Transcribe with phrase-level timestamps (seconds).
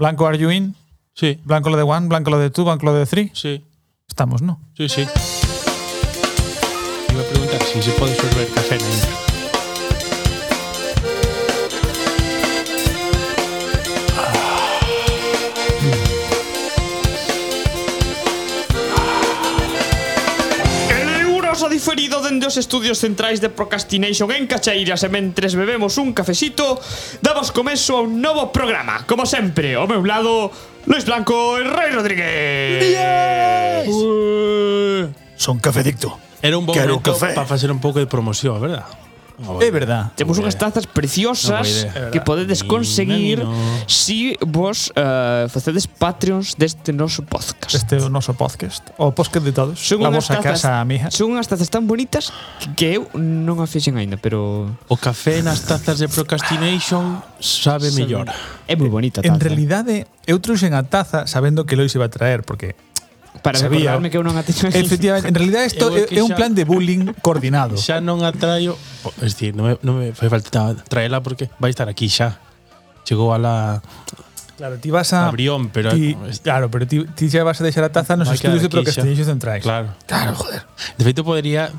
[0.00, 0.74] Blanco are you in?
[1.12, 3.30] Sí, Blanco lo de one, blanco lo de two, blanco lo de three.
[3.34, 3.62] sí,
[4.08, 4.58] Estamos, ¿no?
[4.74, 5.02] sí, sí.
[7.12, 8.78] Iba a preguntar si se pode sorber café
[21.80, 26.76] diferido dende os estudios centrais de Procrastination en Cacheiras e mentres bebemos un cafecito
[27.24, 30.52] damos comezo a un novo programa Como sempre, ao meu lado,
[30.84, 33.00] Luis Blanco e Rey Rodríguez
[35.40, 36.20] Son cafedicto.
[36.44, 37.32] Era un bom Quero momento café.
[37.32, 38.84] para facer un pouco de promoción, verdad?
[39.60, 40.12] É verdad.
[40.16, 43.40] Temos unhas tazas preciosas no que podedes conseguir
[43.88, 47.76] se si vos uh, facedes Patreons deste noso podcast.
[47.76, 48.82] Este é o noso podcast.
[48.98, 49.78] O podcast de todos.
[49.78, 51.14] Son Na vosa tazas, casa, mija.
[51.14, 52.34] Son unhas tazas tan bonitas
[52.74, 54.66] que eu non a fixen aínda, pero...
[54.90, 58.26] O café nas tazas de procrastination sabe mellor.
[58.66, 59.30] É moi bonita taza.
[59.30, 62.74] En realidade, eu trouxen a taza sabendo que Lois iba a traer, porque
[63.42, 63.96] para Sabía.
[63.96, 64.68] recordarme que eu non a teño.
[64.68, 67.76] Efectivamente, en realidad isto Eu é, é que é un xa- plan de bullying coordinado.
[67.80, 68.76] Xa non a traio,
[69.24, 72.36] es decir, non me, non me fai falta traela porque vai estar aquí xa.
[73.04, 73.80] Chegou a la
[74.60, 76.12] Claro, ti vas a a Brión, pero ti,
[76.44, 78.68] claro, pero ti, ti xa vas a deixar a taza nos Vai quedar estudios de
[78.68, 79.00] aquí xa.
[79.00, 79.62] Procrastination Centrais.
[79.64, 79.88] Claro.
[80.04, 80.62] claro, joder.
[81.00, 81.72] De feito podería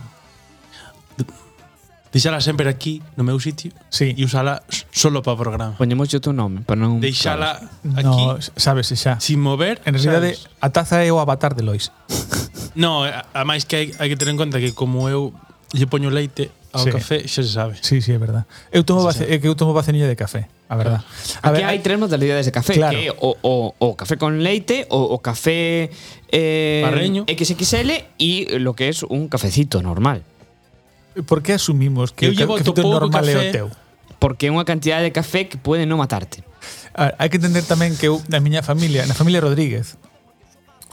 [2.12, 4.12] Deixala sempre aquí, no meu sitio, sí.
[4.12, 4.60] e usala
[4.92, 5.80] solo para o programa.
[5.80, 7.00] Poñemos o teu nome, para non...
[7.00, 7.56] Deixala
[7.96, 9.16] aquí, no, sabes, xa.
[9.24, 9.80] sin mover.
[9.88, 10.52] En realidade, sabes?
[10.60, 11.88] a taza é o avatar de Lois.
[12.76, 15.32] no, a máis que hai, hai que ter en conta que como eu
[15.72, 16.92] lle poño leite ao sí.
[16.92, 17.76] café, xa se sabe.
[17.80, 18.44] Sí, sí, é verdad.
[18.72, 21.04] Eu tomo, base, é que eu tomo bacenilla de café, a verdad.
[21.04, 21.48] Claro.
[21.48, 22.96] A ver, hai tres modalidades de café, claro.
[22.96, 25.92] que o, o, o café con leite, o, o café
[26.32, 27.24] eh, Barreño.
[27.28, 30.24] XXL e lo que es un cafecito normal.
[31.28, 33.68] Por que asumimos que, eu que, que o normal é o teu?
[34.22, 36.46] Porque é unha cantidade de café que pode non matarte.
[36.94, 39.98] A ver, hai que entender tamén que eu, na miña familia, na familia Rodríguez,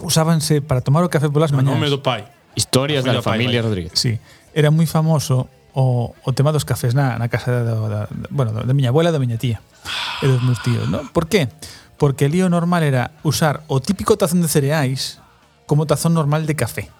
[0.01, 1.75] usábanse para tomar o café polas no mañás.
[1.75, 2.27] nome do pai.
[2.59, 3.93] Historias da familia, familia Rodríguez.
[3.95, 4.19] Sí,
[4.55, 8.01] era moi famoso o, o tema dos cafés na, na casa da, da, da,
[8.35, 9.63] bueno, da miña abuela e da miña tía
[10.23, 11.07] e dos meus tíos, ¿no?
[11.15, 11.47] Por qué?
[11.99, 15.23] Porque el lío normal era usar o típico tazón de cereais
[15.67, 16.91] como tazón normal de café.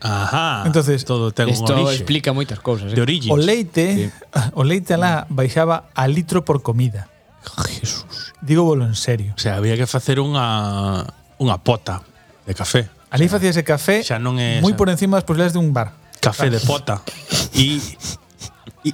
[0.00, 0.62] Ajá.
[0.66, 2.02] Entonces, todo ten Isto un orixe.
[2.02, 2.92] explica moitas cousas.
[2.92, 2.94] ¿eh?
[2.94, 3.06] De Eh?
[3.06, 3.32] origins.
[3.32, 4.04] O leite, sí.
[4.54, 7.08] o leite alá baixaba a litro por comida.
[7.66, 8.34] Jesús.
[8.40, 9.34] Digo bolo en serio.
[9.36, 11.02] O sea, había que facer unha
[11.38, 12.02] unha pota
[12.46, 12.86] de café.
[13.10, 15.96] Ali facíase café Xa non é- moi por encima das posibilidades dun bar.
[16.20, 17.00] Café de pota.
[17.56, 17.80] E
[18.84, 18.90] e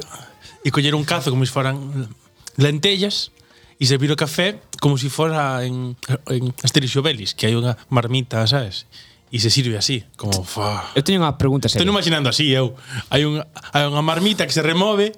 [0.64, 2.08] e coller un cazo como se foran
[2.56, 3.32] lentellas
[3.80, 5.96] e servir o café como se fora en,
[6.30, 8.86] en Asterixio Obelix, que hai unha marmita, sabes?
[9.30, 10.90] e se sirve así, como fa.
[10.94, 11.82] Eu teño unha pregunta seria.
[11.82, 12.74] Estou imaginando así eu.
[13.10, 13.42] Hai un
[13.72, 15.12] hai unha marmita que se remove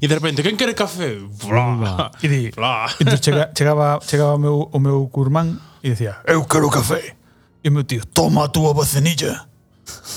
[0.00, 1.18] e de repente, quen quere café?
[1.18, 2.12] Bla.
[2.20, 2.88] E di, bla.
[3.00, 7.16] Entón chega, chegaba chegaba o meu o meu curmán e dicía, "Eu quero café."
[7.64, 9.48] E meu tío, "Toma a túa bacenilla."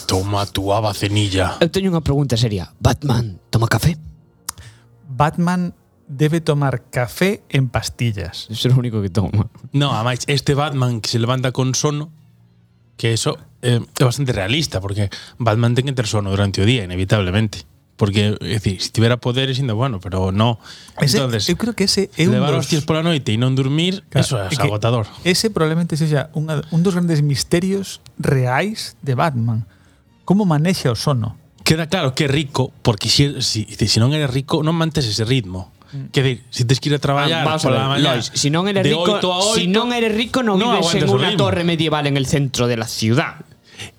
[0.05, 1.57] Toma a túa bacenilla.
[1.59, 2.69] Eu teño unha pregunta seria.
[2.77, 3.97] Batman toma café?
[5.09, 5.73] Batman
[6.07, 8.47] debe tomar café en pastillas.
[8.49, 9.49] Eso é o único que toma.
[9.73, 12.11] No, además, este Batman que se levanta con sono
[12.97, 16.83] que eso eh, é bastante realista, porque Batman ten que ter sono durante o día,
[16.83, 17.67] inevitablemente.
[17.95, 20.59] Porque, é dicir, se tivera poderes, ainda bueno, pero no.
[20.99, 22.67] Ese, Entonces, eu creo que ese é un levar dos...
[22.67, 25.07] hostias pola noite e non dormir, claro, eso é es agotador.
[25.23, 29.63] Ese probablemente sexa unha, un dos grandes misterios reais de Batman.
[30.27, 31.39] Como manexa o sono?
[31.63, 35.23] Queda claro que é rico, porque si, si, si non eres rico, non mantes ese
[35.23, 35.71] ritmo.
[36.11, 38.83] Que dir, se tes que ir a traballar Ah, pola mañá, Lois, si non eres
[38.83, 41.41] rico, 8 a 8, si non eres rico non non vives en unha ritmo.
[41.47, 43.43] torre medieval en el centro de la ciudad.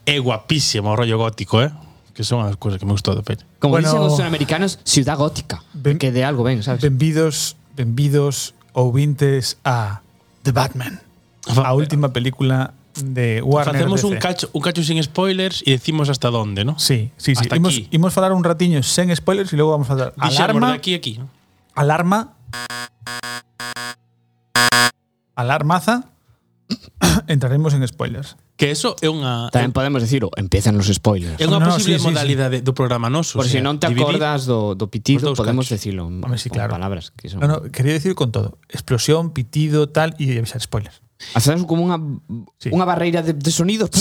[0.09, 1.71] É guapísimo o rollo gótico, eh?
[2.17, 3.45] Que son as cousas que me gustou de peli.
[3.61, 3.89] Como Bueno.
[3.93, 5.61] dicen os americanos, ciudad gótica.
[5.77, 6.81] Ben- que de algo ven, sabes?
[6.81, 10.01] Benvidos, benvidos ouvintes a
[10.45, 11.01] The Batman
[11.47, 12.73] A última película
[13.05, 14.07] de Warner Facemos DC.
[14.09, 16.78] un cacho, un cacho sin spoilers e decimos hasta dónde, ¿no?
[16.81, 17.43] Sí, sí, sí.
[17.45, 17.89] Hasta Imos, aquí.
[17.93, 20.95] imos falar un ratiño sen spoilers e logo vamos a dar Dixemos alarma, de aquí
[20.95, 21.13] a aquí.
[21.21, 21.28] ¿no?
[21.76, 22.37] Alarma.
[25.34, 26.10] Alarmaza.
[27.28, 28.36] Entraremos en spoilers.
[28.56, 31.36] Que eso é unha Tamén podemos decirlo, empiezan os spoilers.
[31.36, 32.09] É unha No, no, posible sí, sí, sí.
[32.09, 35.28] modalidade do programa noso, Por o si sea, non te dividir- acordas do, do pitido,
[35.28, 35.77] Os dous podemos cachos.
[35.77, 36.72] decirlo Home, sí, con claro.
[36.72, 37.45] palabras que son.
[37.45, 38.56] No, no, quería decir con todo.
[38.72, 41.04] Explosión, pitido, tal, y avisar spoilers.
[41.36, 42.01] Hacemos como unha
[42.56, 42.72] Sí.
[42.72, 43.92] unha barreira de, de sonidos.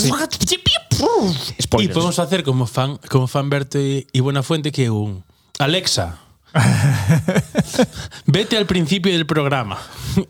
[0.96, 1.92] E Spoilers.
[1.92, 5.20] podemos hacer como fan como fan Berto e e Buenafuente que é un
[5.60, 6.16] Alexa,
[8.26, 9.78] Vete al principio del programa.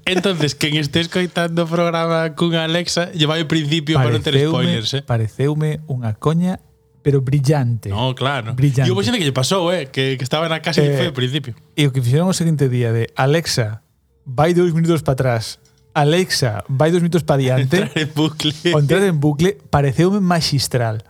[0.05, 4.93] Entonces, quen estés escoitando o programa cunha Alexa, lleva ao principio para non ter spoilers.
[4.99, 5.03] Eh?
[5.03, 6.59] Pareceume unha coña
[7.07, 7.89] pero brillante.
[7.89, 8.59] No, claro.
[8.59, 8.91] Brillante.
[8.91, 11.15] E o que lle pasou, eh, que, que estaba na casa eh, e foi ao
[11.15, 11.55] principio.
[11.79, 13.87] E o que fixeron o seguinte día de Alexa,
[14.27, 15.63] vai dous minutos para atrás.
[15.95, 17.79] Alexa, vai dos minutos para diante.
[17.95, 18.53] Entrar en bucle.
[18.75, 21.07] Entrar en bucle pareceume magistral.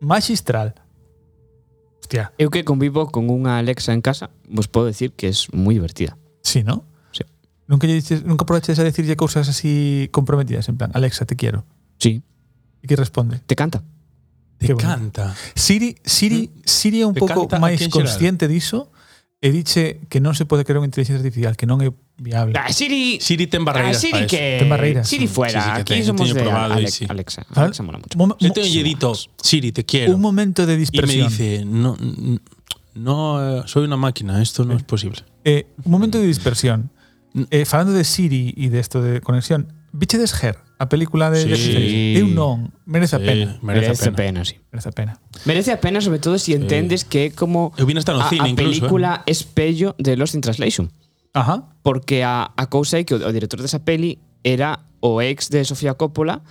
[0.00, 0.80] Magistral.
[2.12, 2.32] Hostia.
[2.36, 6.20] Eu que convivo con unha Alexa en casa, vos podo decir que es moi divertida.
[6.44, 6.84] Sí, ¿no?
[7.08, 7.24] Sí.
[7.64, 11.64] Nunca, lle dices, nunca aproveches a decirle cousas así comprometidas, en plan, Alexa, te quiero.
[11.96, 12.20] Sí.
[12.82, 13.40] E que responde?
[13.48, 13.80] Te canta.
[14.60, 14.84] Te bueno.
[14.84, 15.32] canta.
[15.56, 18.92] Siri, Siri, Siri é un pouco máis consciente diso
[19.40, 21.88] e diche que non se pode crear unha inteligencia artificial que non é
[22.22, 22.54] viable.
[22.58, 23.18] Ah, Siri.
[23.20, 24.56] Siri ten barreiras Ah, Siri que.
[24.60, 25.08] Ten barreiras.
[25.08, 25.60] Siri fuera.
[25.60, 27.06] Sí, sí, que Aquí ten- somos de probado y Alex- sí.
[27.08, 27.46] Alexa.
[27.54, 28.16] Alexa mola mucho.
[28.18, 29.12] Mo- Yo tengo yedito.
[29.42, 30.14] Siri, te quiero.
[30.14, 31.28] un momento de y me dispersión.
[31.28, 31.96] dice, no,
[32.94, 35.18] no, eh, soy una máquina, esto no es posible.
[35.44, 36.90] Eh, un momento de dispersión.
[37.50, 41.72] Eh, falando de Siri e de esto de conexión, Bichedes Her, a película de Sí.
[41.72, 43.58] de- Eu non, merece a Sí, pena.
[43.62, 44.16] merece, Merece a pena.
[44.16, 44.56] pena, sí.
[44.70, 45.20] Merece a pena.
[45.46, 49.94] Merece a pena, sobre todo si entendes que como a, cine a incluso, película espello
[49.98, 50.92] de Lost in Translation.
[51.32, 51.68] Ajá.
[51.82, 55.64] Porque a, a cousa é que o, o director desa peli era o ex de
[55.64, 56.44] Sofía Coppola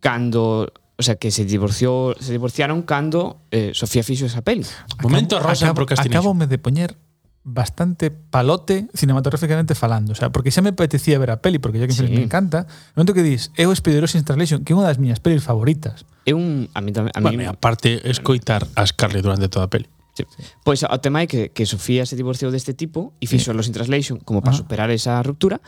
[0.00, 4.66] cando o sea, que se divorció, se divorciaron cando eh, Sofía fixo esa peli.
[5.00, 6.98] Momento acabo, rosa acabo, Acabome de poñer
[7.44, 11.86] bastante palote cinematográficamente falando, o sea, porque xa me apetecía ver a peli, porque ya
[11.86, 12.02] que sí.
[12.02, 15.22] me encanta, no momento que dis, é o Sin Translation, que é unha das miñas
[15.22, 16.04] pelis favoritas.
[16.26, 16.68] É un...
[16.74, 17.14] A mí tamén...
[17.14, 19.88] A mí, bueno, aparte, escoitar a Scarlett durante toda a peli.
[20.26, 20.42] Sí.
[20.64, 23.76] Pois o tema é que, que Sofía se divorciou deste tipo e fixo Los in
[23.76, 24.60] Translation como para Ah.
[24.64, 25.60] superar esa ruptura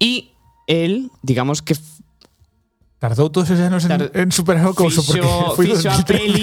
[0.00, 0.32] e
[0.66, 1.76] él, digamos que
[2.98, 5.20] Tardou todos esos anos en, Tar- en superar o couso, porque
[5.52, 6.40] foi fixo a 2013, peli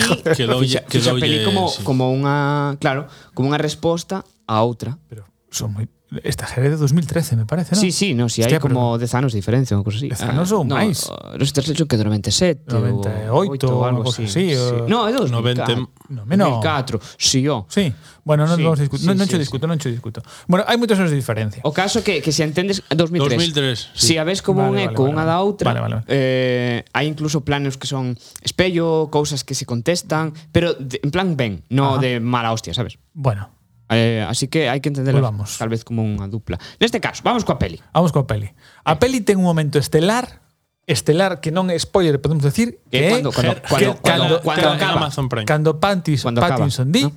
[0.77, 1.81] a peli como, sí.
[1.81, 4.93] como unha claro, como unha resposta a outra.
[5.09, 5.89] Pero son moi...
[6.11, 7.79] Esta é de 2013, me parece, non?
[7.79, 10.11] Sí, sí, no, si hai como 10 anos de diferencia, ou cousa así.
[10.11, 11.07] 10 anos ou máis.
[11.07, 13.31] No, os tres que do 97, 98
[13.71, 14.27] ou algo así.
[14.27, 14.75] Ah, eh, sí, sí.
[14.91, 15.87] No, é 2004.
[16.11, 17.63] 2004, si o.
[17.71, 17.95] Sí.
[18.27, 20.19] Bueno, non sí, vamos a discutir, sí, non, non sí, discuto, non non discuto.
[20.51, 21.63] Bueno, hai moitos anos de diferencia.
[21.63, 23.55] O caso que que se entendes 2003.
[23.55, 23.95] 2003.
[23.95, 24.11] Sí.
[24.11, 25.95] Si a ves como vale, un eco vale, unha vale, da outra, vale, vale.
[26.11, 31.39] eh hai incluso planos que son espello, cousas que se contestan, pero de, en plan
[31.39, 32.03] ben, no Ajá.
[32.03, 32.99] de mala hostia, sabes?
[33.15, 33.60] Bueno,
[33.91, 36.55] Eh, así que hai que entender pues pois tal vez como unha dupla.
[36.79, 37.75] Neste caso, vamos coa peli.
[37.91, 38.47] Vamos coa peli.
[38.87, 38.97] A eh.
[38.97, 40.39] peli ten un momento estelar
[40.87, 44.95] estelar que non é spoiler, podemos decir, que é cando cando cando cando, cando, cando,
[44.95, 45.43] Amazon Prime.
[45.43, 47.11] Cando Pattinson, cando Pattinson di ¿no?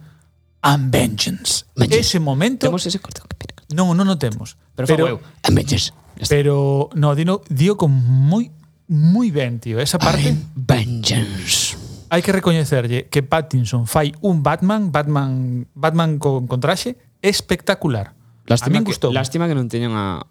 [0.66, 1.62] I'm vengeance.
[1.78, 2.00] vengeance.
[2.00, 3.46] Ese momento Temos ese cortón que.
[3.74, 5.94] Non, non o temos, pero, pero eu, I'm vengeance.
[6.26, 8.50] Pero no, dino dio con moi
[8.90, 10.26] moi ben, tío, esa parte.
[10.26, 16.96] I'm vengeance hai que recoñecerlle que Pattinson fai un Batman, Batman, Batman con, con traxe
[17.24, 18.12] espectacular.
[18.46, 19.10] Lástima a gustou.
[19.12, 20.24] Lástima que non teñan a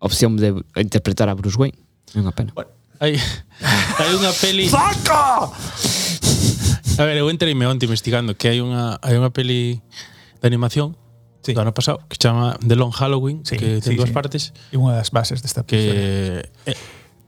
[0.00, 1.76] opción de interpretar a Bruce Wayne.
[2.12, 2.56] É unha pena.
[2.56, 3.16] Bueno, hai,
[4.00, 4.66] hai unha peli...
[4.72, 5.52] ¡Faca!
[6.98, 9.80] A ver, eu entrei me onte investigando que hai unha, hai unha peli
[10.40, 10.96] de animación
[11.44, 11.52] sí.
[11.52, 14.16] do ano pasado que chama The Long Halloween, sí, que ten sí, dúas sí.
[14.16, 14.42] partes.
[14.72, 15.92] E unha das bases desta peli.
[15.92, 16.72] Que...
[16.72, 16.76] Eh,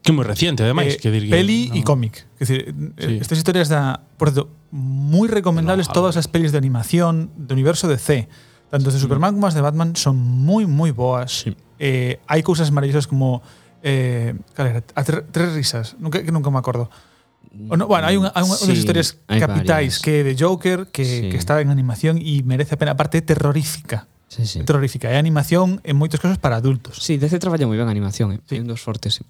[0.04, 2.14] que moi reciente ademais, Eh, que dir que peli non- e cómic.
[2.36, 3.16] Es decir, Sí.
[3.24, 7.88] estas historias da, por cierto, muy recomendables No, todas as pelis de animación do universo
[7.88, 8.28] de C.
[8.68, 11.48] Tanto de Superman como as de Batman son moi moi boas.
[11.48, 11.56] Sí.
[11.80, 13.40] Eh, hai cousas maravillosas como
[13.80, 14.36] eh?
[14.94, 16.92] A tre- tres risas, nunca que nunca me acordo.
[17.70, 20.04] O no, bueno, unha Sí, unhas historias hai capitais varias.
[20.04, 21.28] que de Joker que, Sí.
[21.32, 24.08] que está en animación e merece a pena, aparte terrorífica.
[24.28, 24.64] Sí, sí.
[24.66, 26.98] Terrorífica, é animación en moitos casos para adultos.
[26.98, 28.40] Sí, DC traballa moi ben a animación, eh.
[28.48, 28.56] Sí.
[28.56, 28.60] Sí.
[28.60, 29.20] Un dos fortes.
[29.20, 29.24] Sí.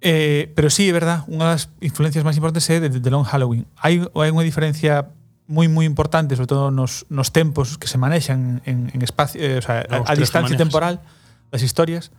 [0.00, 3.68] Eh, pero sí, é verdad, unha das influencias máis importantes é de, de, Long Halloween.
[3.76, 5.12] Hai, hai unha diferencia
[5.44, 9.60] moi moi importante, sobre todo nos, nos tempos que se manexan en, en espacio, eh,
[9.60, 11.04] o sea, a, a distancia temporal
[11.52, 12.14] das historias,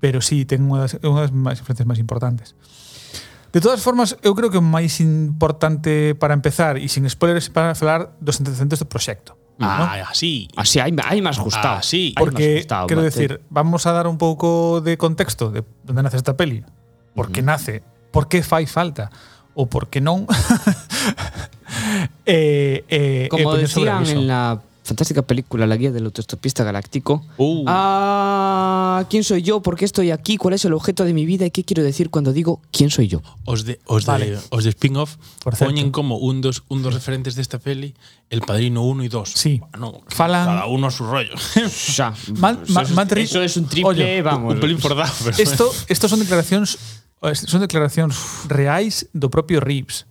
[0.00, 2.56] pero sí, ten unha das, unha das máis influencias máis importantes.
[3.52, 7.76] De todas formas, eu creo que o máis importante para empezar e sin spoilers para
[7.76, 9.36] falar dos antecedentes do proxecto.
[9.58, 10.08] Ah, ¿no?
[10.08, 10.48] así.
[10.54, 11.80] Así hai, hai máis gustado.
[11.80, 12.14] Ah, sí.
[12.16, 16.36] Porque, gustado, quero decir, vamos a dar un pouco de contexto de onde nace esta
[16.36, 16.62] peli
[17.14, 19.10] por que nace, por que fai falta?
[19.54, 20.26] Ou por que non.
[22.24, 27.22] Eh, eh, eh, como eh, decían en la fantástica película La guía del autostopista galáctico,
[27.36, 27.64] Uh.
[27.68, 29.60] ah, ¿quién soy yo?
[29.60, 30.36] ¿Por qué estoy aquí?
[30.36, 31.44] ¿Cuál es el objeto de mi vida?
[31.46, 33.20] ¿Y qué quiero decir cuando digo quién soy yo?
[33.44, 34.38] Os de, os de, Vale.
[34.50, 35.16] os de spin-off
[35.58, 37.94] poñen como un dos, un dos referentes desta peli
[38.30, 39.30] El Padrino 1 y 2.
[39.34, 39.60] Sí.
[39.72, 41.34] Bueno, Falan- cada uno a su rollo.
[41.34, 44.54] O sea, Man- eso, eso es un triple, Oye, vamos.
[44.54, 46.78] un pelín por dado, pero Esto, esto son declaracións
[47.34, 48.14] son declaracións
[48.48, 50.06] reais do propio Reeves.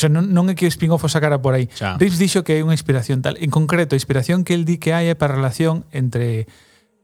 [0.00, 1.68] O sea, non, non é que o spin-off o sacara por aí.
[1.76, 2.00] Xa.
[2.00, 3.36] Reeves dixo que é unha inspiración tal.
[3.36, 6.48] En concreto, a inspiración que el di que hai é para a relación entre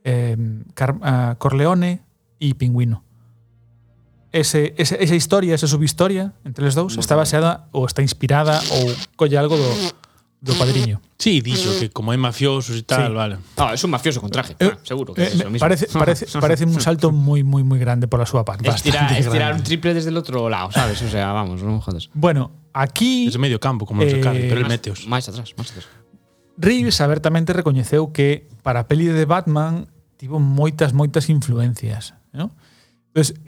[0.09, 0.41] eh,
[0.73, 2.01] Car ah, Corleone
[2.41, 3.05] e Pingüino.
[4.33, 8.93] Ese, ese, esa historia, esa subhistoria entre os dous está baseada ou está inspirada ou
[9.17, 9.71] colle algo do,
[10.45, 11.01] do padriño.
[11.17, 13.17] Sí, dixo que como hai mafiosos e tal, Sí.
[13.17, 13.35] vale.
[13.57, 14.53] Ah, es un mafioso con traje.
[14.61, 15.65] Eh, Ah, seguro que Eh, es lo mismo.
[15.65, 18.69] parece, parece, parece un salto muy, muy, muy grande por la súa parte.
[18.69, 21.01] Estirar, un triple desde el otro lado, ¿sabes?
[21.01, 22.11] O sea, vamos, no me jodas.
[22.13, 23.25] Bueno, Aquí...
[23.25, 25.09] Desde medio campo, como eh, no pero el meteos.
[25.09, 25.89] Máis atrás, máis atrás.
[26.61, 29.89] Reeves abertamente recoñeceu que para a peli de Batman
[30.21, 32.13] tivo moitas, moitas influencias.
[32.37, 32.53] ¿no?
[33.17, 33.41] Entonces,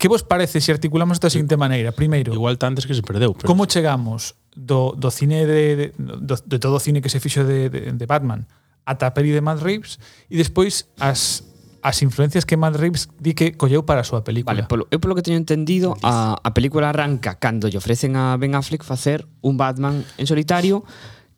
[0.00, 1.92] que vos parece se si articulamos da seguinte maneira?
[1.92, 3.36] Primeiro, igual antes que se perdeu.
[3.36, 7.20] Pero como chegamos do, do cine de, de, do, de todo o cine que se
[7.20, 8.48] fixo de, de, de Batman
[8.88, 10.00] ata a peli de Matt Reeves
[10.32, 11.44] e despois as
[11.82, 14.52] as influencias que Matt Reeves di que colleu para a súa película.
[14.52, 18.36] Vale, polo, eu polo que teño entendido, a, a película arranca cando lle ofrecen a
[18.36, 20.84] Ben Affleck facer un Batman en solitario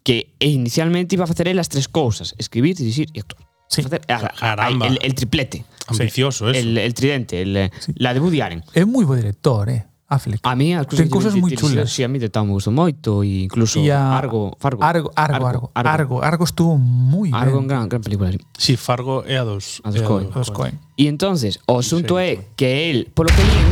[0.02, 3.46] que inicialmente iba a facer as tres cousas, escribir, dirigir e actuar.
[3.70, 3.82] Sí.
[3.82, 5.64] Facer, a, a, a, el, el triplete.
[5.86, 6.58] Ambicioso, eso.
[6.58, 7.92] El, el tridente, el, sí.
[7.96, 8.60] la de Woody Allen.
[8.74, 9.86] É moi bo director, eh.
[10.12, 10.40] Affleck.
[10.44, 11.88] A mí as cousas, Ten cousas moi chulas.
[11.88, 14.84] Si, a mí de Town gustou moito e incluso y a, Argo, Fargo.
[14.84, 17.40] Argo, Argo, Argo, Argo, Argo, Argo estuvo moi ben.
[17.40, 18.28] Argo en gran, gran película.
[18.28, 19.80] Si, sí, Fargo é a dos.
[19.80, 20.28] A dos Coen.
[20.52, 20.76] Coen.
[21.00, 23.68] E entonces, o asunto sí, é que el, polo que lín...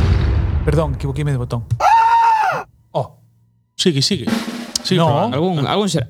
[0.65, 1.61] Perdón, equivoqueime de botón.
[1.77, 2.65] Ah!
[2.89, 3.21] Oh.
[3.77, 4.25] Sigue, sigue.
[4.83, 5.29] Sí, no.
[5.29, 6.09] Algún, algún será.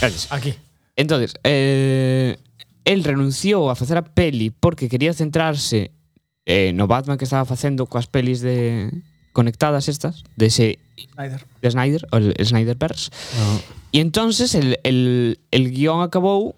[0.00, 0.30] Gracias.
[0.30, 0.54] Aquí.
[0.94, 2.38] Entonces, eh,
[2.84, 5.90] él renunciou a facer a peli porque quería centrarse
[6.46, 8.92] eh, no Batman que estaba facendo coas pelis de
[9.34, 10.78] conectadas estas de ese
[11.12, 13.10] Snyder, de Snyder o el, el Snyderverse.
[13.10, 13.42] No.
[13.42, 13.60] Ah.
[13.92, 16.56] Y entonces el, el, el guión acabou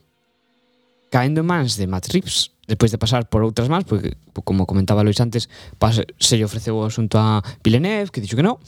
[1.11, 5.07] caendo en mans de Matt Reeves despois de pasar por outras mans porque como comentaba
[5.07, 8.59] Lois antes, pas, se lle ofreceu o asunto a Villeneuve, que dixo que no,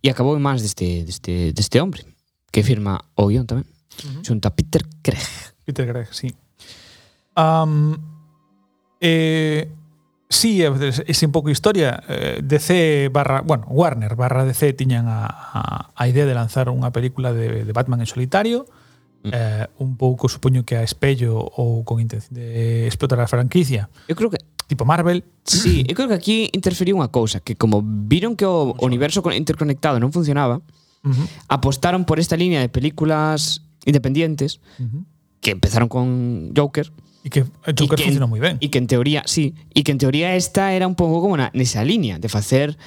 [0.00, 2.08] e acabou en mans deste, deste, deste hombre,
[2.50, 4.24] que firma o guión tamén, uh -huh.
[4.24, 5.28] xunto a Peter Craig.
[5.68, 6.32] Peter Craig, sí.
[7.36, 8.00] Um,
[9.00, 9.68] eh,
[10.30, 15.90] Sí, ese un pouco historia eh, DC barra, bueno, Warner barra DC tiñan a, a,
[15.96, 18.68] a idea de lanzar unha película de, de Batman en solitario
[19.24, 19.32] mm.
[19.32, 24.20] eh, un pouco supoño que a espello ou con intención de explotar a franquicia Eu
[24.20, 24.36] creo que
[24.68, 28.76] tipo Marvel Sí, eu creo que aquí interferiu unha cousa que como viron que o
[28.84, 31.26] universo interconectado non funcionaba uh -huh.
[31.48, 35.02] apostaron por esta línea de películas independientes uh -huh.
[35.40, 38.56] que empezaron con Joker uh Y que eh, eu creo que funciona moi ben.
[38.62, 41.50] E que en teoría, sí, e que en teoría esta era un pouco como na,
[41.50, 42.78] nesa liña de facer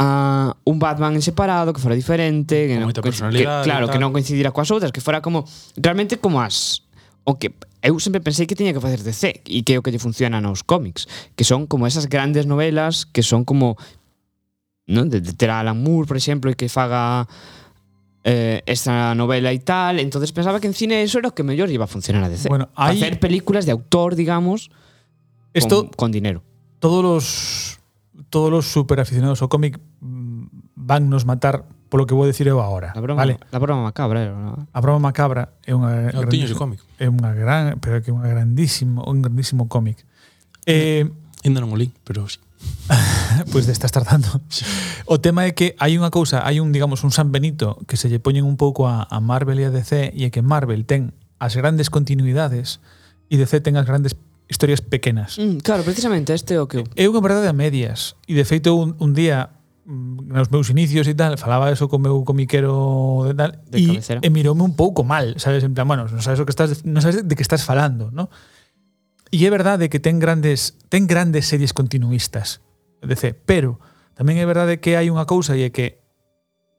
[0.00, 4.12] a uh, un Batman en separado que fora diferente, que, non, que claro, que non
[4.12, 5.44] coincidira coas outras, que fora como
[5.76, 6.84] realmente como as
[7.24, 9.92] o que eu sempre pensei que tiña que facer DC e que é o que
[9.92, 13.80] lle funciona nos cómics, que son como esas grandes novelas que son como
[14.88, 17.24] non de, de ter a Alan Moore, por exemplo, e que faga
[18.24, 19.98] eh, esa novela y tal.
[19.98, 22.48] Entonces pensaba que en cine eso era lo que mejor iba a funcionar a DC.
[22.48, 22.98] Bueno, hay...
[22.98, 24.70] Hacer películas de autor, digamos,
[25.52, 26.42] Esto, con, con, dinero.
[26.78, 27.80] Todos los,
[28.30, 30.46] todos los super aficionados o cómic mm,
[30.76, 32.92] van nos matar polo que vou decir eu agora.
[32.94, 33.38] La broma, vale?
[33.50, 34.30] la broma macabra.
[34.30, 34.68] ¿no?
[34.72, 36.80] A broma macabra é unha Eu tiño ese cómic.
[37.02, 40.06] É unha gran, pero que é unha grandísimo, un grandísimo cómic.
[40.64, 41.10] Eh,
[41.42, 42.38] ainda non o pero sí.
[43.52, 44.28] pois de estás tardando.
[45.06, 48.08] O tema é que hai unha cousa, hai un, digamos, un San Benito que se
[48.08, 51.14] lle poñen un pouco a, a Marvel e a DC e é que Marvel ten
[51.40, 52.78] as grandes continuidades
[53.32, 54.14] e DC ten as grandes
[54.50, 55.38] historias pequenas.
[55.38, 56.82] Mm, claro, precisamente, este é o que...
[56.98, 58.18] É unha verdade a medias.
[58.26, 59.54] E de feito un, un día
[59.86, 63.86] mm, nos meus inicios e tal, falaba eso co meu comiquero e tal, de e,
[63.86, 64.20] cabecera.
[64.20, 67.00] e miroume un pouco mal, sabes, en plan, bueno, non sabes o que estás, non
[67.00, 68.28] sabes de que estás falando, ¿no?
[69.30, 72.58] E é verdade que ten grandes ten grandes series continuistas.
[73.02, 73.80] DC, pero
[74.16, 76.00] tamén é verdade que hai unha cousa e é que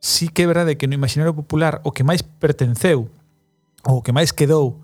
[0.01, 3.09] sí que é verdade que no imaginario popular o que máis pertenceu
[3.85, 4.81] ou o que máis quedou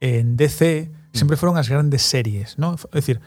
[0.00, 1.40] en DC sempre mm.
[1.40, 2.76] foron as grandes series, non?
[2.92, 3.20] É dicir,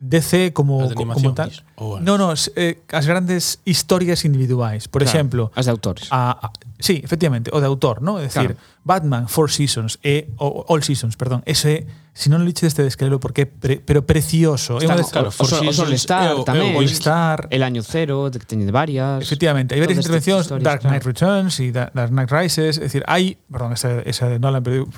[0.00, 1.50] DC como, como, como tal.
[1.76, 6.08] Ou no, as, eh, as grandes historias individuais, por claro, exemplo, as de autores.
[6.12, 8.20] A, a, sí, efectivamente, o de autor, ¿no?
[8.20, 8.60] É dicir, claro.
[8.84, 13.44] Batman Four Seasons e o, All Seasons, perdón, ese si non liches este descrelo porque
[13.44, 14.80] pre, pero precioso.
[14.80, 18.28] Está, no, des, claro, Four o, Seasons, o Solstar tamén, o Star, el año cero,
[18.32, 19.20] teñen varias.
[19.20, 21.12] Efectivamente, hai varias intervencións, Dark Knight claro.
[21.12, 24.88] Returns e Dark Knight Rises, é dicir, hai, perdón, esa, esa de Nolan, pero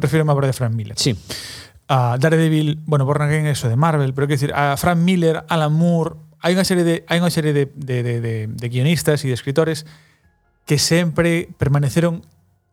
[0.00, 0.96] refiro a obra de Frank Miller.
[0.96, 1.16] Sí
[1.88, 5.72] a Daredevil, bueno, Born Again eso de Marvel, pero quiero decir, a Frank Miller, Alan
[5.72, 9.30] Moore, hai unha serie de hai unha serie de, de, de, de, de guionistas e
[9.30, 9.88] de escritores
[10.68, 12.22] que sempre permaneceron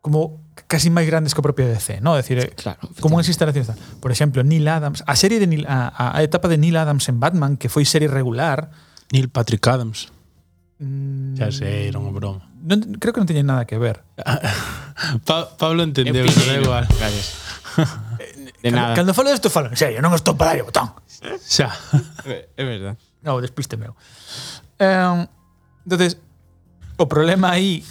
[0.04, 2.14] como casi máis grandes que o propio DC, ¿no?
[2.14, 3.72] Es decir, claro, como unhas instalacións.
[4.04, 7.18] Por exemplo, Neil Adams, a serie de Neil, a, a etapa de Neil Adams en
[7.18, 8.68] Batman, que foi serie regular,
[9.10, 10.12] Neil Patrick Adams.
[10.78, 12.44] Mm, xa sei, era unha broma.
[12.60, 14.04] Non, creo que non teñen nada que ver.
[15.26, 16.84] pa Pablo entendeu, pero igual.
[17.00, 17.32] Calles.
[18.64, 18.96] De cando, nada.
[18.96, 20.88] Cando falo desto, falo en serio, non estou para dar o botón.
[21.44, 21.68] Xa.
[22.56, 22.96] é verdad.
[23.20, 23.92] Non, despiste meu.
[24.80, 25.28] Eh,
[25.84, 26.16] entonces,
[26.96, 27.84] o problema aí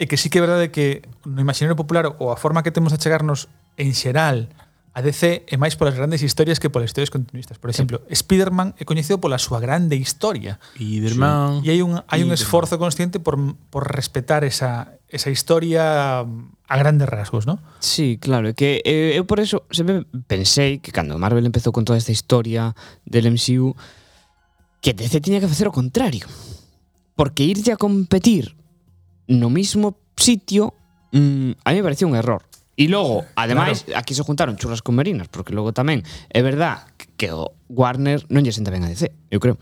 [0.00, 2.96] é que sí que é verdade que no imaginario popular ou a forma que temos
[2.96, 4.48] de chegarnos en xeral
[4.90, 7.62] A DC é máis polas grandes historias que polas historias continuistas.
[7.62, 8.26] Por exemplo, sí.
[8.26, 10.58] Spider-Man é coñecido pola súa grande historia.
[10.74, 11.62] Spiderman.
[11.62, 13.38] E hai un hai un esforzo consciente por
[13.70, 17.62] por respetar esa esa historia a grandes rasgos, ¿no?
[17.78, 21.94] Sí, claro, que eh, eu por eso sempre pensei que cando Marvel empezou con toda
[21.94, 22.74] esta historia
[23.06, 23.78] del MCU
[24.82, 26.26] que DC tiña que facer o contrario.
[27.14, 28.58] Porque irlle a competir
[29.30, 30.74] no mismo sitio
[31.14, 32.49] mm, a mí me parecía un error
[32.80, 34.00] E logo, ademais, claro.
[34.00, 36.00] aquí se juntaron churras con merinas, porque logo tamén
[36.32, 36.88] é verdad
[37.20, 39.60] que o Warner non lle senta ben a DC, eu creo.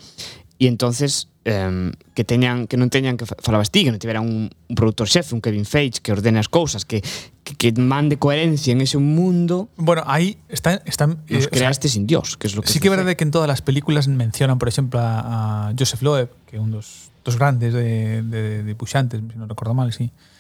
[0.63, 4.47] E entonces eh, que teñan que non teñan que falabas ti, que non tiveran un,
[4.47, 7.03] un produtor xefe, un Kevin Feige que ordene as cousas, que,
[7.43, 9.67] que, que mande coherencia en ese mundo.
[9.75, 12.71] Bueno, aí están están nos eh, creaste o sea, sin Dios, que es lo que
[12.71, 16.07] Sí que é verdade que en todas as películas mencionan, por exemplo, a, a Joseph
[16.07, 19.75] Loeb, que é un dos dos grandes de de de Puxantes, se si non recordo
[19.75, 20.07] mal, sí.
[20.07, 20.38] Si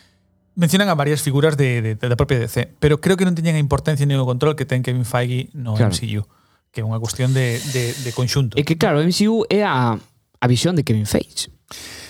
[0.58, 3.62] mencionan a varias figuras de, de, da propia DC, pero creo que non teñen a
[3.62, 5.94] importancia nin o control que ten Kevin Feige no claro.
[5.94, 6.26] MCU,
[6.74, 8.58] que é unha cuestión de, de, de conxunto.
[8.58, 11.54] É que claro, o MCU é a, a visión de Kevin Feige.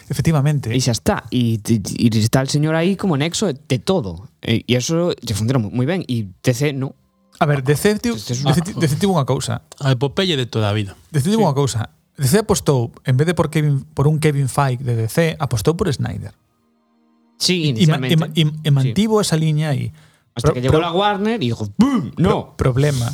[0.08, 0.72] Efectivamente.
[0.72, 1.28] E xa está.
[1.28, 4.32] E, e, e está el señor aí como nexo de todo.
[4.40, 6.08] E, e eso lle funciona moi ben.
[6.08, 6.96] E DC no.
[7.36, 9.68] A ver, DC DC, tivo unha cousa.
[9.76, 10.96] A epopeye de toda a vida.
[11.12, 11.46] DC tivo sí.
[11.46, 11.92] unha cousa.
[12.16, 15.92] DC apostou, en vez de por, Kevin, por un Kevin Feige de DC, apostou por
[15.92, 16.32] Snyder.
[17.38, 18.14] Sí, inicialmente.
[18.14, 19.26] Eman, eman, eman, emantivo sí.
[19.26, 19.92] esa línea ahí.
[20.34, 22.12] Hasta pro, que llegó pro, la Warner y dijo ¡Bum!
[22.16, 22.54] ¡No!
[22.56, 23.12] Pro, problema.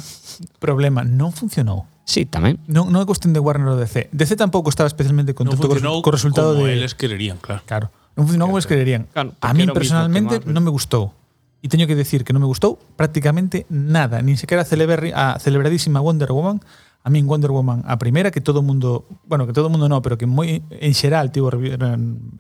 [0.58, 1.04] Problema.
[1.04, 1.86] No funcionó.
[2.04, 2.58] Sí, también.
[2.66, 4.10] No, no es cuestión de Warner o DC.
[4.12, 6.76] DC tampoco estaba especialmente contento no con, con resultado como de.
[6.76, 7.62] les quererían, claro.
[7.66, 7.90] Claro.
[8.16, 9.08] No funcionó como les quererían.
[9.12, 11.14] Claro, a mí personalmente no me gustó.
[11.62, 14.20] Y tengo que decir que no me gustó prácticamente nada.
[14.20, 16.60] Ni siquiera a celebradísima Wonder Woman
[17.04, 20.16] A min Wonder Woman, a primeira que todo mundo, bueno, que todo mundo no, pero
[20.16, 21.52] que moi en xeral tivo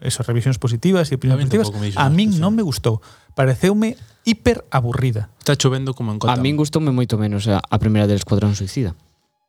[0.00, 1.68] esas revisións positivas e opinións positivas,
[2.00, 3.04] a min non me gustou.
[3.36, 5.28] Pareceume hiper aburrida.
[5.36, 6.32] Está chovendo como en conta.
[6.32, 8.96] A min gustoume moito menos a, a primeira del Escuadrón Suicida.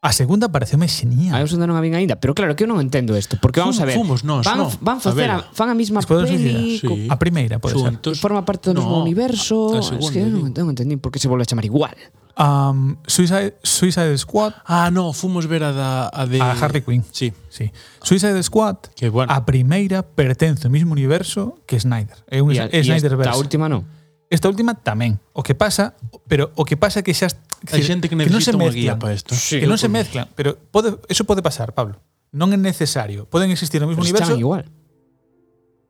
[0.06, 1.34] A segunda pareceume xenial.
[1.34, 3.82] A segunda non a vin aínda, pero claro que eu non entendo isto, porque vamos
[3.82, 3.98] a ver.
[3.98, 4.70] Fomos nós, van, no.
[4.78, 6.78] van facer a, a, fan a mesma peli.
[6.78, 7.10] Ah, sí.
[7.10, 7.90] A primeira, pode ser.
[7.90, 9.74] Entonces, forma parte do no, mesmo universo.
[9.74, 11.98] A, a segunda, es que non, non entendín por que se volve a chamar igual.
[12.38, 14.54] Um, Suicide, Suicide Squad.
[14.70, 17.02] Ah, no, fomos ver a da a de a Harley Quinn.
[17.10, 17.74] Sí, sí.
[18.06, 18.94] Suicide Squad.
[18.94, 19.34] Que bueno.
[19.34, 22.22] A primeira pertence ao mesmo universo que Snyder.
[22.30, 23.90] É un e a, e Esta última non.
[24.30, 25.22] Esta última tamén.
[25.32, 27.32] O que pasa, pero o que pasa é que xa
[27.72, 29.32] Hai xente que necesita que non se guía para isto.
[29.34, 32.02] Sí, que non se mezclan, pero pode, eso pode pasar, Pablo.
[32.36, 33.26] Non é necesario.
[33.32, 34.36] Poden existir no mismo pero universo.
[34.36, 34.64] igual.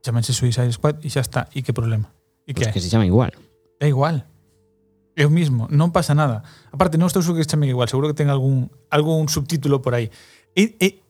[0.06, 1.50] Chámanse Suicide Squad e xa está.
[1.52, 2.14] E que problema?
[2.46, 3.34] E que pues que se llama igual.
[3.82, 4.30] É igual.
[5.16, 6.44] É o mismo, non pasa nada.
[6.76, 9.96] Aparte, non estou seguro que se chame igual, seguro que ten algún, algún subtítulo por
[9.96, 10.12] aí.
[10.52, 11.06] E, e,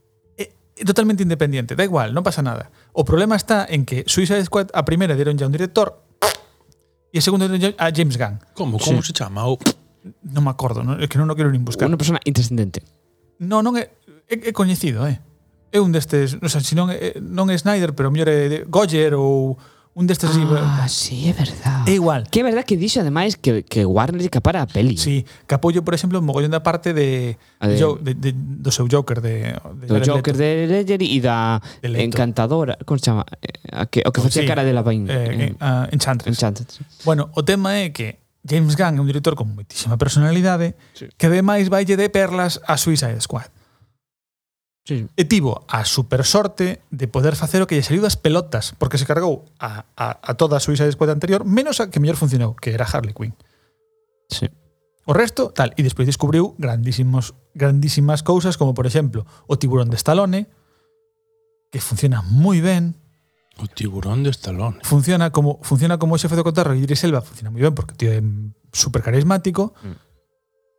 [0.84, 2.70] totalmente independiente, da igual, non pasa nada.
[2.91, 6.04] O problema está en que Suicide Squad a primeira deron ya un director
[7.10, 8.44] e a segunda deron a James Gunn.
[8.54, 8.76] Como?
[8.76, 9.10] Como sí.
[9.10, 9.48] se chama?
[9.48, 9.56] O
[10.22, 11.89] non me acordo, non, é que non o quero nin buscar.
[11.89, 12.86] Unha persona intrascendente.
[13.41, 13.89] Non, non é,
[14.30, 15.22] é, é coñecido, é.
[15.74, 18.58] É un destes, non sei, se non é, non é Snyder, pero mellor é de
[18.70, 19.58] Goyer ou
[19.96, 20.44] un destes así.
[20.52, 21.88] Ah, eh, sí, é verdad.
[21.88, 22.28] É igual.
[22.30, 25.00] Que é verdad que dixo ademais que, que Warner lle capara a peli.
[25.00, 28.91] Sí, que apoio, por exemplo, mogollón da parte de, a de, de, de, do seu
[28.91, 30.44] Joker de, de do Jared Joker Leto.
[30.44, 33.24] de Ledger e da de encantadora, como se chama?
[33.39, 35.08] Eh, a que, o que oh, facía sí, cara de la Bain.
[35.08, 36.28] Eh, eh, ah, Enchantress.
[36.28, 36.84] Enchantress.
[37.08, 41.10] Bueno, o tema é que James Gunn é un director con moitísima personalidade sí.
[41.17, 43.49] que ademais vaille de perlas a Suicide Squad.
[44.86, 45.10] Sí.
[45.17, 49.01] E tivo a super sorte de poder facer o que lle saliu das pelotas, porque
[49.01, 52.53] se cargou a, a, a toda a Suicide Squad anterior, menos a que mellor funcionou,
[52.53, 53.34] que era Harley Quinn.
[54.29, 54.45] Sí.
[55.10, 59.97] O resto, tal, e despois descubriu grandísimos, grandísimas cousas, como por exemplo o tiburón de
[59.97, 60.49] Stallone,
[61.73, 62.93] que funciona moi ben,
[63.58, 64.78] O tiburón de Stallone.
[64.84, 68.12] Funciona como, funciona como ese de cotarro y Idris Elba funciona muy bien porque tío
[68.12, 68.24] es
[68.74, 69.74] súper carismático.
[69.82, 69.91] Mm.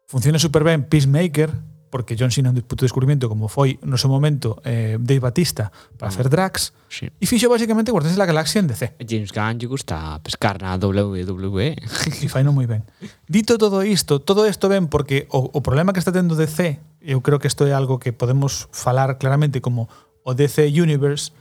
[0.09, 1.51] Funciona súper bien Peacemaker
[1.91, 5.73] porque John Cena es un puto descubrimiento como foi no seu momento eh, Dave Batista
[5.97, 6.13] para mm.
[6.13, 6.77] hacer drags.
[6.93, 7.09] Sí.
[7.09, 9.01] E fixo basicamente Guardians de la Galaxia en DC.
[9.01, 11.73] James Gunn lle gusta pescar na WWE.
[11.73, 12.85] E faino moi ben.
[13.25, 17.25] Dito todo isto, todo isto ben porque o, o problema que está tendo DC, eu
[17.25, 19.89] creo que isto é algo que podemos falar claramente como
[20.21, 21.33] o DC Universe,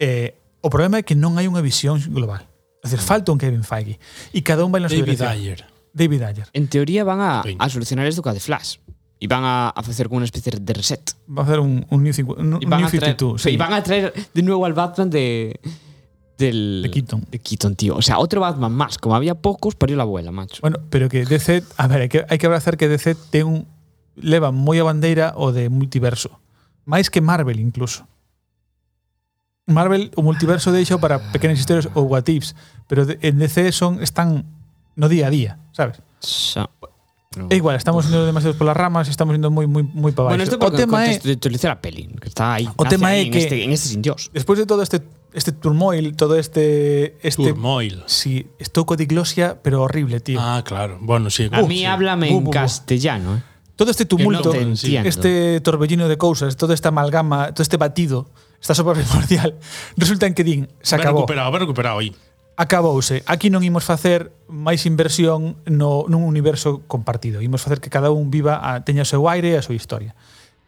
[0.00, 2.44] eh, O problema é que non hai unha visión global.
[2.80, 4.00] É dicir, falta un Kevin Feige.
[4.32, 5.60] E cada un vai na súa David Ayer.
[5.92, 6.46] David Ayer.
[6.52, 8.80] En teoría van a, a solucionar isto ca de Flash.
[9.20, 11.12] E van a, a facer como unha especie de reset.
[11.28, 12.96] Va a facer un, un New, 50, un, new 52.
[12.96, 13.56] Traer, sí.
[13.60, 15.60] Van a traer de nuevo al Batman de...
[16.40, 17.28] Del, de Keaton.
[17.28, 17.96] De Keaton, tío.
[17.96, 18.96] O sea, otro Batman más.
[18.96, 20.64] Como había pocos, parió la abuela, macho.
[20.64, 21.64] Bueno, pero que DC...
[21.76, 23.68] A ver, hai que, hai que abrazar que DC ten un,
[24.16, 26.40] leva moi a bandeira o de multiverso.
[26.88, 28.08] Máis que Marvel, incluso.
[29.70, 32.54] Marvel o multiverso deixa para pequenas historias ou what ifs,
[32.86, 34.44] pero en DC son están
[34.96, 36.02] no día a día, sabes?
[36.20, 36.68] Xa.
[37.36, 37.46] No.
[37.48, 40.34] É igual, estamos indo demasiado polas ramas, estamos indo moi moi moi para baixo.
[40.34, 42.66] Bueno, isto o tema é de utilizar a peli, que está aí.
[42.74, 44.34] O tema é que este, en este sin Dios.
[44.34, 44.98] Despois de todo este
[45.30, 48.02] este turmoil, todo este este turmoil.
[48.10, 50.42] Sí, estou co diglosia, pero horrible, tío.
[50.42, 50.98] Ah, claro.
[50.98, 51.46] Bueno, sí.
[51.54, 51.84] A uh, mí sí.
[51.86, 53.42] háblame uh, en uh, castellano, eh.
[53.78, 58.28] Todo este tumulto, no este torbellino de cousas, toda esta amalgama, todo este batido,
[58.60, 59.56] esta sopa primordial,
[59.96, 61.24] resulta en que din, se ben acabou.
[61.24, 62.12] Ben recuperado, ben recuperado aí.
[62.60, 63.24] Acabouse.
[63.24, 67.40] Aquí non imos facer máis inversión no, nun universo compartido.
[67.40, 70.12] Imos facer que cada un viva, a, teña o seu aire e a súa historia.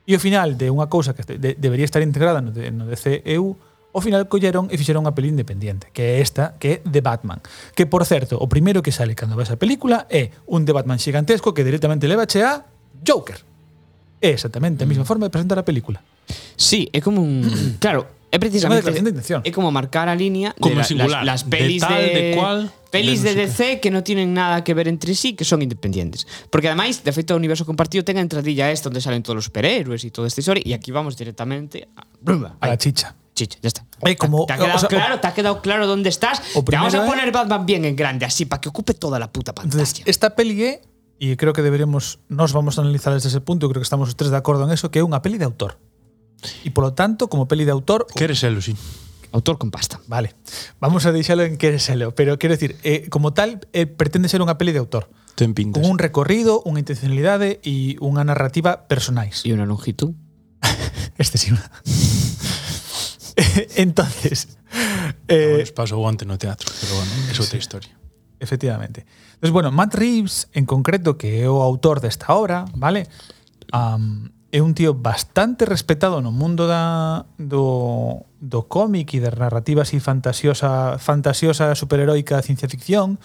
[0.09, 3.61] E ao final de unha cousa que de, debería estar integrada no, no DCEU,
[3.93, 7.45] ao final colleron e fixeron unha peli independente, que é esta, que é The Batman.
[7.77, 10.97] Que, por certo, o primeiro que sale cando ves a película é un The Batman
[10.97, 12.65] xigantesco que directamente leva che a
[13.05, 13.45] Joker.
[14.25, 16.01] É exactamente a mesma forma de presentar a película.
[16.57, 17.43] Sí, é como un...
[17.83, 18.81] claro, é precisamente...
[18.87, 19.41] declaración de intención.
[19.45, 21.21] É como marcar a línea de Como la- singular.
[21.27, 22.59] las, las De pelis de, tal, de cual,
[22.91, 25.61] pelis de de, no DC que non tienen nada que ver entre sí, que son
[25.61, 26.25] independientes.
[26.49, 29.47] Porque ademais, de feito, o universo compartido ten a entradilla esta onde salen todos os
[29.53, 32.07] superhéroes e toda esta historia, e aquí vamos directamente a...
[32.63, 33.17] A la chicha.
[33.33, 33.81] Chicha, ya está.
[34.05, 35.17] É como- ¿Te ha quedado o sea, claro?
[35.21, 36.41] ¿Te ha quedado claro dónde estás?
[36.53, 39.33] o Te vamos a poner Batman bien en grande, así, para que ocupe toda la
[39.33, 39.83] puta pantalla.
[39.83, 40.79] Entonces, esta peli
[41.23, 44.17] e creo que deberemos, nos vamos a analizar desde ese punto, creo que estamos os
[44.21, 45.79] tres de acordo en eso, que é unha peli de autor.
[46.65, 48.07] E polo tanto, como peli de autor...
[48.15, 48.75] queres selo, sí.
[49.33, 50.01] Autor con pasta.
[50.07, 50.35] Vale.
[50.81, 52.15] Vamos a deixalo en queres selo.
[52.15, 55.09] Pero quero decir, eh, como tal, eh, pretende ser unha peli de autor.
[55.35, 55.81] Ten pintas.
[55.81, 59.41] Con un recorrido, unha intencionalidade e unha narrativa personais.
[59.49, 60.13] E unha longitud.
[61.23, 61.65] Excesiva.
[63.81, 64.61] Entonces...
[65.29, 67.65] Eh, bueno, paso guante no teatro, pero bueno, é outra sí.
[67.65, 67.93] historia.
[68.41, 69.07] Efectivamente.
[69.35, 73.09] Entonces, bueno, Matt Reeves, en concreto, que é o autor desta obra, vale?
[73.73, 79.97] Um, é un tío bastante respetado no mundo da, do, do cómic e das narrativas
[79.97, 83.17] e fantasiosa, fantasiosa superheroica ciencia ficción.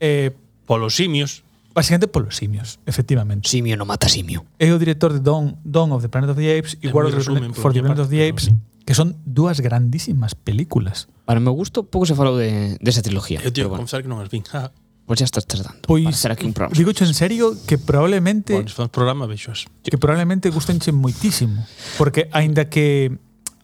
[0.00, 0.32] Eh,
[0.64, 1.44] polos simios.
[1.76, 3.44] Básicamente polos simios, efectivamente.
[3.44, 4.48] Simio no mata simio.
[4.56, 7.52] É o director de Dawn, Dawn of the Planet of the Apes e War resumen,
[7.52, 8.48] for the Planet of the Apes.
[8.88, 11.12] Que son dúas grandísimas películas.
[11.28, 13.44] Para meu gusto, pouco se falou de, desa de trilogía.
[13.44, 14.48] Eu teño que confesar que non as vin.
[15.08, 16.76] Pois ya estás tratando pois, para hacer aquí un programa.
[16.76, 18.52] Digo en serio que probablemente...
[18.52, 19.64] Pois, faz programa, bichos.
[19.82, 21.64] Que probablemente gustenche moitísimo.
[21.96, 23.16] Porque, aínda que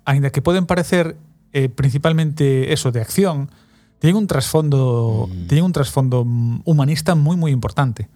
[0.09, 1.21] aínda que poden parecer
[1.53, 3.53] eh, principalmente eso de acción,
[3.99, 5.47] teñen un trasfondo mm.
[5.47, 6.25] teñen un trasfondo
[6.65, 8.09] humanista moi moi importante.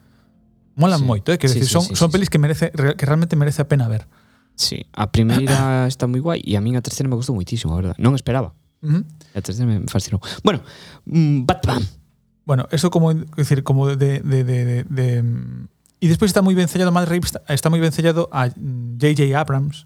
[0.76, 1.06] Molan sí.
[1.08, 2.32] moito, eh, que sí, decir, sí, son sí, son sí, pelis sí.
[2.32, 4.08] que merece que realmente merece a pena ver.
[4.56, 7.80] Sí, a primeira está moi guai e a min a terceira me gustou moitísimo, a
[7.80, 7.96] verdad.
[7.96, 8.52] Non esperaba.
[8.84, 9.02] Uh -huh.
[9.32, 10.20] A terceira me fascinou.
[10.44, 10.60] Bueno,
[11.08, 11.82] mm, Batman.
[12.48, 15.06] Bueno, eso como decir como de de de, de, de, de
[16.00, 19.36] y despois está moi ben sellado Matt Reeves está- moi ben sellado a J.J.
[19.36, 19.84] Abrams,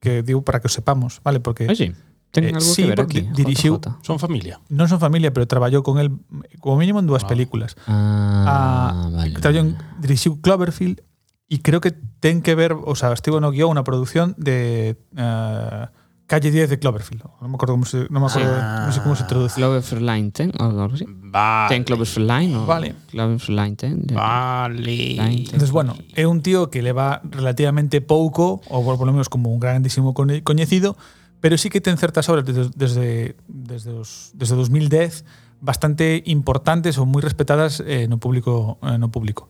[0.00, 1.38] que digo para que o sepamos, vale?
[1.44, 1.76] Porque Ah,
[2.52, 3.28] Eh, algo sí, que ver porque aquí.
[4.04, 4.60] Son familia.
[4.72, 6.12] non son familia, pero traballou con el
[6.64, 7.30] como mínimo en dúas Ah.
[7.32, 7.76] películas.
[7.88, 9.36] Ah, a, vale.
[9.40, 11.00] traballou en dirixiu Cloverfield
[11.48, 15.84] e creo que ten que ver, o sea, estivo no guion unha produción de eh,
[16.28, 17.24] Calle 10 de Cloverfield.
[17.40, 19.56] Non me acordo como se, non me acordo, ah, non sei como se traduce.
[19.56, 21.08] Cloverfield Line ten, algo así.
[21.08, 21.72] Vale.
[21.72, 22.92] Ten Cloverfield Line ou Vale.
[23.08, 23.96] Cloverfield Line ten.
[24.12, 24.76] Vale.
[24.76, 25.56] Line, ten.
[25.56, 29.56] Entonces, bueno, é un tío que leva relativamente pouco, ou por lo menos como un
[29.56, 31.00] grandísimo coñecido,
[31.40, 35.24] pero sí que ten certas obras desde desde desde, os, desde 2010
[35.64, 39.48] bastante importantes ou moi respetadas eh, no público eh, no público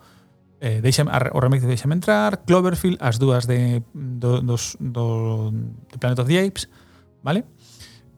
[0.60, 5.98] eh, deixame, o remake de Deixame Entrar, Cloverfield, as dúas de, do, dos, do, de
[5.98, 6.68] Planet of the Apes,
[7.22, 7.44] vale?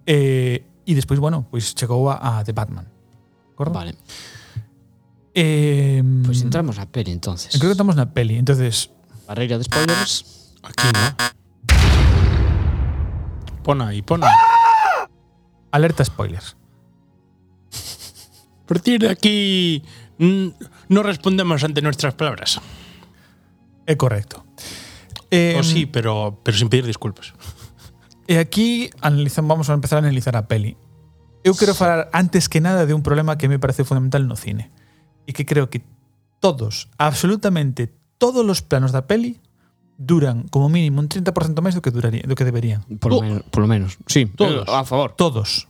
[0.06, 2.88] Eh, e despois, bueno, pois chegou a, a The Batman.
[3.54, 3.74] Cordo?
[3.74, 3.94] Vale.
[5.34, 7.52] Eh, pois pues entramos na peli, entonces.
[7.52, 8.90] Creo que estamos na peli, entonces...
[9.26, 10.56] Barreira de spoilers.
[10.62, 11.14] Aquí, ¿no?
[13.62, 14.26] Pona aí, pona.
[14.26, 15.08] ¡Ah!
[15.70, 16.56] Alerta spoilers.
[18.66, 19.82] Partir de aquí...
[20.18, 20.48] Mm.
[20.90, 22.58] No respondemos ante nuestras palabras.
[23.86, 24.42] É correcto.
[25.30, 27.32] Eh, o sí, pero, pero sin pedir disculpas.
[28.26, 30.74] E aquí analizamos, vamos a empezar a analizar a peli.
[31.42, 34.70] Eu quero falar antes que nada de un problema que me parece fundamental no cine.
[35.26, 35.82] E que creo que
[36.42, 39.38] todos, absolutamente todos os planos da peli
[40.00, 42.82] duran como mínimo un 30% máis do que duraría, do que deberían.
[43.02, 43.22] Por lo, Oh.
[43.22, 43.98] menos, por lo menos.
[44.06, 44.66] Sí, Todos.
[44.66, 45.12] eh, a favor.
[45.18, 45.66] Todos.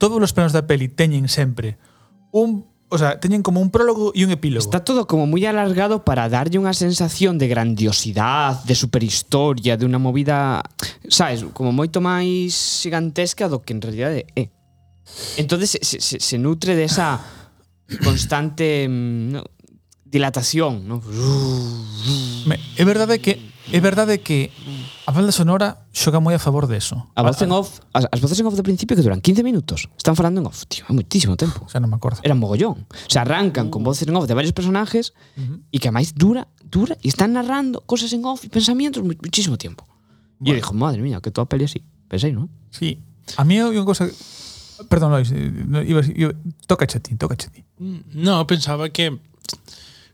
[0.00, 1.76] Todos os planos da peli teñen sempre
[2.32, 4.66] un, O sea, teñen como un prólogo e un epílogo.
[4.66, 10.02] Está todo como moi alargado para darlle unha sensación de grandiosidade, de superhistoria, de unha
[10.02, 10.66] movida,
[11.06, 14.50] sabes, como moito máis gigantesca do que en realidade é.
[15.38, 17.22] Entonces se, se, se nutre de esa
[18.02, 19.42] constante mm, no,
[20.04, 20.98] dilatación, ¿no?
[22.46, 24.48] Me, é verdade que É verdade que
[25.04, 26.96] a banda sonora xoga moi a favor deso.
[27.12, 29.92] A voz en off, as, as voces en off do principio que duran 15 minutos,
[30.00, 31.68] están falando en off, tío, é moitísimo tempo.
[31.68, 32.24] Xa o sea, non me acordo.
[32.24, 32.88] Era mogollón.
[32.88, 35.56] O sea, arrancan con voces en off de varios personajes uh -huh.
[35.70, 39.60] e que a máis dura, dura e están narrando cosas en off e pensamientos muchísimo
[39.60, 39.84] tiempo.
[40.40, 40.48] Bueno.
[40.48, 41.84] E eu dixo, madre mía, que toda a peli así.
[42.08, 42.48] Pensei, non?
[42.72, 42.98] Sí.
[43.36, 44.08] A mí hai unha cosa...
[44.88, 45.52] Perdón, Lois, eh,
[45.84, 46.32] iba, iba, iba,
[46.64, 47.60] toca a ti, toca a ti.
[48.16, 49.20] No, pensaba que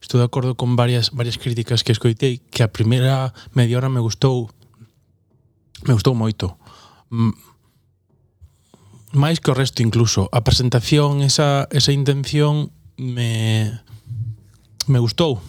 [0.00, 4.00] estou de acordo con varias varias críticas que escoitei, que a primeira media hora me
[4.00, 4.50] gustou
[5.84, 6.56] me gustou moito.
[9.16, 10.28] Máis que o resto incluso.
[10.32, 13.80] A presentación, esa, esa intención me
[14.86, 15.40] me gustou.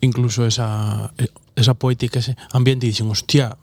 [0.00, 1.12] Incluso esa
[1.56, 3.56] esa poética, ese ambiente, e dixen, hostia,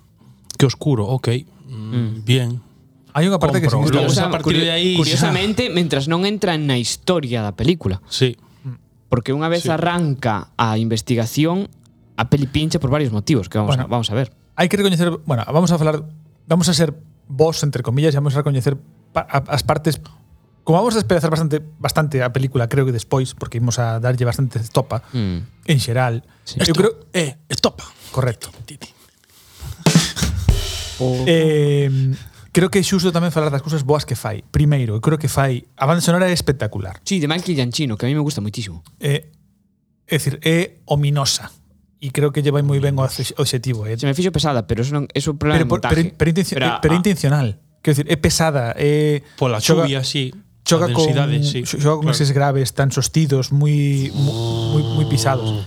[0.58, 1.76] que oscuro, ok, mm.
[1.76, 2.12] mm.
[2.24, 2.64] bien,
[3.12, 4.00] Hai unha parte Compro, que se gusta.
[4.00, 5.76] Curiosa, a partir de aí, curiosamente, xa...
[5.76, 8.00] mentras non entra na historia da película.
[8.08, 8.40] Sí.
[9.12, 9.72] Porque unha vez sí.
[9.76, 11.68] arranca a investigación,
[12.16, 14.32] a peli pincha por varios motivos que vamos, bueno, a, vamos a ver.
[14.56, 16.08] Hai que recoñecer, bueno, vamos a falar,
[16.48, 16.96] vamos a ser
[17.28, 18.80] vos, entre comillas, e vamos a recoñecer
[19.12, 20.00] pa, a, as partes
[20.64, 24.24] Como vamos a despedazar bastante bastante a película, creo que despois, porque imos a darlle
[24.24, 25.68] bastante estopa mm.
[25.68, 26.24] en xeral.
[26.46, 26.62] Sí.
[26.62, 27.84] Eu creo, eh, estopa.
[28.16, 28.48] Correcto.
[31.02, 31.26] Oh.
[31.26, 31.90] Eh,
[32.52, 34.44] Creo que é xusto tamén falar das cousas boas que fai.
[34.52, 35.64] Primeiro, eu creo que fai...
[35.80, 37.00] A banda sonora é espectacular.
[37.08, 38.84] Sí, de Michael Gianchino, que a mí me gusta moitísimo.
[39.00, 39.32] Eh,
[40.04, 41.48] é, é decir, é ominosa.
[42.02, 43.88] E creo que lle vai moi ben o objetivo.
[43.88, 43.94] É.
[43.94, 43.98] Eh.
[44.02, 46.68] Se me fixo pesada, pero eso non, eso problema pero, por, pero, pero, intencio, pero,
[46.68, 47.48] eh, pero, ah, intencional.
[47.80, 48.76] Quero decir, é pesada.
[48.76, 50.36] É, Pola chuvia, sí.
[50.66, 51.08] Choca con,
[51.44, 52.12] sí, xoga con claro.
[52.12, 55.66] eses graves tan sostidos, moi moi, moi pisados.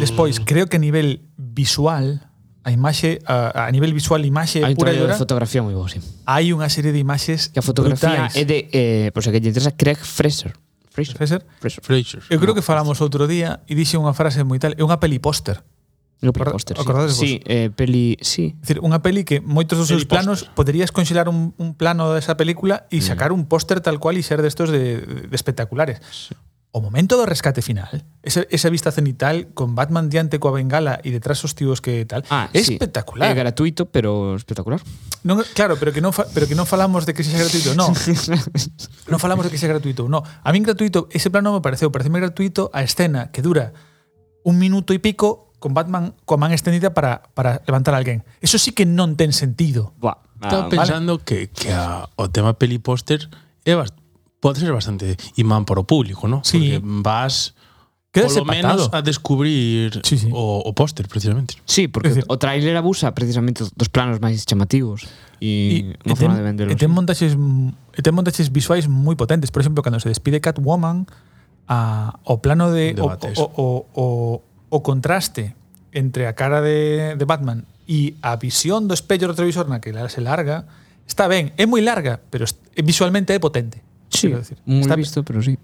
[0.00, 2.27] Despois, creo que a nivel visual
[2.68, 5.16] a imaxe a, a nivel visual imaxe Hai pura e dura.
[5.16, 6.04] de fotografía moi bo, sí.
[6.28, 8.36] Hai unha serie de imaxes que a fotografía brutais.
[8.36, 10.52] é de eh, por se que lle interesa Craig Fraser.
[10.92, 11.16] Fraser.
[11.16, 11.40] Fraser.
[11.60, 11.82] Fraser.
[11.82, 12.20] Fraser.
[12.28, 15.16] Eu creo que falamos outro día e dixe unha frase moi tal, é unha peli
[15.16, 15.64] póster.
[16.20, 16.76] No peli póster.
[16.76, 17.38] Acordades sí.
[17.38, 18.52] sí, eh, peli, sí.
[18.52, 22.36] É dicir, unha peli que moitos dos seus planos poderías conxelar un, un plano desa
[22.36, 23.06] película e mm.
[23.06, 23.38] sacar mm.
[23.38, 25.00] un póster tal cual e ser destos de,
[25.30, 26.04] de espectaculares.
[26.12, 26.36] Sí.
[26.70, 27.88] O momento do rescate final,
[28.20, 32.28] esa, esa vista cenital con Batman diante coa bengala e detrás os tíos que tal,
[32.28, 32.76] ah, é sí.
[32.76, 33.24] espectacular.
[33.24, 34.76] É gratuito, pero espectacular.
[35.24, 37.96] Non, claro, pero que non fa, pero que non falamos de que sexa gratuito, non.
[39.12, 40.20] non falamos de que sexa gratuito, non.
[40.20, 43.72] A min gratuito, ese plano me pareceu, pareceme gratuito a escena que dura
[44.44, 48.28] un minuto e pico con Batman coa man extendida para, para levantar a alguén.
[48.44, 49.96] Eso sí que non ten sentido.
[49.96, 50.20] Buah.
[50.36, 51.24] Estaba ah, pensando vale.
[51.24, 53.24] que, que a, o tema peli póster
[53.64, 54.07] é bastante
[54.40, 56.42] pode ser bastante imán para o público, ¿no?
[56.44, 56.78] Sí.
[56.78, 57.54] Porque vas
[58.08, 58.88] Quédase polo patado.
[58.88, 60.28] menos a descubrir sí, sí.
[60.32, 61.60] o, o póster, precisamente.
[61.68, 65.04] Sí, porque decir, o tráiler abusa precisamente dos planos máis chamativos
[65.44, 66.72] e, e, e ten, de vendelos.
[66.72, 69.52] E ten montaxes, e ten montaxes visuais moi potentes.
[69.52, 71.04] Por exemplo, cando se despide Catwoman,
[71.68, 72.96] a, o plano de...
[72.96, 74.06] O, o, o, o,
[74.72, 75.52] o contraste
[75.92, 80.20] entre a cara de, de Batman e a visión do espello retrovisor na que se
[80.24, 80.64] larga,
[81.04, 82.48] está ben, é moi larga, pero
[82.80, 83.84] visualmente é potente.
[84.08, 84.58] Sí, decir.
[84.64, 85.58] moi Está visto, pero sí.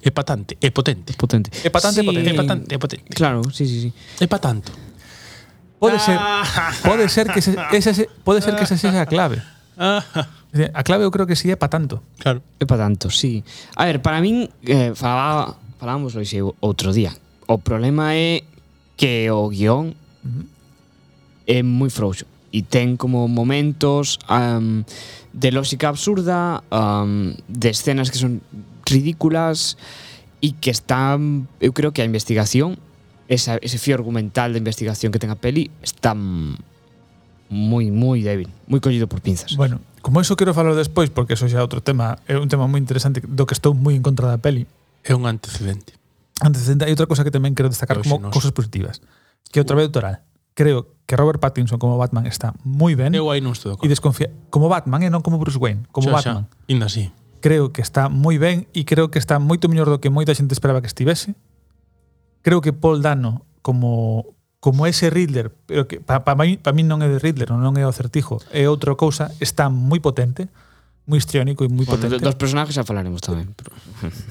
[0.00, 1.12] É patante, é potente.
[1.12, 1.48] É potente.
[1.64, 2.06] É patante, sí.
[2.06, 3.04] potente, é patante, é potente.
[3.12, 3.90] Claro, sí, sí, sí.
[4.20, 4.72] É pa tanto.
[5.78, 6.44] Pode ser, ah.
[6.82, 9.42] pode ser que se, esa se, pode ser que esa sexa a clave.
[9.76, 10.00] Ah.
[10.72, 12.00] A clave eu creo que si sí, é pa tanto.
[12.16, 12.40] Claro.
[12.56, 13.44] É patanto, sí.
[13.76, 17.12] A ver, para min eh, falaba falábamos hoxe outro día.
[17.44, 18.46] O problema é
[18.96, 20.46] que o guión uh -huh.
[21.44, 24.86] é moi frouxo e ten como momentos um,
[25.34, 28.40] de lógica absurda, um, de escenas que son
[28.86, 29.76] ridículas
[30.38, 32.78] e que están, eu creo que a investigación,
[33.26, 38.78] esa, ese fío argumental de investigación que ten a peli, está moi, moi débil, moi
[38.78, 39.58] collido por pinzas.
[39.58, 42.70] Bueno, como eso quero falar despois, porque eso xa é outro tema, é un tema
[42.70, 44.70] moi interesante do que estou moi en contra da peli.
[45.02, 45.98] É un antecedente.
[46.38, 48.32] Antecedente, hai outra cosa que tamén quero destacar Pero como nos...
[48.34, 49.02] cosas positivas,
[49.50, 50.22] que outra vez autoral
[50.54, 53.12] creo que Robert Pattinson como Batman está moi ben.
[53.12, 53.86] Eu aí non estou de acordo.
[53.86, 56.44] E desconfía como Batman e non como Bruce Wayne, como xa, Batman.
[56.48, 57.12] Xa, inda así.
[57.44, 60.56] Creo que está moi ben e creo que está moito mellor do que moita xente
[60.56, 61.36] esperaba que estivese.
[62.40, 64.32] Creo que Paul Dano como
[64.64, 67.52] como ese Riddler, pero que para pa, pa, mí, pa mí non é de Riddler,
[67.52, 70.48] non é o certijo, é outra cousa, está moi potente
[71.04, 72.24] moi histriónico e moi bueno, potente.
[72.24, 73.52] Dos personajes xa falaremos tamén.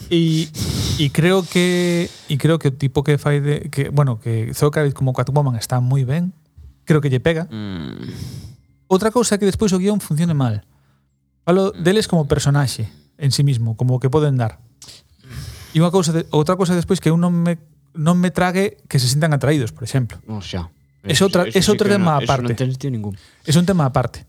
[0.10, 0.50] E
[0.98, 4.98] e creo que e creo que o tipo que fai de que bueno, que Zocaris
[4.98, 6.34] como Catwoman está moi ben.
[6.84, 7.46] Creo que lle pega.
[7.48, 8.90] Mm.
[8.90, 10.66] Outra cousa é que despois o guión funcione mal.
[11.46, 14.58] Falo deles como personaxe en sí mismo, como que poden dar.
[15.74, 17.62] E unha cousa de, outra cousa despois que eu non me
[17.94, 20.18] non me trague que se sintan atraídos, por exemplo.
[20.26, 20.74] Non xa.
[21.06, 22.50] É outra, é outro tema no, aparte.
[22.50, 23.14] Eso non ten sentido ningún.
[23.46, 24.26] É un tema aparte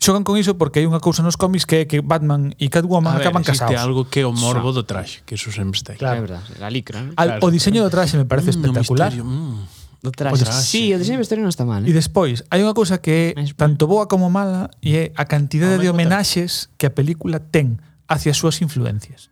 [0.00, 3.14] xogan con iso porque hai unha cousa nos cómics que é que Batman e Catwoman
[3.14, 3.76] a ver, acaban casados.
[3.76, 6.00] algo que é o morbo do traxe, que eso sempre está aí.
[6.00, 6.24] Claro.
[6.24, 7.04] verdade, la licra.
[7.04, 7.12] ¿no?
[7.20, 7.44] Al, claro.
[7.44, 9.12] O diseño do traxe me parece mm, espectacular.
[9.12, 9.80] No misterio, mm.
[10.00, 10.34] Do traxe.
[10.34, 10.64] O traxe.
[10.64, 11.84] Sí, o diseño vestuario non está mal.
[11.84, 11.90] Eh?
[11.90, 15.76] E despois, hai unha cousa que é tanto boa como mala e é a cantidade
[15.76, 17.76] de homenaxes que a película ten
[18.08, 19.28] hacia as súas influencias.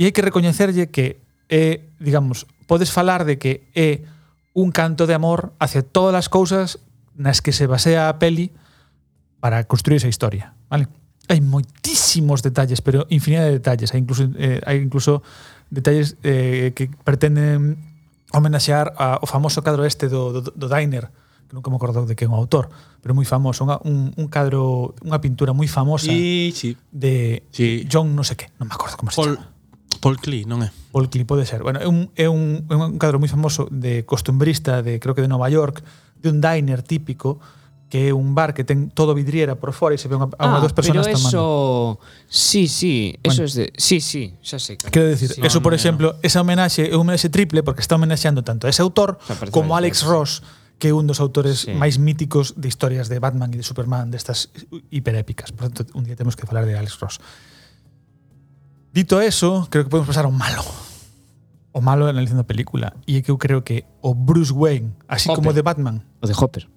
[0.00, 1.20] E hai que recoñecerlle que
[1.52, 4.08] é, digamos, podes falar de que é
[4.56, 6.80] un canto de amor hacia todas as cousas
[7.12, 8.56] nas que se basea a peli,
[9.40, 10.88] para construir esa historia, vale?
[11.26, 15.26] Hai moitísimos detalles, pero infinidade de detalles, hai incluso eh, hai incluso
[15.70, 17.76] detalles eh, que pretenden
[18.30, 21.10] homenaxear a, o famoso cadro este do, do, do Diner,
[21.48, 22.70] que nunca me acordo de que é un autor,
[23.02, 26.74] pero moi famoso, unha, un, un cadro, unha pintura moi famosa sí, sí.
[26.90, 27.86] de sí.
[27.90, 29.50] John no sé que, non me acordo como Paul, se chama.
[30.02, 30.70] Paul Klee, non é?
[30.90, 31.62] Paul Klee, pode ser.
[31.62, 35.22] Bueno, é un, é un, é un cadro moi famoso de costumbrista de, creo que
[35.22, 35.82] de Nova York,
[36.22, 37.38] de un diner típico,
[37.96, 40.52] que é un bar que ten todo vidriera por fora e se ve unha, ah,
[40.52, 41.96] unha dos personas pero eso...
[42.28, 43.48] Sí, sí, eso bueno.
[43.48, 43.72] es de...
[43.72, 44.76] Sí, sí, xa sei.
[44.76, 44.92] Claro.
[44.92, 46.20] Quero decir, sí, eso, no, por no, exemplo, no.
[46.20, 49.16] esa homenaxe é un homenaxe triple porque está homenaxeando tanto a ese autor
[49.48, 50.44] como a Alex Ross,
[50.76, 51.72] que é un dos autores sí.
[51.72, 54.52] máis míticos de historias de Batman e de Superman destas
[54.92, 55.56] hiperépicas.
[55.56, 57.16] Por tanto, un día temos que falar de Alex Ross.
[58.92, 60.60] Dito eso, creo que podemos pasar ao malo.
[61.72, 62.92] O malo analizando a película.
[63.08, 65.40] E é que eu creo que o Bruce Wayne, así Hopper.
[65.40, 66.04] como de Batman...
[66.20, 66.75] O de Hopper.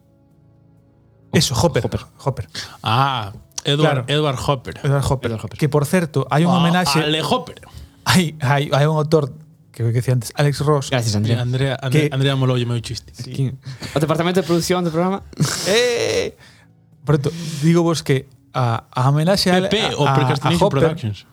[1.33, 1.85] Eso, Hopper.
[1.85, 2.01] Hopper.
[2.25, 2.49] Hopper.
[2.83, 4.03] Ah, Edward, claro.
[4.07, 4.79] Edward, Hopper.
[4.83, 5.31] Edward Hopper.
[5.31, 5.59] Edward Hopper.
[5.59, 6.99] Que por certo, hai un ah, oh, homenaxe.
[6.99, 7.61] Ale Hopper.
[8.05, 9.33] Hai, hai, hai un autor
[9.71, 10.89] que que decía antes, Alex Ross.
[10.89, 11.41] Gracias, Andrea.
[11.41, 13.13] Andrea, Andrea, que, Andrea molou meu chiste.
[13.15, 13.53] Sí.
[13.95, 15.23] O departamento de producción do programa.
[15.67, 16.35] eh!
[17.05, 21.25] Pronto, digo vos que a, a homenaxe a, a, o a, a Hopper, Productions.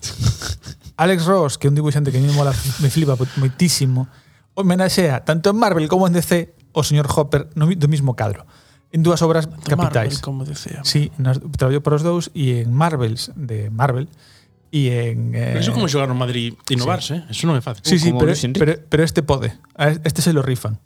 [1.00, 4.06] Alex Ross, que é un dibuixante que me mola, me flipa moitísimo,
[4.54, 8.44] homenaxea tanto en Marvel como en DC o señor Hopper no, do mismo cadro.
[8.92, 10.18] En dúas obras capitais.
[10.18, 10.82] Marvel, como decía.
[10.82, 14.10] Sí, nas, traballou para os dous e en Marvels de Marvel
[14.74, 17.30] e en eh, Pero Eso como xogar no Madrid innovarse, eh?
[17.30, 17.86] eso non é fácil.
[17.86, 19.54] Sí, sí, pero, pero, pero este pode.
[20.02, 20.82] Este se lo rifan.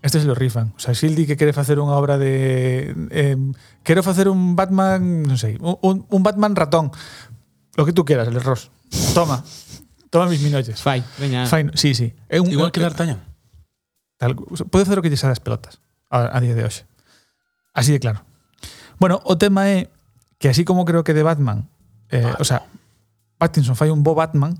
[0.00, 0.72] Este se lo rifan.
[0.76, 2.96] O sea, se el di que quere facer unha obra de...
[3.12, 3.36] Eh,
[3.84, 6.88] quero facer un Batman, non sei, un, un- Batman ratón.
[7.76, 8.72] Lo que tú quieras, el Ross.
[9.12, 9.44] Toma.
[10.08, 10.80] Toma mis minolles.
[10.80, 11.44] Fai, veña.
[11.44, 11.76] Fine.
[11.76, 12.16] Sí, sí.
[12.32, 13.20] É un, Igual que D'Artagnan.
[14.16, 16.89] Tal, pode facer o que lle sabe as pelotas a, a día de hoxe.
[17.72, 18.22] Así de claro.
[18.98, 19.88] Bueno, o tema é
[20.38, 21.68] que así como creo que de Batman,
[22.10, 22.36] eh, Batman.
[22.40, 22.66] o sea,
[23.38, 24.58] Pattinson fai un bo Batman,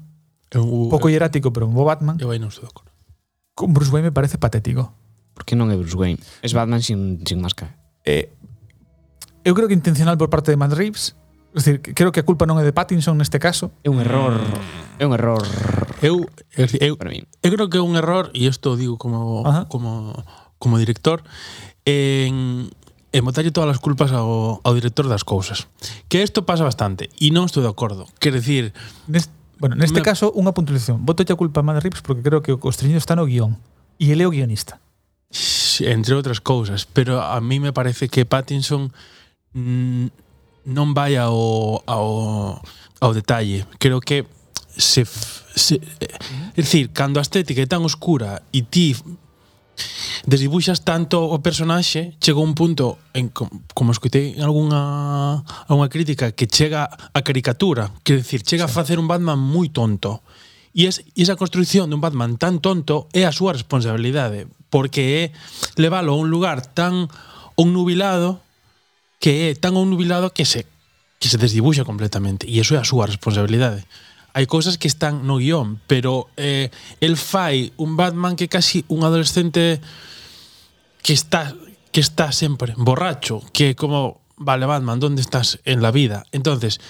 [0.55, 2.17] un pouco hierático, pero un bo Batman.
[2.21, 2.91] Eu aí non estou de acordo.
[3.55, 4.95] Con Bruce Wayne me parece patético.
[5.37, 6.21] Por que non é Bruce Wayne?
[6.41, 7.77] Es Batman sin, sin máscara.
[8.09, 8.33] Eh,
[9.45, 11.17] eu creo que intencional por parte de Matt Reeves,
[11.55, 13.75] Es decir, creo que a culpa non é de Pattinson neste caso.
[13.83, 14.39] É un error.
[15.03, 15.43] É un error.
[15.99, 17.27] Eu, eu, para mí.
[17.43, 19.67] eu creo que é un error, e isto digo como, Ajá.
[19.67, 20.15] como,
[20.63, 21.27] como director,
[21.83, 22.71] en
[23.11, 25.67] e botalle todas as culpas ao, ao director das cousas.
[26.07, 28.07] Que isto pasa bastante, e non estou de acordo.
[28.23, 28.71] Quer decir...
[29.11, 30.07] Neste, bueno, neste me...
[30.07, 31.03] caso, unha puntualización.
[31.03, 33.59] Voto a culpa a Matt Reeves porque creo que o constreñido está no guión.
[33.99, 34.79] E ele é o guionista.
[35.83, 36.87] Entre outras cousas.
[36.87, 38.95] Pero a mí me parece que Pattinson
[39.53, 40.09] mmm,
[40.71, 42.63] non vai ao, ao,
[43.03, 43.67] ao detalle.
[43.83, 44.25] Creo que
[44.71, 45.03] se,
[45.55, 45.83] se...
[45.99, 46.15] Eh,
[46.55, 48.95] é dicir, cando a estética é tan oscura e ti
[50.27, 56.47] desdibuxas tanto o personaxe, chegou un punto en como escutei en algunha algunha crítica que
[56.47, 58.71] chega a caricatura, quer decir, chega sí.
[58.71, 60.23] a facer un Batman moi tonto.
[60.71, 65.35] E es, esa construción dun Batman tan tonto é a súa responsabilidade, porque é
[65.75, 67.11] leválo a un lugar tan
[67.59, 68.39] onnubilado
[69.19, 70.65] que é tan onnubilado que se
[71.21, 73.85] que se desdibuxa completamente e iso é a súa responsabilidade
[74.35, 79.03] hai cousas que están no guión, pero eh, el fai un Batman que casi un
[79.03, 79.81] adolescente
[81.03, 81.55] que está
[81.91, 86.25] que está sempre borracho, que como vale Batman, onde estás en la vida?
[86.33, 86.81] Entonces,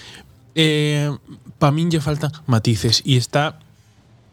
[0.55, 1.11] eh,
[1.59, 3.59] pa min lle faltan matices e está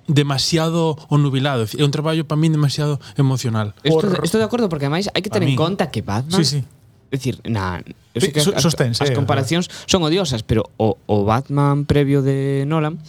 [0.09, 1.69] demasiado onubilado.
[1.77, 3.77] É un traballo para min demasiado emocional.
[3.85, 6.61] Estou, estou de acordo porque ademais hai que ter en conta que Batman sí, sí.
[7.09, 7.81] É dicir, na,
[8.13, 8.67] eu Sí, sei que as,
[9.01, 13.01] as eh, comparacións son odiosas, pero o, o Batman previo de Nolan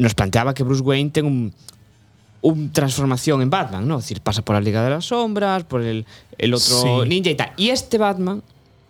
[0.00, 1.52] nos planteaba que Bruce Wayne ten un
[2.46, 3.98] un transformación en Batman, ¿no?
[3.98, 6.06] Es decir, pasa por la Liga de las Sombras, por el,
[6.38, 7.08] el otro Sí.
[7.08, 7.50] ninja y tal.
[7.56, 8.40] Y este Batman,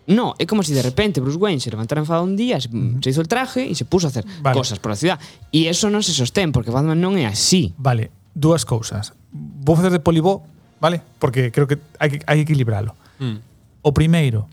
[0.06, 2.68] no, es como si de repente Bruce Wayne se levantara enfadado un día, se,
[3.00, 4.52] se hizo el traje y se puso a hacer Vale.
[4.58, 5.18] cosas por la ciudad.
[5.50, 7.72] Y eso non se sostén, porque Batman non é así.
[7.80, 9.16] Vale, dúas cousas.
[9.32, 10.44] Vou facer de polibó,
[10.76, 11.00] vale?
[11.16, 12.92] Porque creo que hai que, hai que equilibralo.
[13.24, 13.40] Mm.
[13.86, 14.50] O primeiro,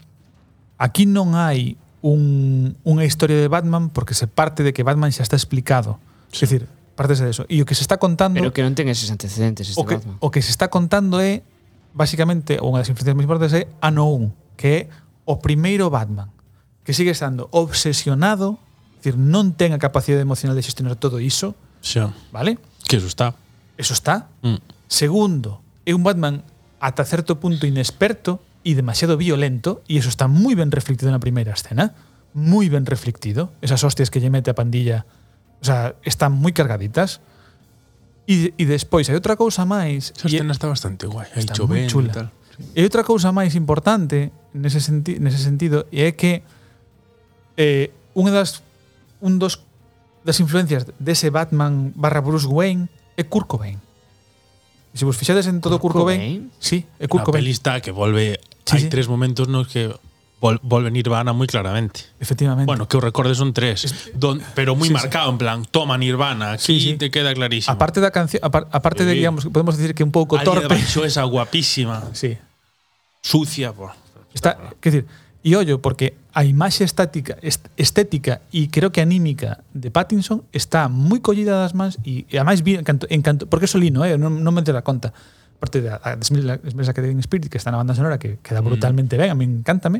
[0.78, 1.74] aquí non hai
[2.06, 5.98] un, unha historia de Batman porque se parte de que Batman xa está explicado.
[6.30, 6.46] Sí.
[6.46, 7.50] Es decir, partese de eso.
[7.50, 8.38] E o que se está contando...
[8.38, 10.22] Pero que non ten eses antecedentes este o que, Batman.
[10.22, 11.42] O que se está contando é,
[11.98, 14.80] basicamente, unha das influencias máis importantes é Ano 1, que é
[15.26, 16.30] o primeiro Batman,
[16.86, 18.62] que sigue estando obsesionado,
[19.02, 21.58] es decir, non ten a capacidade emocional de xestionar todo iso.
[21.82, 22.14] Xa.
[22.30, 22.62] Vale?
[22.86, 23.34] Que eso está.
[23.82, 24.30] Eso está.
[24.46, 24.62] Mm.
[24.86, 26.46] Segundo, é un Batman
[26.78, 31.20] ata certo punto inexperto, y demasiado violento, y eso está muy bien reflectido en la
[31.20, 31.96] primera escena,
[32.34, 35.06] muy bien reflectido, esas hostias que lle mete a pandilla,
[35.62, 37.20] o sea, están moi cargaditas,
[38.28, 40.16] e, e despois hai outra cousa máis...
[40.16, 41.44] Esa escena está bastante guai, hai
[41.88, 42.10] chula.
[42.10, 42.28] e tal.
[42.56, 42.80] Sí.
[42.80, 46.46] E outra cousa máis importante nese, senti nese sentido é que
[47.60, 48.64] eh, unha das
[49.20, 49.60] un dos
[50.24, 52.88] das influencias dese Batman barra Bruce Wayne
[53.20, 53.83] é Kurt Cobain.
[54.94, 57.42] E se vos fixades en todo Kurt Cobain, sí, é Kurt Cobain.
[57.42, 58.94] pelista que volve, sí, hai sí.
[58.94, 59.90] tres momentos nos que
[60.38, 62.14] vol, volve Nirvana moi claramente.
[62.22, 62.70] Efectivamente.
[62.70, 65.34] Bueno, que os recordes son tres, es, don, pero moi sí, marcado, sí.
[65.34, 67.02] en plan, toma Nirvana, aquí sí, sí.
[67.02, 67.74] te queda clarísimo.
[67.74, 69.10] Aparte da canción, aparte sí.
[69.10, 70.78] de, digamos, podemos decir que un pouco torpe.
[70.78, 72.14] Ali esa guapísima.
[72.14, 72.38] Sí.
[73.24, 73.98] Sucia, por...
[74.34, 75.06] Está, quer decir,
[75.44, 77.36] E ollo, porque a imaxe estática,
[77.76, 82.64] estética e creo que anímica de Pattinson está moi collida das mans e, e ademais
[82.64, 85.12] vi en canto, porque eso lino, eh, non, non me dera conta.
[85.60, 88.68] Parte da, da desmesa que ten Spirit que está na banda sonora que queda mm.
[88.72, 89.20] brutalmente mm.
[89.20, 89.44] ben, a mí.
[89.44, 90.00] Encántame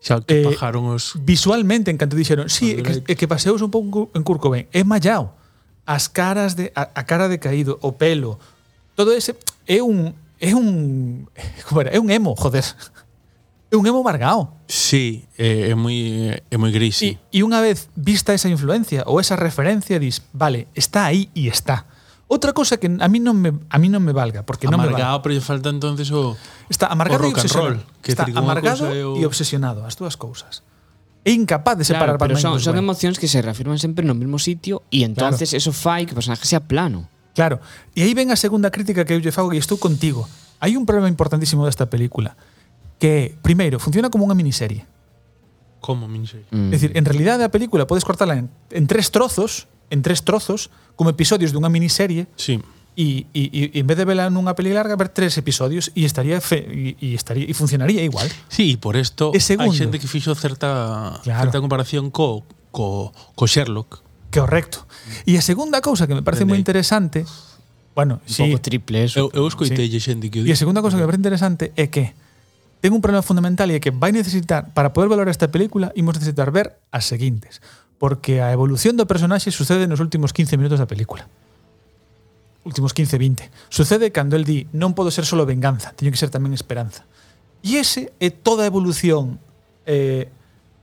[0.00, 3.28] xa que eh, pajaron os visualmente en canto dixeron, si, sí, é que, é que
[3.28, 5.36] paseos un pouco en Curco ben, é mallao.
[5.84, 8.40] As caras de a, a cara de caído, o pelo,
[8.96, 9.36] todo ese
[9.68, 11.28] é un é un
[11.68, 12.64] como era, é un emo, joder.
[13.70, 14.58] É un emo margao.
[14.66, 15.94] Sí, é, é moi
[16.42, 17.14] é moi gris, sí.
[17.30, 21.46] Y, y unha vez vista esa influencia ou esa referencia, dis, vale, está aí e
[21.46, 21.86] está.
[22.26, 24.90] Outra cosa que a mí non me a mí non me valga, porque non me
[24.90, 25.14] valga.
[25.14, 26.34] Amargado, pero falta entonces o
[26.66, 27.78] Está amargado o rock and obsesionado.
[27.78, 30.66] roll, que está amargado o- e obsesionado, as dúas cousas.
[31.22, 32.86] É incapaz de separar Claro, pero Batman son, son Wayne.
[32.90, 36.42] emocións que se reafirman sempre no mesmo sitio e entonces eso fai que o personaje
[36.42, 37.06] sea plano.
[37.38, 37.62] Claro.
[37.94, 40.26] E aí ven a segunda crítica que eu lle fago e estou contigo.
[40.58, 42.34] Hai un problema importantísimo desta película
[43.00, 44.84] que, primeiro, funciona como unha miniserie.
[45.80, 46.46] Como miniserie?
[46.52, 46.70] Mm.
[46.70, 50.68] É dicir, en realidade a película podes cortarla en, en tres trozos, en tres trozos,
[50.94, 52.28] como episodios dunha miniserie.
[52.36, 52.60] Sí.
[53.00, 56.36] E, e, e en vez de verla nunha peli larga, ver tres episodios e estaría
[56.44, 58.28] fe, e, e estaría e funcionaría igual.
[58.52, 61.48] Sí, por isto hai xente que fixo certa claro.
[61.48, 64.04] certa comparación co co co Sherlock.
[64.28, 64.84] Correcto.
[65.24, 67.24] E a segunda cousa que me parece moi interesante,
[67.96, 69.16] bueno, un sí, pouco triple eso.
[69.16, 69.96] Eu, eu escoitei sí.
[69.96, 72.12] xente que E a segunda cousa que me parece interesante é que
[72.80, 76.16] ten un problema fundamental e é que vai necesitar, para poder valorar esta película, imos
[76.16, 77.60] necesitar ver as seguintes,
[78.00, 81.28] porque a evolución do personaxe sucede nos últimos 15 minutos da película.
[82.64, 83.50] Últimos 15, 20.
[83.68, 87.04] Sucede cando el di, non podo ser solo venganza, teño que ser tamén esperanza.
[87.60, 89.36] E ese é toda a evolución
[89.84, 90.32] eh,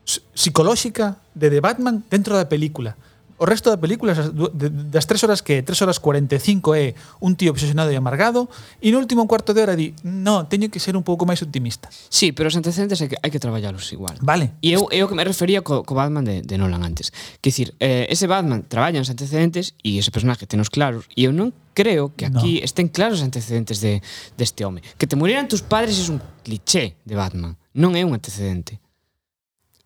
[0.05, 2.93] psicolóxica de The Batman dentro da película
[3.37, 7.93] O resto da película das 3 horas que 3 horas 45 é un tío obsesionado
[7.93, 8.49] e amargado
[8.81, 11.85] e no último cuarto de hora di, "No, teño que ser un pouco máis optimista."
[12.09, 14.17] Sí, pero os antecedentes hai que, hai que traballalos igual.
[14.25, 14.57] Vale.
[14.65, 17.13] E eu eu que me refería co, co Batman de, de Nolan antes.
[17.37, 21.31] Que dicir, eh, ese Batman traballa os antecedentes e ese personaje tenos claros e eu
[21.31, 22.65] non creo que aquí no.
[22.65, 24.01] estén claros os antecedentes de
[24.33, 24.81] deste de home.
[24.97, 28.81] Que te murieran tus padres é un cliché de Batman, non é un antecedente.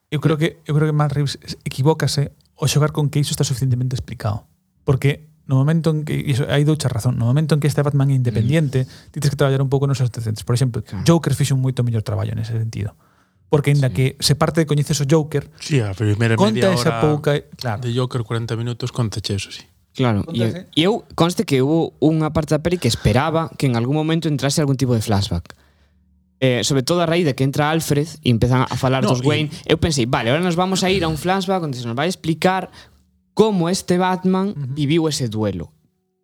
[0.08, 1.36] Eu creo que eu creo que Matt Reeves
[1.68, 2.32] equivócase
[2.62, 4.46] o xogar con que iso está suficientemente explicado.
[4.86, 8.14] Porque no momento en que iso, hai doucha razón, no momento en que este Batman
[8.14, 9.18] é independiente, mm.
[9.18, 10.46] tens que traballar un pouco nos antecedentes.
[10.46, 11.02] Por exemplo, claro.
[11.04, 12.94] Joker fixe un moito mellor traballo nese sentido.
[13.50, 13.98] Porque ainda sí.
[13.98, 17.32] que se parte de coñeces o Joker, sí, a primeira conta media esa hora pouca,
[17.58, 17.82] claro.
[17.82, 19.66] de Joker 40 minutos con eso, sí.
[19.92, 23.76] Claro, e eu, eu conste que hubo unha parte da peli que esperaba que en
[23.76, 25.52] algún momento entrase algún tipo de flashback
[26.42, 29.22] eh, sobre todo a raíz de que entra Alfred e empezan a falar no, dos
[29.22, 31.96] Wayne, eu pensei, vale, ahora nos vamos a ir a un flashback onde se nos
[31.96, 32.74] vai explicar
[33.38, 34.74] como este Batman uh -huh.
[34.74, 35.70] viviu ese duelo.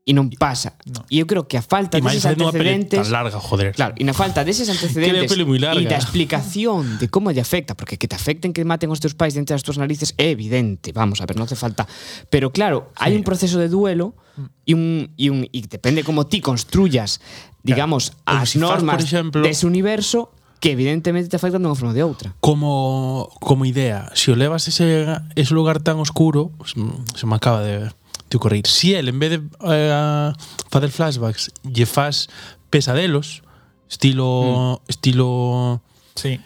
[0.07, 0.79] E non pasa.
[0.87, 1.03] No.
[1.11, 3.75] E eu creo que a falta deses unha antecedentes tan larga, joder.
[3.75, 8.07] Claro, e na falta deses antecedentes e da explicación de como lle afecta, porque que
[8.07, 11.27] te afecten que maten os teus pais dentro das tuas narices é evidente, vamos a
[11.27, 11.83] ver, non hace falta.
[12.31, 14.15] Pero claro, hai un proceso de duelo
[14.63, 17.19] e un e un e depende como ti construyas,
[17.59, 20.31] digamos, Ou as si normas por exemplo- dese universo
[20.63, 22.27] que evidentemente te afectan dunha forma ou de outra.
[22.39, 25.03] como como idea, se o levas ese
[25.35, 27.91] ese lugar tan oscuro, se me acaba de
[28.29, 28.67] de ocorrer.
[28.67, 30.33] Si el, en vez de eh,
[30.69, 32.27] facer flashbacks, lle faz
[32.69, 33.43] pesadelos,
[33.89, 34.81] estilo...
[34.83, 34.89] Mm.
[34.89, 35.81] estilo
[36.15, 36.39] sí.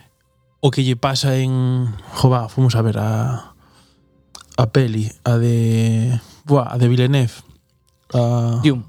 [0.61, 1.89] O que lle pasa en...
[2.13, 3.53] Jova, fomos a ver a...
[4.57, 6.19] A peli, a de...
[6.45, 7.33] Buah, a de Villeneuve.
[8.13, 8.85] A, Dune.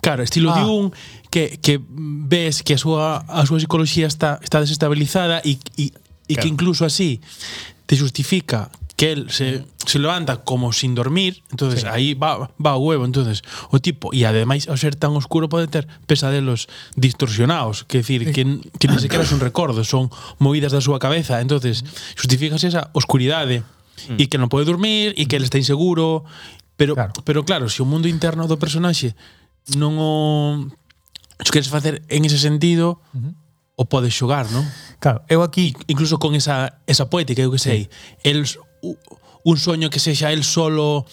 [0.00, 0.60] Claro, estilo ah.
[0.60, 0.90] Dune,
[1.30, 5.94] que, que ves que a súa, a súa psicología está, está desestabilizada e, e,
[6.28, 6.42] e claro.
[6.42, 7.20] que incluso así
[7.86, 8.70] te justifica
[9.02, 11.86] que él se, se levanta como sin dormir, entonces sí.
[11.90, 13.42] aí va, va o huevo, entonces
[13.72, 18.30] o tipo, e ademais ao ser tan oscuro pode ter pesadelos distorsionados, que decir, sí.
[18.30, 18.42] que,
[18.78, 20.06] que ni sequera son recordos, son
[20.38, 21.82] movidas da súa cabeza, entonces
[22.14, 23.66] justificas esa oscuridade
[24.06, 24.30] e mm.
[24.30, 26.22] que non pode dormir e que ele está inseguro,
[26.78, 27.10] pero claro.
[27.26, 29.18] pero claro, se o mundo interno do personaxe
[29.74, 30.62] non o
[31.42, 33.34] se queres facer en ese sentido, uh -huh
[33.74, 34.62] o podes xogar, non?
[35.00, 37.90] Claro, eu aquí incluso con esa esa poética, eu que sei,
[38.22, 41.06] sí un soño que sexa el solo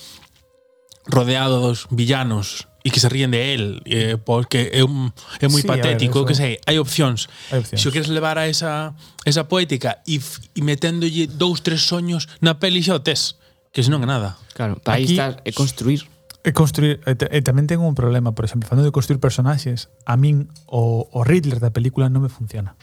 [1.06, 5.12] rodeado dos villanos e que se ríen de él, eh, porque é, un,
[5.44, 6.28] é moi sí, patético, ver, eso...
[6.32, 7.28] que sei, hai opcións.
[7.52, 7.80] Hai opcións.
[7.84, 8.96] Se o queres levar a esa,
[9.28, 13.36] esa poética e, e meténdolle dous, tres soños na peli xa o tes,
[13.76, 14.40] que senón é nada.
[14.56, 16.08] Claro, para aí estar e construir.
[16.40, 20.16] E construir, e, e tamén tengo un problema, por exemplo, falando de construir personaxes, a
[20.16, 22.80] min o, o Riddler da película non me funciona.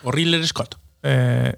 [0.00, 0.80] O Riddler Scott.
[1.04, 1.52] Eh,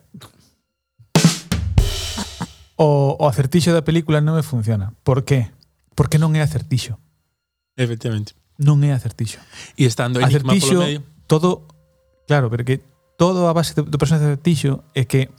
[2.77, 4.93] o, o acertixo da película non me funciona.
[5.03, 5.53] Por qué?
[5.97, 7.01] Porque non é acertixo.
[7.77, 8.37] Efectivamente.
[8.61, 9.41] Non é acertixo.
[9.77, 11.01] E estando enigma acertixo, polo medio...
[11.29, 11.49] todo...
[12.29, 12.85] Claro, porque
[13.17, 15.33] todo a base do, do personaje acertixo é que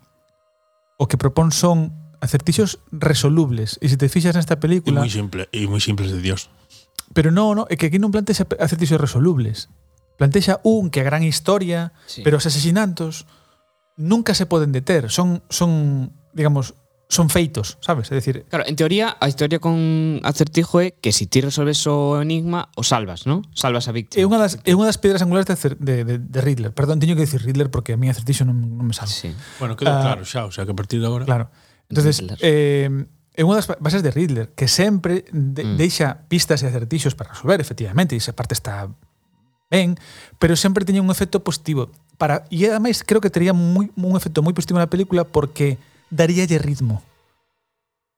[0.98, 3.78] o que propón son acertixos resolubles.
[3.82, 5.02] E se te fixas nesta película...
[5.02, 6.50] E moi simple, e moi simples de Dios.
[7.14, 9.70] Pero no, no, é que aquí non plantexa acertixos resolubles.
[10.18, 12.26] Plantexa un que a gran historia, sí.
[12.26, 13.30] pero os asesinatos
[13.98, 15.14] nunca se poden deter.
[15.14, 16.74] Son, son digamos,
[17.10, 18.12] son feitos, sabes?
[18.12, 21.80] É dicir, claro, en teoría, a historia con acertijo é que se si ti resolves
[21.88, 23.48] o enigma, o salvas, ¿no?
[23.56, 24.20] Salvas a víctima.
[24.20, 26.76] É unha das, é unha das pedras angulares de, de, de, de Riddler.
[26.76, 29.16] Perdón, teño que decir Riddler porque a mí acertixo non, non me salva.
[29.16, 29.32] Sí.
[29.64, 31.24] Bueno, quedou uh, claro xa, o sea, que a partir de agora...
[31.24, 31.48] Claro.
[31.88, 32.40] Entonces, Riddler.
[32.44, 32.92] eh,
[33.40, 35.80] é unha das bases de Riddler, que sempre de, mm.
[35.80, 38.92] deixa pistas e acertixos para resolver, efectivamente, e esa parte está
[39.72, 39.96] ben,
[40.44, 41.88] pero sempre teña un efecto positivo.
[42.20, 45.80] Para, e ademais creo que tería moi, un efecto moi positivo na película porque
[46.10, 47.04] daríalle ritmo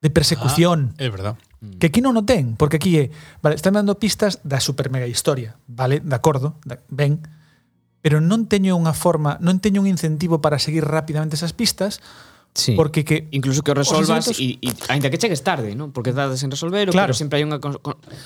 [0.00, 0.96] de persecución.
[0.96, 1.36] Ah, é verdad.
[1.60, 1.76] Mm.
[1.76, 3.12] Que aquí non o ten, porque aquí é,
[3.44, 7.20] vale, están dando pistas da super mega historia, vale, de acordo, da, ben,
[8.00, 12.00] pero non teño unha forma, non teño un incentivo para seguir rapidamente esas pistas,
[12.52, 12.74] Sí.
[12.74, 14.90] Porque que incluso que o resolvas e asuntos...
[14.90, 15.94] aínda que chegues tarde, ¿no?
[15.94, 17.06] Porque dades en resolver, claro.
[17.06, 17.62] pero sempre hai unha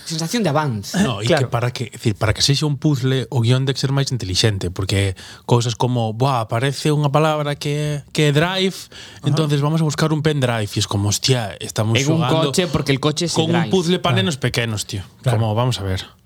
[0.09, 0.97] sensación de avance.
[0.97, 1.45] Eh, no, e claro.
[1.45, 4.73] que para que, decir, para que sexa un puzzle, o guión de ser máis inteligente,
[4.73, 5.13] porque
[5.45, 9.29] cousas como, buah, aparece unha palabra que que é drive, Ajá.
[9.29, 12.97] entonces vamos a buscar un pendrive, e es como, hostia, estamos en un coche porque
[12.97, 13.69] el coche se con drive.
[13.69, 14.33] un puzzle para claro.
[14.33, 15.05] nenos pequenos, tío.
[15.21, 15.37] Claro.
[15.37, 16.24] Como vamos a ver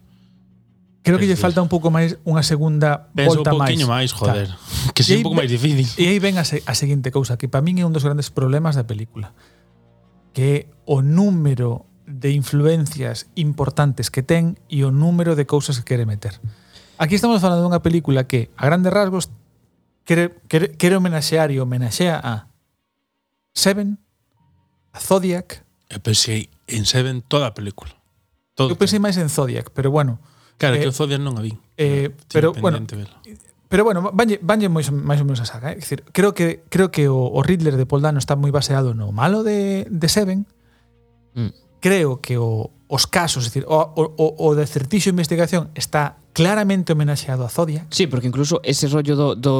[1.08, 3.72] creo que lle falta un pouco máis unha segunda Penso volta máis.
[3.72, 4.52] Penso un máis, joder.
[4.52, 4.92] Claro.
[4.94, 5.88] Que sei un pouco máis difícil.
[5.96, 8.28] E aí ven a, se, a seguinte cousa, que para min é un dos grandes
[8.28, 9.32] problemas da película.
[10.36, 16.04] Que o número de influencias importantes que ten e o número de cousas que quere
[16.04, 16.36] meter.
[17.00, 19.32] Aquí estamos falando dunha película que, a grandes rasgos,
[20.04, 22.52] quere, quere, quere homenaxear e homenaxea a
[23.56, 23.96] Seven,
[24.92, 25.64] a Zodiac...
[25.88, 27.96] Eu pensei en Seven toda a película.
[28.52, 30.20] Todo eu pensei máis en Zodiac, pero bueno...
[30.58, 31.54] Claro, eh, que o Zodiac non a vi.
[31.78, 33.14] Eh, pero, bueno, vela.
[33.70, 35.70] pero bueno, vanlle, vanlle moi, máis ou menos a saga.
[35.70, 35.78] Eh?
[35.78, 39.14] Decir, creo que creo que o, o Riddler de Paul Dano está moi baseado no
[39.14, 40.50] malo de, de Seven.
[41.38, 41.54] Mm.
[41.78, 47.46] Creo que o, os casos, decir, o, o, o de certixo investigación está claramente homenaxeado
[47.46, 47.86] a Zodiac.
[47.94, 49.54] Sí, porque incluso ese rollo do, do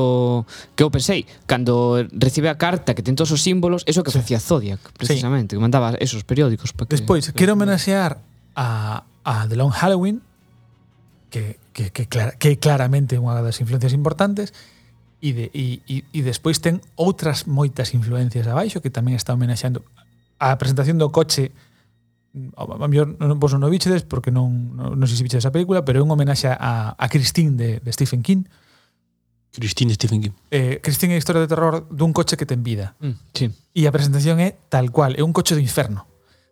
[0.74, 4.18] que eu pensei, cando recibe a carta que ten todos os símbolos, eso que sí.
[4.18, 5.58] facía Zodiac, precisamente, sí.
[5.58, 7.38] que mandaba esos periódicos para que Despois, que...
[7.38, 8.18] quero homenaxear
[8.58, 10.24] a a The Long Halloween
[11.30, 14.56] que, que, que, clara, que claramente unha das influencias importantes
[15.20, 19.84] e, de, e, e, e despois ten outras moitas influencias abaixo que tamén está homenaxeando
[20.38, 21.50] a presentación do coche
[22.54, 25.54] a mellor non, vos non o bichedes porque non, non, non sei se bichedes a
[25.54, 28.46] película pero é un homenaxe a, a Christine de, de Stephen King.
[29.48, 30.36] Christine de Stephen King.
[30.52, 32.94] Eh, Christine é a historia de terror dun coche que ten vida.
[33.00, 33.46] Mm, sí.
[33.74, 36.06] e a presentación é tal cual é un coche do inferno.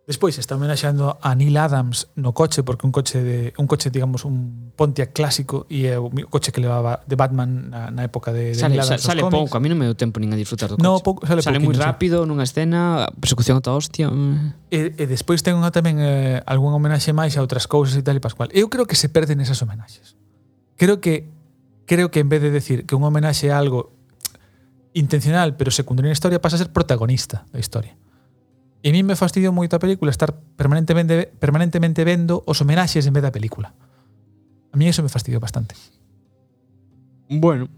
[0.07, 4.24] Despois está homenaxeando a Neil Adams no coche porque un coche de un coche, digamos,
[4.24, 8.54] un Pontiac clásico e é o coche que levaba de Batman na, na época de,
[8.54, 9.02] de sale, Neil Adams.
[9.02, 10.86] Sale, sale pouco, a mí non me deu tempo nin a disfrutar do coche.
[10.86, 14.07] No, pouco, sale sale moi rápido nunha escena, persecución ata hostia.
[14.07, 14.70] Mm.
[14.70, 18.14] E, e despois ten unha tamén eh, algún homenaxe máis a outras cousas e tal
[18.14, 18.46] e pascual.
[18.54, 20.14] Eu creo que se perden esas homenaxes.
[20.78, 21.34] Creo que
[21.82, 23.90] creo que en vez de decir que un homenaxe é algo
[24.94, 27.98] intencional pero secundario na historia pasa a ser protagonista da historia.
[28.83, 33.24] E mí me fastidiou moito a película estar permanentemente permanentemente vendo os homenaxes en vez
[33.24, 33.72] da película.
[34.72, 35.74] A mí eso me fastidiou bastante.
[37.29, 37.68] Bueno.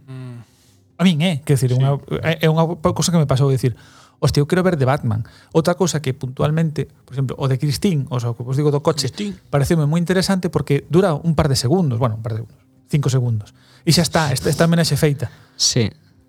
[0.98, 1.40] A min, eh?
[1.46, 1.78] Quer decir, sí.
[1.78, 1.94] unha,
[2.42, 3.72] é unha cousa que me pasou de decir
[4.20, 5.24] hostia, eu quero ver de Batman.
[5.54, 8.82] Outra cosa que puntualmente, por exemplo, o de Christine, o sea, que vos digo do
[8.82, 9.10] coche,
[9.50, 13.08] pareceume moi interesante porque dura un par de segundos, bueno, un par de segundos, cinco
[13.08, 13.54] segundos.
[13.86, 15.30] E xa está, esta, esta homenaxe feita.
[15.54, 15.86] Sí.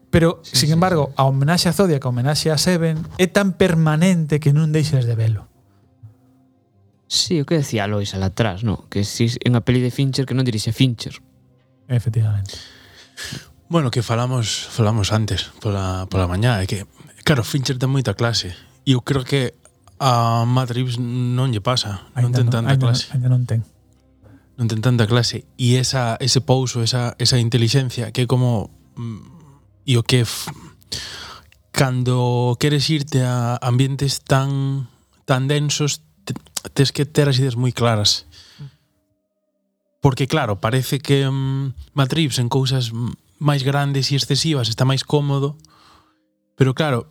[0.09, 1.13] Pero, sí, sin sí, embargo, sí.
[1.17, 5.13] a homenaxe a Zodiac, a homenaxe a Seven, é tan permanente que non deixes de
[5.13, 5.45] velo.
[7.09, 8.85] Sí, o que decía Lois al atrás, no?
[8.89, 11.17] Que si en a peli de Fincher que non dirixe Fincher.
[11.89, 12.53] Efectivamente.
[13.69, 16.85] Bueno, que falamos falamos antes pola, pola mañá, é que
[17.25, 18.53] claro, Fincher ten moita clase
[18.85, 19.57] e eu creo que
[19.97, 23.09] a Matt Reeves non lle pasa, non ten tanta ainda clase.
[23.13, 23.65] Ainda non ten.
[24.57, 29.38] Non ten tanta clase e esa ese pouso, esa esa inteligencia que é como mm,
[29.85, 30.25] e o que
[31.71, 34.89] cando queres irte a ambientes tan
[35.23, 36.33] tan densos te,
[36.73, 38.27] tes que ter as ideas moi claras
[39.99, 42.95] porque claro, parece que mm, Matrix en cousas
[43.39, 45.55] máis grandes e excesivas está máis cómodo
[46.59, 47.07] pero claro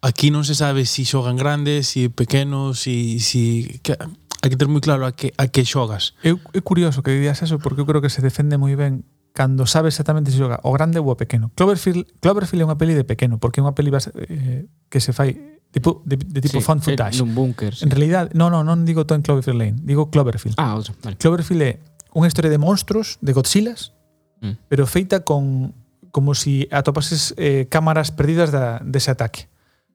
[0.00, 3.42] aquí non se sabe se si xogan grandes, se si pequenos se, si, si,
[3.82, 6.14] que, hai que ter moi claro a que, a que xogas.
[6.22, 9.02] É, é curioso que dirías eso porque eu creo que se defende moi ben
[9.38, 11.54] cando sabe exactamente se xoga o grande ou o pequeno.
[11.54, 15.14] Cloverfield, Cloverfield é unha peli de pequeno, porque é unha peli base, eh, que se
[15.14, 15.38] fai
[15.70, 17.22] tipo, de, de tipo sí, found footage.
[17.22, 17.70] Nun búnker.
[17.70, 17.86] Sí.
[17.86, 20.58] En realidad, no, no, non digo todo en Cloverfield Lane, digo Cloverfield.
[20.58, 21.14] Ah, outro, vale.
[21.22, 21.72] Cloverfield é
[22.18, 23.94] unha historia de monstruos, de Godzillas,
[24.42, 24.66] mm.
[24.66, 25.70] pero feita con
[26.10, 29.46] como si atopases eh, cámaras perdidas da, dese ataque.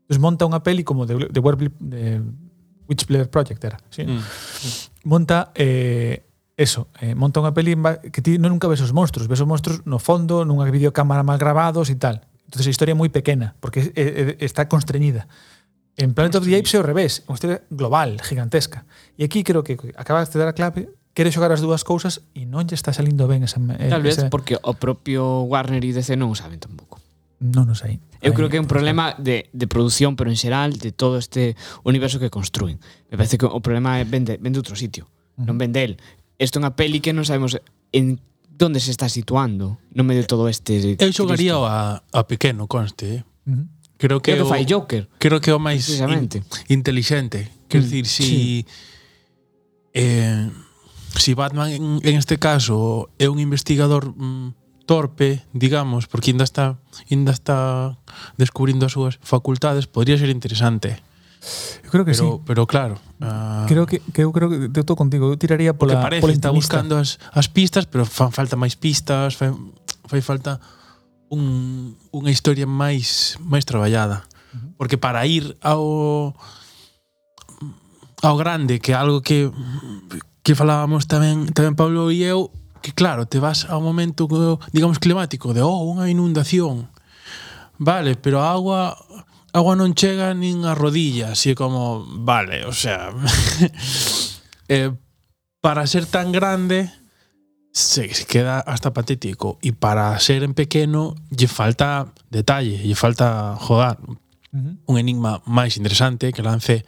[0.08, 2.24] Entón, monta unha peli como de, de, Warble, de
[2.88, 3.84] Witch Project era.
[3.92, 4.08] ¿sí?
[4.08, 4.24] Mm.
[5.04, 6.24] Monta eh,
[6.56, 7.74] eso, eh, monta unha peli
[8.14, 11.42] que ti non nunca ves os monstruos, ves os monstruos no fondo, nunha videocámara mal
[11.42, 12.22] grabados e tal.
[12.46, 15.26] Entonces a historia é moi pequena, porque é, é, está constreñida.
[15.98, 18.86] En Planet of the Apes é o revés, unha historia global, gigantesca.
[19.18, 22.46] E aquí creo que acabas de dar a clave quere xogar as dúas cousas e
[22.46, 23.62] non lle está salindo ben esa...
[23.62, 24.30] Tal vez esa...
[24.30, 27.02] porque o propio Warner e DC non o saben tampouco.
[27.42, 28.02] Non o sei.
[28.22, 31.58] Eu creo que é un problema de, de produción, pero en xeral, de todo este
[31.86, 32.82] universo que construen.
[33.10, 35.06] Me parece que o problema é vende, vende outro sitio.
[35.38, 35.94] Non vende el.
[36.44, 37.56] Isto é unha peli que non sabemos
[37.96, 38.20] en
[38.54, 43.22] donde se está situando no medio de todo este Eu xogaría a, a pequeno, conste,
[43.22, 43.22] eh?
[43.48, 43.68] Uh -huh.
[43.98, 45.08] Creo que, creo que o, fai Joker.
[45.18, 46.28] Creo que é o máis in,
[46.68, 47.48] inteligente.
[47.72, 48.66] Quer mm, dicir, si sí.
[49.96, 50.52] eh,
[51.16, 56.76] si Batman en, en este caso é un investigador mm, torpe, digamos, porque ainda está
[57.10, 57.98] ainda está
[58.36, 61.00] descubrindo as súas facultades, podría ser interesante.
[61.84, 62.44] Eu creo que pero, sí.
[62.46, 62.96] Pero claro.
[63.20, 63.68] Uh...
[63.68, 66.34] Creo que, que eu creo que eu estou contigo, eu tiraría pola Porque parece, pola
[66.34, 69.52] está buscando as, as pistas, pero fan falta máis pistas, fai,
[70.08, 70.60] fai falta
[71.28, 74.24] un, unha historia máis máis traballada.
[74.24, 74.70] Uh -huh.
[74.80, 76.32] Porque para ir ao
[78.24, 79.52] ao grande, que algo que
[80.44, 84.28] que falábamos tamén tamén Pablo e eu, que claro, te vas a un momento
[84.72, 86.88] digamos climático de oh, unha inundación.
[87.80, 88.96] Vale, pero a agua
[89.54, 93.14] agua non chega nin a rodilla, así como, vale, o sea,
[94.68, 94.92] eh,
[95.62, 96.92] para ser tan grande
[97.72, 103.98] se queda hasta patético y para ser en pequeno lle falta detalle, lle falta jogar
[104.54, 106.86] un enigma máis interesante que lance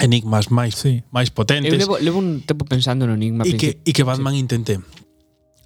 [0.00, 1.04] enigmas máis sí.
[1.12, 1.68] máis potentes.
[1.68, 4.40] Eu levo, levo un tempo pensando no enigma e que, e que Batman sí.
[4.40, 4.80] intente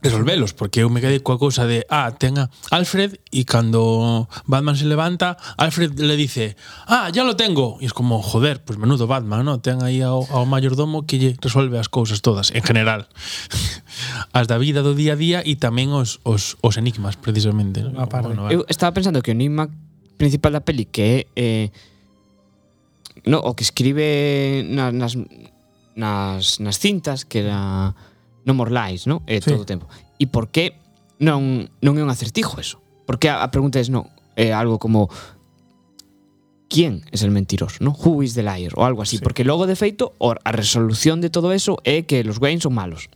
[0.04, 4.76] resolvelos, porque eu me quedei coa cousa de, ah, ten a Alfred e cando Batman
[4.76, 7.80] se levanta, Alfred le dice, ah, ya lo tengo.
[7.80, 9.64] E es como, joder, pues menudo Batman, ¿no?
[9.64, 13.08] Ten aí ao, ao mayordomo que lle resolve as cousas todas, en general.
[14.36, 17.80] as da vida do día a día e tamén os, os, os enigmas, precisamente.
[17.80, 18.04] ¿no?
[18.04, 19.72] bueno, eu estaba pensando que o enigma
[20.20, 21.18] principal da peli que é...
[21.34, 21.68] Eh,
[23.24, 25.16] no, o que escribe nas,
[25.96, 27.96] nas, nas cintas que era
[28.44, 29.24] no morlais, non?
[29.26, 29.50] Eh, sí.
[29.50, 29.88] todo o tempo.
[30.20, 30.76] E por que
[31.18, 32.80] non, non é un acertijo eso?
[33.08, 35.08] Porque a, a pregunta é non, é algo como
[36.68, 37.92] quién es el mentiroso, ¿no?
[37.92, 39.22] Who is the liar o algo así, sí.
[39.22, 43.08] porque logo de feito a resolución de todo eso é que los Wayne son malos.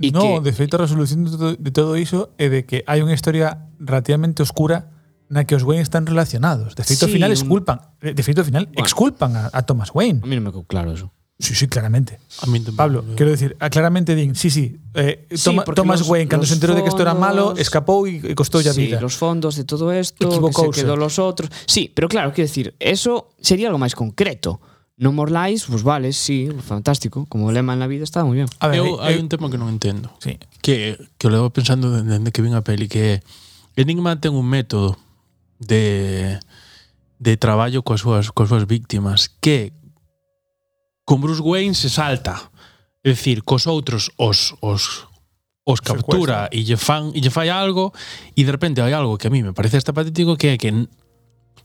[0.00, 2.84] E no, que, de feito a resolución de todo, de todo iso é de que
[2.84, 4.90] hai unha historia relativamente oscura
[5.32, 6.76] na que os Wayne están relacionados.
[6.76, 9.60] De feito sí, final final exculpan, eh, de feito ao final bueno, exculpan a, a
[9.64, 10.20] Thomas Wayne.
[10.20, 11.08] A mí non me quedou claro eso.
[11.38, 12.20] Sí, sí, claramente.
[12.40, 13.16] A mí también, Pablo, yo.
[13.16, 14.76] quiero decir, ah, claramente Dean, sí, sí.
[14.94, 17.54] Eh, toma, porque Thomas los, Wayne, cuando se enteró fondos, de que esto era malo,
[17.56, 19.00] escapó y, y costó ya sí, vida.
[19.00, 21.50] los fondos de todo esto, que se quedó los otros.
[21.66, 24.60] Sí, pero claro, quiero decir, eso sería algo máis concreto.
[24.96, 27.26] No More Lies, pues vale, sí, fantástico.
[27.26, 28.46] Como lema en la vida está moi bien.
[28.62, 30.14] A ver, eu, eh, hai eh, un tema que non entendo.
[30.22, 30.38] Sí.
[30.62, 33.18] Que, que levo pensando dende que vin a peli, que
[33.74, 34.94] Enigma ten un método
[35.58, 36.38] de
[37.18, 39.74] de traballo coas súas, coas súas víctimas que
[41.04, 42.50] con Bruce Wayne se salta.
[43.04, 45.04] É dicir, cos outros os, os,
[45.64, 47.92] os captura e lle, fan, e lle fai algo
[48.36, 50.72] e de repente hai algo que a mí me parece hasta patético que é que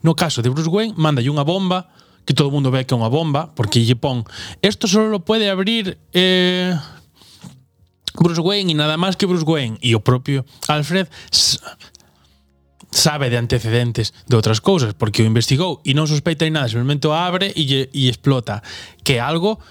[0.03, 1.87] no caso de Bruce Wayne manda unha bomba
[2.23, 4.27] que todo o mundo ve que é unha bomba porque lle pon
[4.63, 6.75] esto solo lo pode abrir eh,
[8.15, 11.07] Bruce Wayne e nada máis que Bruce Wayne e o propio Alfred
[12.91, 17.53] sabe de antecedentes de outras cousas, porque o investigou e non sospeita nada, simplemente abre
[17.53, 18.65] e, lle, e explota
[19.05, 19.61] que algo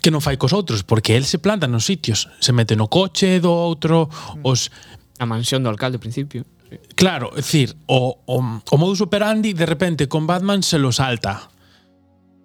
[0.00, 3.38] que non fai cos outros, porque el se planta nos sitios, se mete no coche
[3.38, 4.48] do outro, mm.
[4.48, 4.72] os...
[5.20, 6.48] A mansión do alcalde, ao principio.
[6.96, 11.50] Claro, é dicir, o, o, o modus operandi de repente con Batman se lo salta.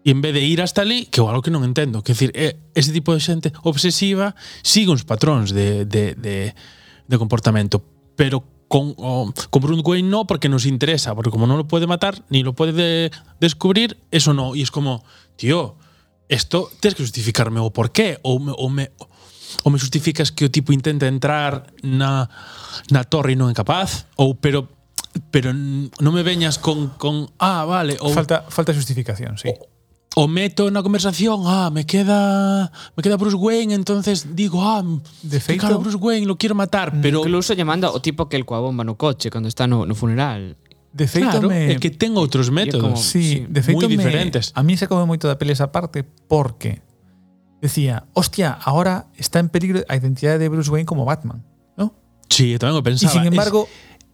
[0.05, 2.29] E en vez de ir hasta ali, que é algo que non entendo, que decir,
[2.35, 7.81] é, eh, ese tipo de xente obsesiva sigue uns patróns de, de, de, de comportamento,
[8.13, 11.87] pero con, o, con Bruno Wayne no, porque nos interesa, porque como no lo puede
[11.87, 14.53] matar, ni lo puede de, descubrir, eso no.
[14.53, 15.05] Y es como,
[15.37, 15.77] tío,
[16.27, 18.91] esto tienes que justificarme o por qué, o, o me...
[19.63, 22.27] O me justificas que o tipo intenta entrar na,
[22.91, 24.09] na torre e non é capaz?
[24.19, 24.67] Ou pero
[25.31, 29.47] pero non me veñas con, con ah, vale, ou falta falta justificación, sí.
[29.47, 29.69] O,
[30.15, 34.81] o meto na conversación, ah, me queda me queda Bruce Wayne, entonces digo, ah,
[35.21, 37.01] de feito, claro, Bruce Wayne lo quiero matar, mm.
[37.03, 39.93] pero incluso llamando o tipo que el coa bomba no coche cando está no, no
[39.93, 40.55] funeral.
[40.95, 41.75] De feito claro, me...
[41.75, 44.55] é que ten outros métodos, como, sí, sí, de feito moi diferentes.
[44.55, 46.79] Me, a mí se come moito da pele esa parte porque
[47.59, 51.43] decía, hostia, ahora está en peligro a identidade de Bruce Wayne como Batman,
[51.75, 51.91] ¿no?
[52.31, 53.11] Sí, tamén o pensaba.
[53.11, 53.67] Y sin embargo,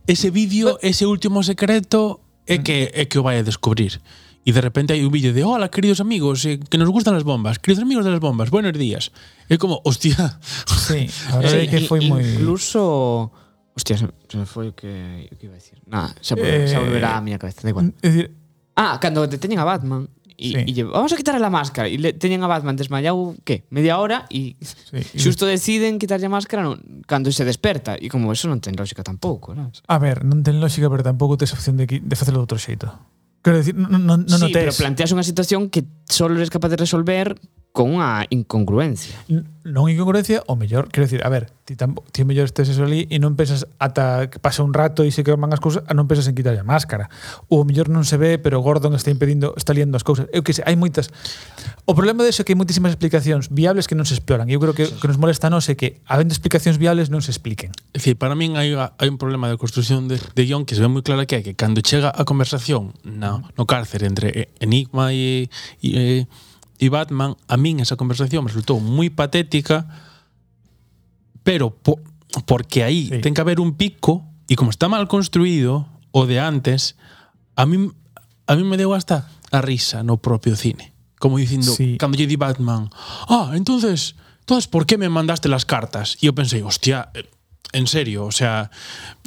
[0.10, 2.64] es, ese vídeo, ese último secreto é mm.
[2.66, 4.02] que é que o vai a descubrir.
[4.44, 7.24] Y de repente hay un vídeo de, hola, queridos amigos, eh, que nos gustan las
[7.24, 9.12] bombas, queridos amigos de las bombas, buenos días.
[9.48, 10.40] Es como, hostia.
[10.66, 12.24] Sí, ahora sí, que fue incluso, muy...
[12.24, 13.32] Incluso...
[13.76, 15.80] Hostia, se, me fue que, que, iba a decir.
[15.86, 17.94] Nada, se, eh, se, volverá a mi cabeza, da igual.
[18.02, 18.36] Es decir,
[18.76, 20.64] ah, cando deteñen a Batman, y, sí.
[20.66, 23.64] y vamos a quitarle la máscara y le teñen a Batman desmayado ¿qué?
[23.70, 28.34] media hora y sí, justo deciden quitarlle a máscara no, cando se desperta e como
[28.34, 29.70] eso non ten lógica tampouco ¿no?
[29.70, 32.90] a ver, non ten lógica pero tampouco tes opción de, de facelo de outro xeito
[33.42, 37.40] Quiero decir, no, no, pero planteas una situación que solo eres capaz de resolver
[37.72, 39.16] con unha incongruencia.
[39.64, 43.08] Non incongruencia, o mellor, quero dicir, a ver, ti, tampo, ti mellor estes eso ali
[43.08, 46.28] e non pensas ata que pasa un rato e se queman as cousas, non pensas
[46.28, 47.08] en quitar a máscara.
[47.48, 50.28] Ou o mellor non se ve, pero Gordon está impedindo, está liando as cousas.
[50.36, 51.08] Eu que sei, hai moitas...
[51.88, 54.52] O problema de é que hai moitísimas explicacións viables que non se exploran.
[54.52, 57.72] Eu creo que, que nos molesta non é que, habendo explicacións viables, non se expliquen.
[57.96, 60.84] É dicir, para min hai, hai un problema de construción de, de guión que se
[60.84, 65.16] ve moi clara que é que cando chega a conversación no, no cárcere entre Enigma
[65.16, 65.48] e,
[65.80, 66.28] e, e
[66.82, 69.86] e Batman, a min esa conversación me resultou moi patética,
[71.46, 72.02] pero po,
[72.50, 73.22] porque aí sí.
[73.22, 76.98] ten que haber un pico e como está mal construído o de antes,
[77.54, 77.94] a min
[78.50, 80.90] a min me deu hasta a risa no propio cine.
[81.22, 82.02] Como dicindo, sí.
[82.02, 82.90] cando lle di Batman,
[83.30, 86.18] ah, entonces, entonces por que me mandaste las cartas?
[86.18, 87.30] E eu pensei, hostia, eh,
[87.78, 88.74] en serio, o sea,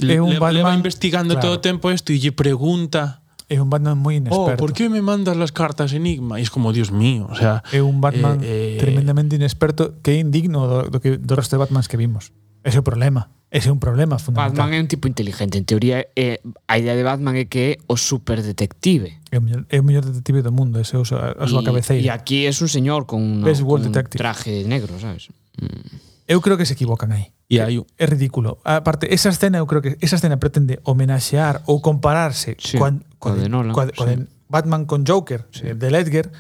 [0.03, 1.55] le, un Batman, investigando claro.
[1.55, 4.57] todo o tempo isto e lle pregunta É un Batman moi inexperto.
[4.57, 6.41] Oh, por que me mandas las cartas Enigma?
[6.41, 7.61] E es como, Dios mío, o sea...
[7.77, 11.57] É un Batman eh, eh, tremendamente inexperto que é indigno do, do, que, do resto
[11.57, 12.33] de Batmans que vimos.
[12.65, 13.29] Ese é o problema.
[13.53, 14.65] Ese é un problema fundamental.
[14.65, 15.61] Batman é un tipo inteligente.
[15.61, 19.21] En teoría, é, a idea de Batman é que é o superdetective.
[19.29, 22.01] É o mellor, é o mellor detective do mundo, ese é o, a súa cabeceira.
[22.01, 25.29] E aquí é un señor con, no, con un traje negro, sabes?
[25.61, 26.01] Mm.
[26.33, 27.34] Eu creo que se equivocan aí.
[27.49, 27.87] E hai un...
[28.01, 28.59] É ridículo.
[28.65, 33.37] Aparte, esa escena, eu creo que esa escena pretende homenaxear ou compararse sí, coa, coa,
[33.37, 33.97] de, Nolan, coa, sí.
[33.97, 35.69] coa de Batman con Joker, sí.
[35.69, 36.33] Eh, de Ledger,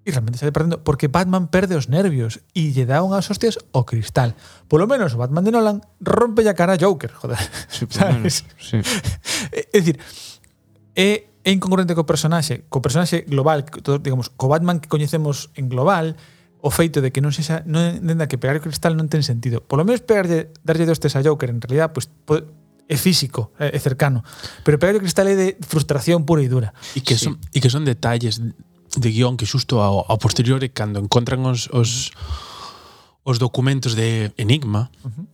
[0.00, 3.84] e realmente sale perdendo, porque Batman perde os nervios e lle dá unhas hostias ao
[3.84, 4.32] cristal.
[4.66, 7.38] Polo menos o Batman de Nolan rompe a cara a Joker, joder.
[7.68, 8.42] Sí, sabes?
[8.42, 8.78] Menos, sí.
[9.50, 9.98] É, dicir,
[10.94, 15.68] é, é incongruente co personaxe, co personaxe global, todo, digamos, co Batman que coñecemos en
[15.68, 16.16] global,
[16.62, 19.64] o feito de que non sexa non entenda que pegar o cristal non ten sentido.
[19.64, 22.44] Por lo menos pegarlle darlle dos tes a Joker en realidad pues pues,
[22.90, 24.26] é físico, é cercano,
[24.66, 26.74] pero pegar o cristal é de frustración pura e dura.
[26.92, 31.00] E que son e que son detalles de guión que xusto ao, ao posteriore cando
[31.00, 32.12] encontran os os
[33.22, 34.90] os documentos de Enigma.
[35.00, 35.26] Uh -huh.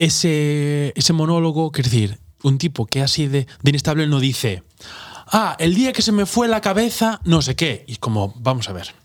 [0.00, 4.64] Ese ese monólogo, quer decir, un tipo que así de, de inestable no dice,
[5.30, 8.68] "Ah, el día que se me fue la cabeza, no sé qué." Y como, vamos
[8.68, 8.99] a ver.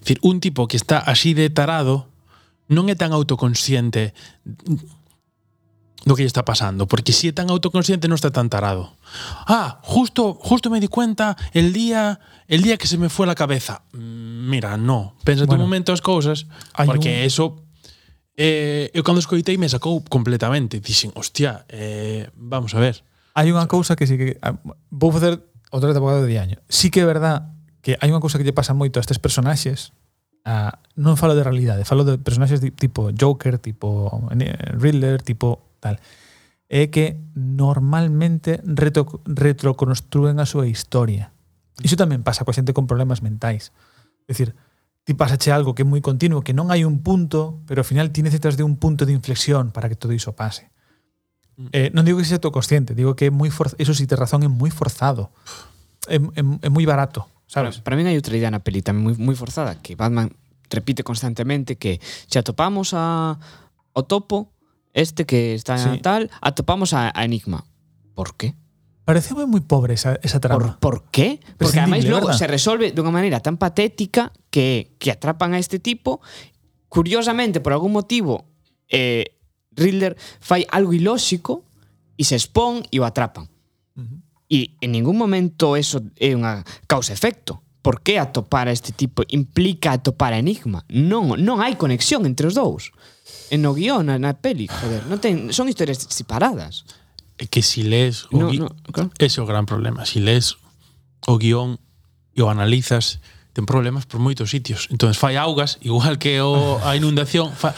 [0.00, 2.08] Dicir, un tipo que está así de tarado
[2.68, 4.12] non é tan autoconsciente
[6.04, 8.94] do que lle está pasando, porque si é tan autoconsciente non está tan tarado.
[9.48, 13.36] Ah, justo justo me di cuenta el día el día que se me foi a
[13.36, 13.82] cabeza.
[13.92, 17.26] Mm, mira, no, pensa bueno, un momento as cousas, porque un...
[17.26, 17.44] eso
[18.38, 20.78] eh, eu cando escoitei me sacou completamente.
[20.78, 23.02] Dixen, hostia, eh, vamos a ver.
[23.34, 24.54] Hai unha cousa que sí que ah,
[24.92, 25.42] vou facer
[25.74, 26.56] outra vez abogado de año.
[26.70, 27.57] Sí que é verdad
[27.88, 29.96] que hai unha cousa que lle pasa moito a estes personaxes
[30.48, 36.00] Ah, non falo de realidade, falo de personaxes tipo Joker, tipo eh, Riddler, tipo tal
[36.68, 41.32] é que normalmente retro, retroconstruen a súa historia
[41.84, 43.76] iso tamén pasa coa xente con problemas mentais
[44.24, 44.56] é dicir,
[45.04, 48.12] ti pasache algo que é moi continuo, que non hai un punto, pero ao final
[48.12, 50.68] ti necesitas de un punto de inflexión para que todo iso pase.
[51.56, 51.68] Mm.
[51.72, 53.72] Eh, non digo que sexa todo consciente, digo que é moi for...
[53.80, 55.32] eso si te razón é moi forzado.
[56.08, 57.28] É, é, é moi barato.
[57.48, 57.80] Sabes?
[57.80, 60.30] para mí hai outra idea na peli tamén moi, moi forzada que Batman
[60.68, 63.40] repite constantemente que se atopamos a
[63.96, 64.52] o topo
[64.92, 65.98] este que está Sí.
[66.04, 67.64] tal, atopamos a, a Enigma.
[68.14, 68.54] Por qué?
[69.08, 70.76] Pareceu moi pobre esa, esa trama.
[70.76, 71.40] Por, por qué?
[71.56, 76.20] Porque ademais logo se resolve dunha maneira tan patética que, que atrapan a este tipo.
[76.92, 78.44] Curiosamente, por algún motivo,
[78.92, 79.38] eh,
[79.72, 81.64] Riddler fai algo ilóxico
[82.20, 83.48] e se expón e o atrapan.
[84.48, 87.60] E en ningún momento eso é unha causa-efecto.
[87.84, 90.88] Por que atopar a este tipo implica atopar a Enigma?
[90.88, 92.90] Non, non hai conexión entre os dous.
[93.52, 96.88] En o guión, na, na peli, joder, non ten, son historias separadas.
[97.36, 99.12] É que si lees o no, no, claro.
[99.20, 100.08] ese é o gran problema.
[100.08, 100.56] Si lees
[101.28, 101.76] o guión
[102.32, 103.20] e o analizas,
[103.52, 104.88] ten problemas por moitos sitios.
[104.88, 107.76] Entón, fai augas, igual que o, a inundación, fa,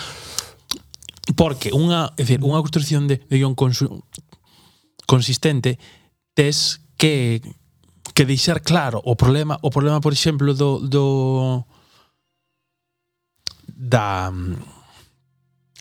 [1.35, 3.59] porque unha, é dicir, unha construción de, de guión
[5.07, 5.83] consistente
[6.35, 7.41] tes que
[8.14, 11.64] que deixar claro o problema, o problema, por exemplo, do do
[13.66, 14.31] da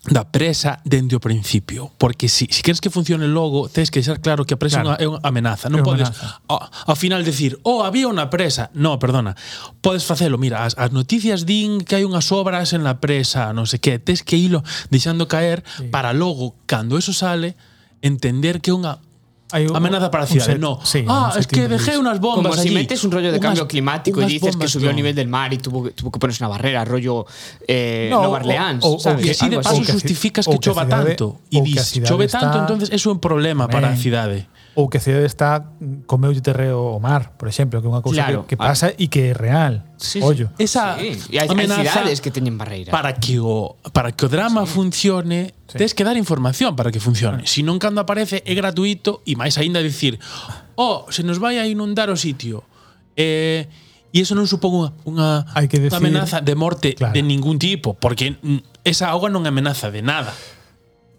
[0.08, 4.24] da presa dende o principio, porque si, si queres que funcione logo, tes que deixar
[4.24, 4.96] claro que a presa claro.
[4.96, 6.40] é unha amenaza, non podes amenaza.
[6.48, 8.72] Ao, ao final decir, "Oh, había unha presa".
[8.72, 9.36] No, perdona.
[9.84, 13.68] Podes facelo, mira, as, as noticias din que hai unhas obras en la presa, non
[13.68, 15.92] sei que, tes que ilo deixando caer sí.
[15.92, 17.60] para logo cando eso sale
[18.00, 19.04] entender que é unha
[19.52, 20.80] Hay un, amenaza para ciudades, no.
[20.84, 22.52] Sí, ah, es que dejé unas bombas.
[22.52, 22.70] Como allí.
[22.70, 25.16] si metes un rollo de cambio unas, climático unas y dices que subió el nivel
[25.16, 27.26] del mar y tuvo, tuvo que ponerse una barrera, rollo
[27.68, 28.84] eh, no, Nueva Orleans.
[28.84, 29.22] O, o, ¿sabes?
[29.22, 31.40] o que así de paso justificas que, que chova tanto.
[31.50, 34.30] Y dices, chove tanto, entonces es un problema para la ciudad.
[34.80, 35.68] ou que a cidade está
[36.08, 38.96] comeu terreo o mar, por exemplo, que é unha cousa claro, que, que pasa ah.
[38.96, 39.84] e que é real.
[40.00, 40.48] Sí, ollo.
[40.56, 41.20] Esa sí.
[41.28, 42.88] E hai, cidades que teñen barreira.
[42.88, 44.72] Para que o para que o drama sí.
[44.72, 45.76] funcione, sí.
[45.76, 47.44] tes que dar información para que funcione.
[47.44, 47.50] Ah.
[47.52, 50.16] Si non cando aparece é gratuito e máis aínda dicir,
[50.80, 52.64] "Oh, se nos vai a inundar o sitio."
[53.20, 53.68] Eh,
[54.10, 57.14] E iso non supón unha, unha, decir, amenaza de morte claro.
[57.14, 58.42] de ningún tipo, porque
[58.82, 60.34] esa auga non é amenaza de nada.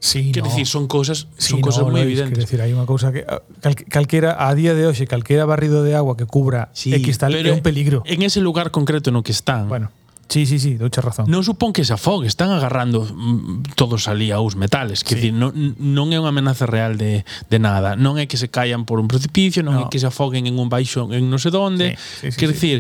[0.01, 0.51] Sí, quero no.
[0.51, 2.33] dicir, son cousas sí, son cousas no, moi evidentes.
[2.33, 3.29] Quero decir, hai unha cousa que
[3.61, 7.37] cal, calquera a día de hoxe, calquera barrido de agua que cubra sí, X tal
[7.37, 8.01] é un peligro.
[8.09, 9.69] En ese lugar concreto no que están.
[9.69, 9.93] Bueno.
[10.31, 11.27] Sí, sí, sí, douche razón.
[11.27, 15.27] Non supón que se afogue, están agarrando mm, todos ali aos metales, que sí.
[15.27, 15.51] dicir, non,
[15.83, 19.11] non é unha amenaza real de, de nada, non é que se caian por un
[19.11, 19.83] precipicio, non no.
[19.83, 22.51] é que se afoguen en un baixo en non sei onde, sí, sí, sí, quer
[22.51, 22.55] sí.
[22.55, 22.77] dicir,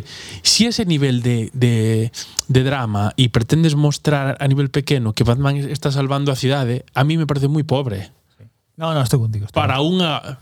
[0.47, 2.15] si ese nivel de, de,
[2.47, 7.03] de drama e pretendes mostrar a nivel pequeno que Batman está salvando a cidade, a
[7.03, 8.15] mí me parece moi pobre.
[8.39, 8.47] Sí.
[8.79, 9.51] No, no, estou contigo.
[9.51, 10.39] Estou Para unha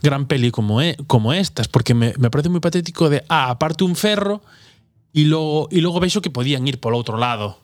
[0.00, 3.84] gran peli como é como estas, porque me, me parece moi patético de, ah, aparte
[3.84, 4.40] un ferro,
[5.12, 7.56] E logo, e logo vexo que podían ir polo outro lado.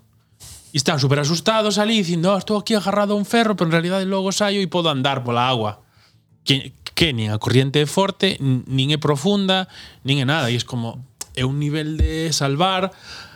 [0.74, 3.70] E están super asustados ali dicindo, oh, ah, estou aquí agarrado a un ferro, pero
[3.70, 5.84] en realidade logo saio e podo andar pola agua.
[6.42, 9.70] Que, que nin a corriente é forte, nin é profunda,
[10.03, 10.51] nin é nada.
[10.51, 10.99] E é como,
[11.36, 12.90] é un nivel de salvar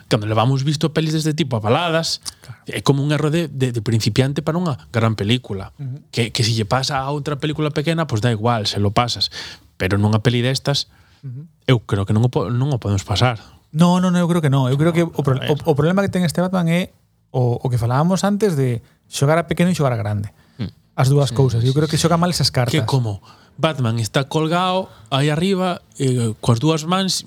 [0.09, 2.65] cando levamos visto pelis deste tipo a baladas, claro.
[2.67, 5.77] é como un erro de, de, de principiante para unha gran película.
[5.77, 6.01] Uh -huh.
[6.09, 8.81] que, que se si lle pasa a outra película pequena, pois pues da igual, se
[8.81, 9.29] lo pasas.
[9.77, 10.89] Pero nunha peli destas,
[11.21, 11.45] uh -huh.
[11.69, 13.37] eu creo que non o, non o podemos pasar.
[13.73, 14.69] No, no, no, eu creo que non.
[14.69, 16.93] Eu creo que o, pro, o, o problema que ten este Batman é
[17.31, 20.33] o, o que falábamos antes de xogar a pequeno e xogar a grande.
[20.57, 20.73] Hmm.
[20.97, 21.61] As dúas sí, cousas.
[21.61, 22.73] Eu creo que xoga mal esas cartas.
[22.73, 23.21] Que como
[23.59, 27.27] Batman está colgado aí arriba eh, coas dúas mans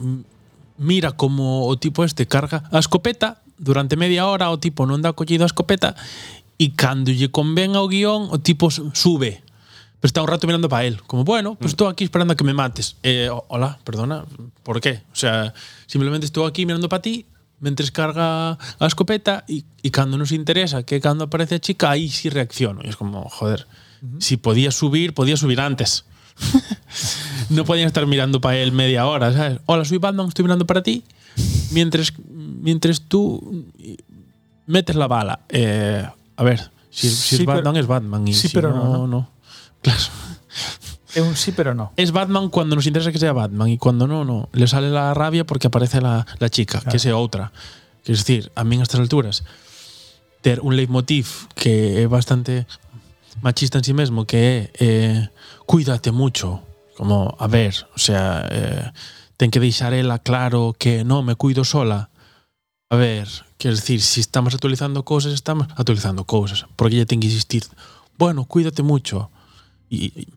[0.80, 5.12] mira como o tipo este carga a escopeta durante media hora o tipo non dá
[5.12, 5.94] collido a escopeta
[6.56, 9.44] e cando lle convén ao guión o tipo sube
[10.02, 11.00] Pero está un rato mirando para él.
[11.06, 12.98] Como, bueno, pues estou aquí esperando a que me mates.
[13.04, 14.26] Eh, ho- hola, perdona,
[14.64, 15.04] ¿por qué?
[15.14, 15.54] O sea,
[15.86, 17.26] simplemente estou aquí mirando para ti,
[17.60, 22.30] mentres carga a escopeta e, e cando nos interesa, que cando aparece chica, aí sí
[22.34, 22.82] reacciono.
[22.82, 23.68] E es como, joder,
[24.18, 26.04] si podía subir, podía subir antes.
[27.50, 29.60] no podían estar mirando para él media hora, ¿sabes?
[29.68, 31.04] Hola, soy Batman, estoy mirando para ti.
[31.72, 33.66] Mientras, mientras tú
[34.66, 35.42] metes la bala.
[35.50, 38.28] Eh, a ver, si, si Sí, es Batman, pero- es Batman.
[38.28, 39.30] Y sí, si pero no, no, ¿no?
[39.82, 40.02] Claro.
[41.14, 41.92] Es un sí, pero no.
[41.98, 44.50] Es Batman cuando nos interesa que sea Batman y cuando no, no.
[44.54, 46.92] Le sale la rabia porque aparece la, la chica, claro.
[46.92, 47.52] que sea outra.
[48.04, 49.44] Quer decir, a min en estas alturas,
[50.42, 52.66] ter un leitmotiv que é bastante
[53.42, 55.30] machista en sí mesmo, que é eh,
[55.66, 56.66] cuídate mucho,
[56.98, 58.92] como, a ver, o sea, eh,
[59.38, 62.10] ten que deixar ela claro que no, me cuido sola.
[62.90, 67.30] A ver, quer decir, si estamos actualizando cousas, estamos actualizando cousas, porque ella ten que
[67.30, 67.64] insistir,
[68.18, 69.30] bueno, cuídate mucho,
[69.92, 70.28] y,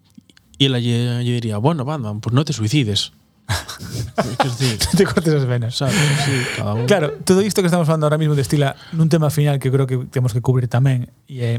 [0.58, 3.12] y ela lle, lle diría, bueno, Batman, pues no te suicides.
[4.44, 5.76] decir, te cortes as venas.
[5.76, 5.94] Sabes,
[6.24, 6.84] sí, cada.
[6.86, 9.86] Claro, todo isto que estamos falando ahora mismo destila de nun tema final que creo
[9.86, 11.52] que temos que cubrir tamén e é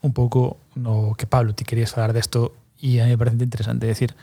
[0.00, 3.42] un pouco no que Pablo ti querías falar desto de e a mí me parece
[3.42, 4.14] interesante decir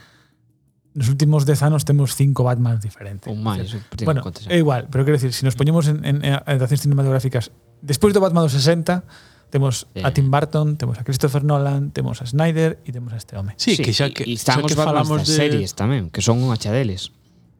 [0.92, 3.28] nos últimos 10 anos temos cinco Batmans diferentes.
[3.28, 3.64] Un máis.
[3.64, 6.84] Decir, bueno, é igual, pero quero decir, se si nos poñemos en, en, en adaptacións
[6.84, 7.52] cinematográficas
[7.84, 9.04] despois do Batman dos 60
[9.52, 10.06] Temos Bien.
[10.06, 13.52] a Tim Burton, temos a Christopher Nolan, temos a Snyder e temos a este home.
[13.60, 17.12] Sí, sí que xa que, xa que falamos de series tamén, que son unha chadeles.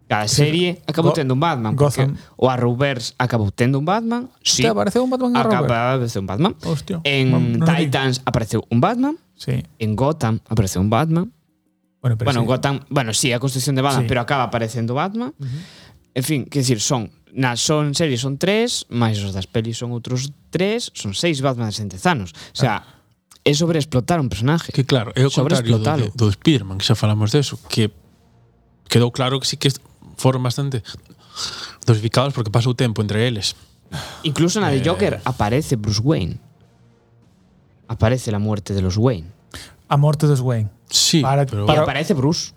[0.09, 0.89] Cada serie sí.
[0.89, 2.17] acabou Go tendo un Batman, Gotham.
[2.41, 4.33] o Arrowverse acabou tendo un Batman.
[4.41, 5.69] Sí, Hostia, apareceu un Batman en Arrowverse.
[5.69, 6.53] Apareceu un Batman.
[6.65, 7.25] Hostia, en
[7.61, 9.15] no Titans no apareceu un Batman.
[9.37, 9.61] Sí.
[9.77, 11.29] En Gotham apareceu un Batman.
[12.01, 12.47] Bueno, pero bueno, sí.
[12.49, 14.09] Gotham, bueno, sí, a construcción de Batman, sí.
[14.09, 15.37] pero acaba aparecendo Batman.
[15.37, 15.61] Uh -huh.
[16.17, 19.97] En fin, que decir, son na son series son tres, máis os das pelis son
[19.97, 22.37] outros tres, son seis Batman en dez anos.
[22.53, 23.01] O sea, ah.
[23.43, 24.69] é sobreexplotar un personaje.
[24.71, 27.89] Que claro, é o contrario do, do, do Spiderman, que xa falamos deso, que
[28.93, 29.73] quedou claro que sí que
[30.21, 30.85] foron bastante
[31.89, 33.57] dosificados porque pasou tempo entre eles.
[34.23, 34.87] Incluso na de eh.
[34.87, 36.37] Joker aparece Bruce Wayne.
[37.89, 39.29] Aparece la muerte de los Wayne.
[39.89, 40.71] A morte dos Wayne.
[40.89, 41.67] Sí, para, pero...
[41.67, 41.81] para...
[41.81, 42.53] Y aparece Bruce.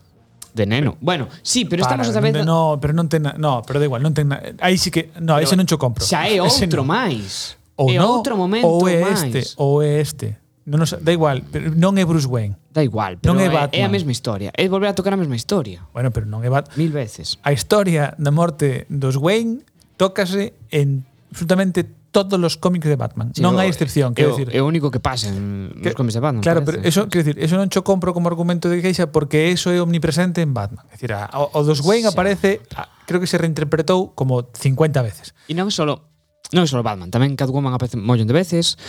[0.56, 0.96] De neno.
[1.02, 2.46] Bueno, sí, pero Para, estamos a saber...
[2.46, 5.12] No, pero non ten, na, no, pero da igual, non ten na, aí sí que,
[5.20, 6.00] no, pero, ese non cho compro.
[6.00, 6.96] Xa é outro no.
[6.96, 7.60] máis.
[7.76, 9.20] Ou é no, outro momento ou é máis.
[9.20, 10.40] este, ou é este.
[10.64, 12.56] Non nos, da igual, pero non é Bruce Wayne.
[12.72, 14.56] Da igual, pero non é, é, é a mesma historia.
[14.56, 15.84] É volver a tocar a mesma historia.
[15.92, 16.80] Bueno, pero non é Batman.
[16.80, 17.36] Mil veces.
[17.44, 19.60] A historia da morte dos Wayne
[20.00, 21.04] tócase en
[21.36, 21.84] absolutamente
[22.16, 23.36] todos os cómics de Batman.
[23.36, 24.48] Sí, non hai excepción, quero decir.
[24.56, 26.40] É o único que pasa en que, os cómics de Batman.
[26.40, 26.80] Claro, parece.
[26.80, 29.84] pero eso, quero decir, eso non cho compro como argumento de queixa porque eso é
[29.84, 30.88] omnipresente en Batman.
[30.88, 32.12] É dicir, a, o, o dos Wayne sí.
[32.16, 35.36] aparece, a, creo que se reinterpretou como 50 veces.
[35.52, 38.80] E non só non só Batman, tamén Catwoman aparece mollón de veces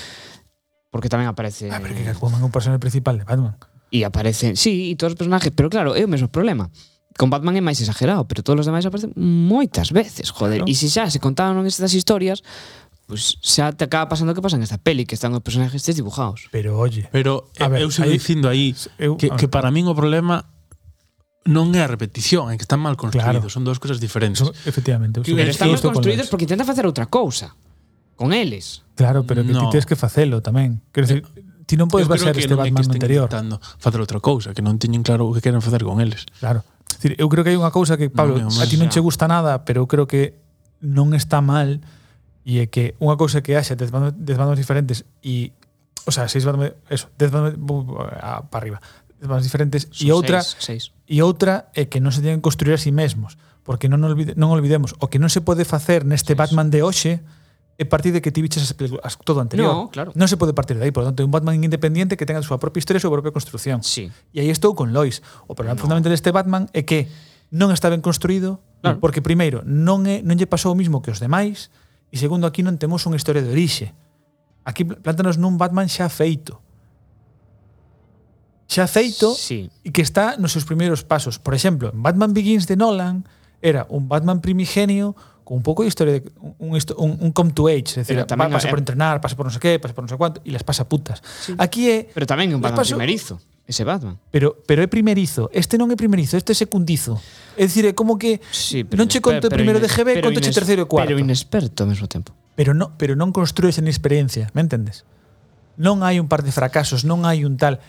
[0.95, 3.59] porque tamén aparece Ah, pero que Catwoman é un personaje principal de Batman.
[3.91, 6.71] E aparece, sí, e todos os personajes, pero claro, é o mesmo problema
[7.17, 10.63] con Batman é máis exagerado, pero todos os demais aparecen moitas veces, joder.
[10.63, 10.71] Claro.
[10.71, 12.45] E se xa se contaron estas historias,
[13.07, 15.97] pues xa te acaba pasando que pasa en esta peli, que están os personajes estes
[15.97, 16.51] dibujados.
[16.51, 19.71] Pero oye, pero a ver, eu sigo aí, dicindo aí eu, que, ver, que para
[19.71, 20.51] min o problema
[21.47, 23.55] non é a repetición, é que están mal construídos, claro.
[23.55, 24.43] son dúas cousas diferentes.
[24.43, 25.23] Eso, efectivamente.
[25.23, 27.55] Que, pero están mal construídos porque intenta facer outra cousa
[28.19, 28.83] con eles.
[28.99, 29.71] Claro, pero que no.
[29.71, 30.83] ti tens que facelo tamén.
[30.91, 33.31] Quero decir, eh, ti non podes basear este Batman no anterior.
[33.31, 36.27] Intentando facer outra cousa, que non teñen claro o que queren facer con eles.
[36.43, 36.67] Claro.
[36.91, 39.31] Decir, eu creo que hai unha cousa que, Pablo, no, a ti non che gusta
[39.31, 40.43] nada, pero eu creo que
[40.83, 41.79] non está mal
[42.47, 45.51] E é que unha cousa que haxa 10 bandos, bandos diferentes e
[46.07, 47.59] o sea, seis bandos, eso, 10 bandos
[48.47, 48.79] para arriba,
[49.19, 50.83] 10 bandos diferentes Son e outra seis, seis.
[51.11, 53.35] e outra é que non se teñen que construir a si sí mesmos,
[53.67, 56.39] porque non olvide, non olvidemos o que non se pode facer neste seis.
[56.39, 57.19] Batman de hoxe
[57.77, 59.69] é partir de que ti viches as películas todo anterior.
[59.69, 60.15] No, claro.
[60.15, 62.47] Non se pode partir de aí, por lo tanto, un Batman independiente que tenga a
[62.47, 63.83] súa propia historia e a súa propia construción.
[63.83, 64.09] Sí.
[64.31, 65.21] E aí estou con Lois.
[65.51, 65.83] O problema no.
[65.83, 67.11] fundamental deste Batman é que
[67.51, 69.03] non está ben construído, claro.
[69.03, 71.69] porque primeiro, non é non lle pasou o mismo que os demais,
[72.17, 73.93] E segundo, aquí non temos unha historia de orixe.
[74.65, 76.65] Aquí plántanos nun Batman xa feito.
[78.73, 79.69] Xa feito sí.
[79.85, 81.37] e que está nos seus primeiros pasos.
[81.37, 83.29] Por exemplo, en Batman Begins de Nolan
[83.61, 85.13] era un Batman primigenio
[85.45, 88.67] con un pouco de historia de un, un, un come to age, é dicir, pasa
[88.67, 90.65] a, por entrenar, pasa por non sei que, pasa por non sei cuánto, e les
[90.65, 91.21] pasa putas.
[91.21, 91.53] Sí.
[91.61, 92.09] Aquí é...
[92.17, 93.37] Pero tamén un Batman primerizo.
[93.67, 94.19] Ese Batman.
[94.31, 97.19] Pero pero é primerizo, este non é primerizo, este é secundizo.
[97.59, 100.39] É dicir, é como que sí, pero, non che conto pero, primeiro de GB, conto
[100.39, 101.11] che terceiro e cuarto.
[101.11, 102.31] Pero inexperto ao mesmo tempo.
[102.55, 105.03] Pero non, pero non construes en experiencia, me entendes?
[105.75, 107.83] Non hai un par de fracasos, non hai un tal.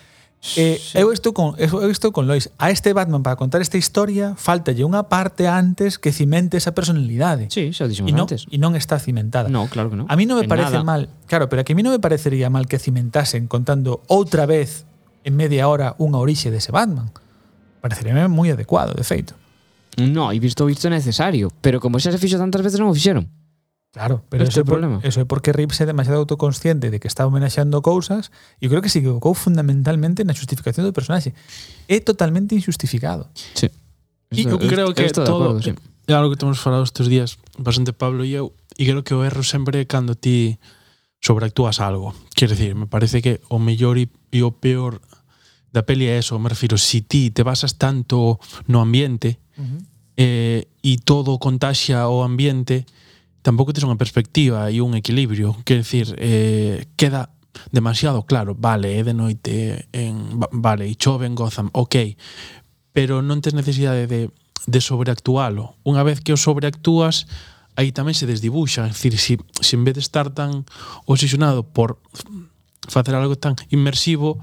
[0.55, 0.97] Eh, sí.
[0.97, 2.49] eu estou con eu estou con Lois.
[2.57, 7.53] A este Batman para contar esta historia faltalle unha parte antes que cimente esa personalidade.
[7.53, 8.49] Sí, xa dixemos non, antes.
[8.49, 9.45] E non está cimentada.
[9.45, 10.09] No, claro que non.
[10.09, 10.89] A mí non me en parece nada.
[10.89, 11.01] mal.
[11.30, 14.86] Claro, pero a que a mí non me parecería mal que cimentasen contando outra vez
[15.28, 17.11] en media hora unha orixe dese Batman.
[17.84, 19.36] Pareceríame moi adecuado, de feito.
[19.99, 23.28] No, e visto visto necesario, pero como xa se fixo tantas veces non o fixeron.
[23.91, 25.01] Claro, pero este eso, é por, problema.
[25.03, 28.93] eso é porque Rips é demasiado autoconsciente de que está homenaxeando cousas e creo que
[28.93, 31.36] se equivocou fundamentalmente na justificación do personaxe.
[31.91, 33.28] É totalmente injustificado.
[33.57, 33.67] Sí.
[34.32, 35.73] E eu creo que todo acordo, sí.
[36.07, 39.25] é algo que temos falado estes días bastante Pablo e eu e creo que o
[39.25, 40.61] erro sempre é cando ti
[41.19, 42.13] sobreactúas algo.
[42.38, 45.01] Quer decir, me parece que o mellor e o peor
[45.78, 49.82] da peli é eso, me refiro, si ti te basas tanto no ambiente uh -huh.
[50.17, 52.89] eh, e todo contaxia o ambiente,
[53.45, 55.53] tampouco tes unha perspectiva e un equilibrio.
[55.61, 57.30] Quer decir, eh, queda
[57.71, 62.17] demasiado claro, vale, é de noite, en, vale, e chove en Gotham, ok,
[62.93, 64.34] pero non tes necesidade de,
[64.65, 65.78] de sobreactualo.
[65.86, 67.30] Unha vez que o sobreactúas,
[67.78, 70.65] aí tamén se desdibuxa, é dicir, se, se en vez de estar tan
[71.05, 72.01] obsesionado por
[72.89, 74.41] facer algo tan inmersivo,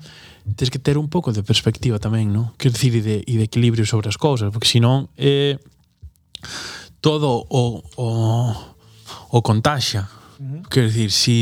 [0.52, 2.52] tens que ter un pouco de perspectiva tamén, non?
[2.60, 5.56] Quer dicir, e de, e de equilibrio sobre as cousas, porque senón eh,
[7.00, 8.08] todo o, o,
[9.32, 10.04] o contaxa.
[10.36, 10.68] Uh -huh.
[10.68, 11.38] Quer dicir, si...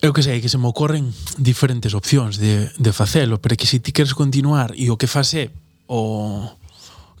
[0.00, 3.82] Eu que sei, que se me ocorren diferentes opcións de, de facelo, pero que se
[3.84, 5.52] ti queres continuar e o que fase
[5.90, 6.48] o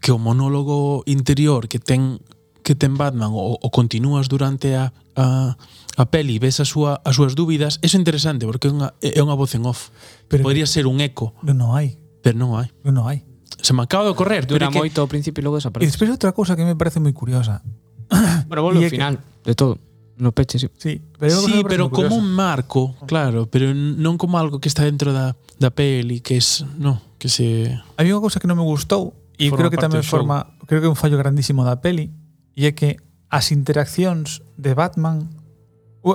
[0.00, 2.24] que o monólogo interior que ten
[2.70, 5.58] que ten Batman o, o continúas durante a, a,
[5.98, 9.34] a peli ves a súa, as súas dúbidas, é interesante porque é unha, é unha
[9.34, 9.90] voz en off.
[10.30, 11.34] Pero Podría ser un eco.
[11.42, 11.98] non non hai.
[12.22, 12.70] Pero non hai.
[12.86, 13.26] non non hai.
[13.58, 14.46] Se me acaba de ocorrer.
[14.46, 15.82] Dura pero moito ao principio e logo desaparece.
[15.82, 17.58] E despois outra cousa que me parece moi curiosa.
[18.46, 19.50] Bueno, volve ao final que...
[19.50, 19.74] de todo.
[20.14, 20.70] No peche, sí.
[20.78, 22.22] Sí, pero, sí, pero como curiosa.
[22.22, 26.62] un marco, claro, pero non como algo que está dentro da, da peli, que es,
[26.78, 27.74] no, que se...
[27.98, 30.68] Hai unha cousa que non me gustou, e creo que tamén forma, show.
[30.68, 32.12] creo que é un fallo grandísimo da peli,
[32.54, 32.98] e é que
[33.30, 35.30] as interaccións de Batman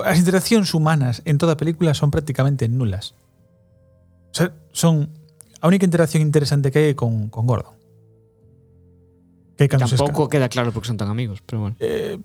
[0.04, 3.14] as interaccións humanas en toda a película son prácticamente nulas.
[4.30, 5.14] O sea, son
[5.62, 7.74] a única interacción interesante que hai con, con Gordon.
[9.56, 11.76] Que Tampouco queda claro porque son tan amigos, pero bueno.
[11.80, 12.18] Eh,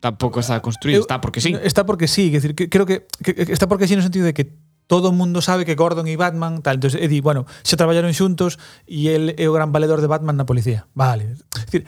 [0.00, 1.56] Tampouco está construído, está porque sí.
[1.62, 4.34] Está porque sí, es decir, que, creo que, que, está porque sí no sentido de
[4.34, 4.52] que
[4.86, 8.10] todo o mundo sabe que Gordon e Batman tal, entonces, Eddie, di, bueno, se traballaron
[8.12, 8.58] xuntos
[8.90, 10.90] e el é o gran valedor de Batman na policía.
[10.98, 11.38] Vale.
[11.38, 11.86] Es decir,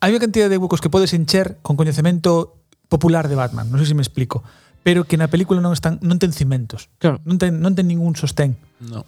[0.00, 2.56] hai unha cantidad de huecos que podes encher con coñecemento
[2.88, 4.42] popular de Batman, non sei se me explico,
[4.82, 6.88] pero que na película non están non ten cimentos.
[6.98, 7.20] Claro.
[7.28, 8.56] Non ten non ten ningún sostén.
[8.80, 9.04] No.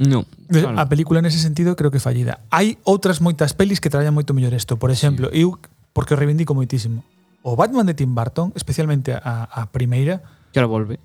[0.00, 0.80] No, claro.
[0.80, 2.40] A película nese sentido creo que fallida.
[2.48, 4.80] Hai outras moitas pelis que traballan moito mellor isto.
[4.80, 5.44] Por exemplo, sí.
[5.44, 5.60] eu
[5.92, 7.04] porque o reivindico moitísimo.
[7.44, 10.24] O Batman de Tim Burton, especialmente a, a primeira...
[10.52, 10.96] Que ahora volve,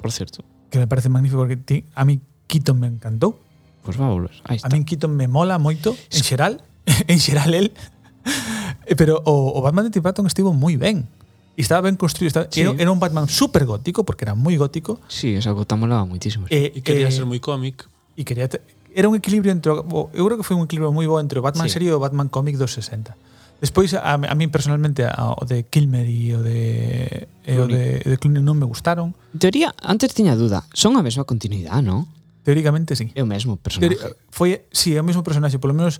[0.00, 0.44] por certo.
[0.72, 3.36] Que me parece magnífico porque ti, a mí Keaton me encantou.
[3.84, 4.32] Pois pues va a volver.
[4.44, 4.68] Ahí está.
[4.68, 6.64] A mí Keaton me mola moito, en xeral.
[7.08, 7.72] en xeral el.
[8.88, 11.04] Eh, pero o, o Batman de Tim Burton estivo moi ben.
[11.58, 12.32] E estaba ben construído.
[12.32, 12.62] Estaba, sí.
[12.62, 15.02] era, era un Batman super gótico, porque era moi gótico.
[15.12, 16.48] Sí, esa gota molaba moitísimo.
[16.48, 17.84] E, eh, e quería eh, ser moi cómic.
[18.16, 18.48] E quería...
[18.48, 18.64] Te,
[18.94, 19.74] era un equilibrio entre...
[19.74, 21.76] O, eu creo que foi un equilibrio moi bo entre o Batman sí.
[21.76, 23.12] serio e o Batman cómic dos 60.
[23.60, 28.06] Despois, a, a mí personalmente, a, o de Kilmer e o de, e o de,
[28.06, 29.18] de Clooney non me gustaron.
[29.34, 32.06] Teoría, antes tiña duda, son a mesma continuidade, non?
[32.46, 33.10] Teóricamente, sí.
[33.18, 33.98] É o mesmo personaxe.
[33.98, 35.98] Teori, foi, sí, é o mesmo personaxe, polo menos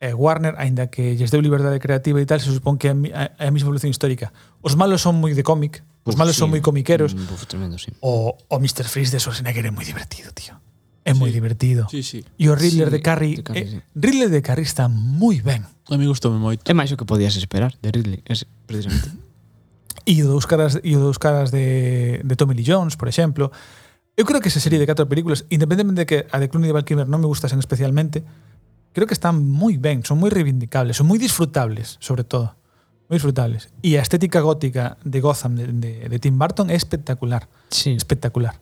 [0.00, 3.48] eh, Warner, aínda que lles deu liberdade creativa e tal, se supón que é a,
[3.48, 4.32] a mesma evolución histórica.
[4.60, 6.44] Os malos son moi de cómic, os Uf, malos sí.
[6.44, 7.16] son moi comiqueros.
[7.16, 7.92] Mm, Uf, tremendo, sí.
[8.04, 8.84] O, o Mr.
[8.84, 10.52] Freeze de Schwarzenegger é moi divertido, tío.
[11.06, 11.18] É sí.
[11.18, 11.88] moi divertido.
[11.88, 12.20] Sí, sí.
[12.36, 13.78] E o Riddler sí, de Carrie, de Carrie eh, sí.
[13.96, 15.64] Riddler de Carrie está moi ben.
[15.88, 16.66] A mí gustoume moito.
[16.68, 19.08] É máis o que podías esperar de Ridley, es precisamente.
[20.04, 23.48] e o dous caras e o dous caras de de Tommy Lee Jones, por exemplo.
[24.16, 26.72] Eu creo que esa serie de catro películas, independentemente de que a de Clooney e
[26.72, 28.24] de Val Kilmer non me gustasen especialmente,
[28.96, 32.56] creo que están moi ben, son moi reivindicables, son moi disfrutables, sobre todo.
[33.12, 33.68] Moi disfrutables.
[33.84, 37.44] E a estética gótica de Gotham de, de, de Tim Burton é espectacular.
[37.68, 37.92] Sí.
[37.92, 38.56] Espectacular.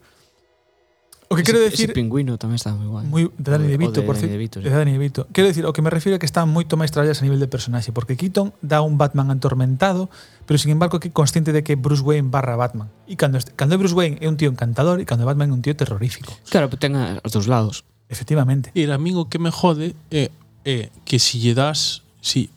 [1.30, 1.86] O que ese, quero decir...
[1.86, 3.06] Ese pingüino tamén está moi guai.
[3.06, 4.58] Moi, de Danny DeVito, de, por cierto.
[4.58, 5.22] De, de Danny DeVito.
[5.22, 5.38] Sí.
[5.38, 7.46] Quero decir, o que me refiero é que están moito máis traballas a nivel de
[7.46, 10.10] personaxe, porque Keaton dá un Batman atormentado,
[10.50, 12.90] pero sin embargo que é consciente de que Bruce Wayne barra Batman.
[13.06, 15.78] E cando, cando Bruce Wayne é un tío encantador e cando Batman é un tío
[15.78, 16.34] terrorífico.
[16.50, 17.86] Claro, pero ten os dos lados.
[18.08, 18.70] Efectivamente.
[18.74, 20.30] E amigo que me jode é,
[20.64, 22.50] é que se lle das, si,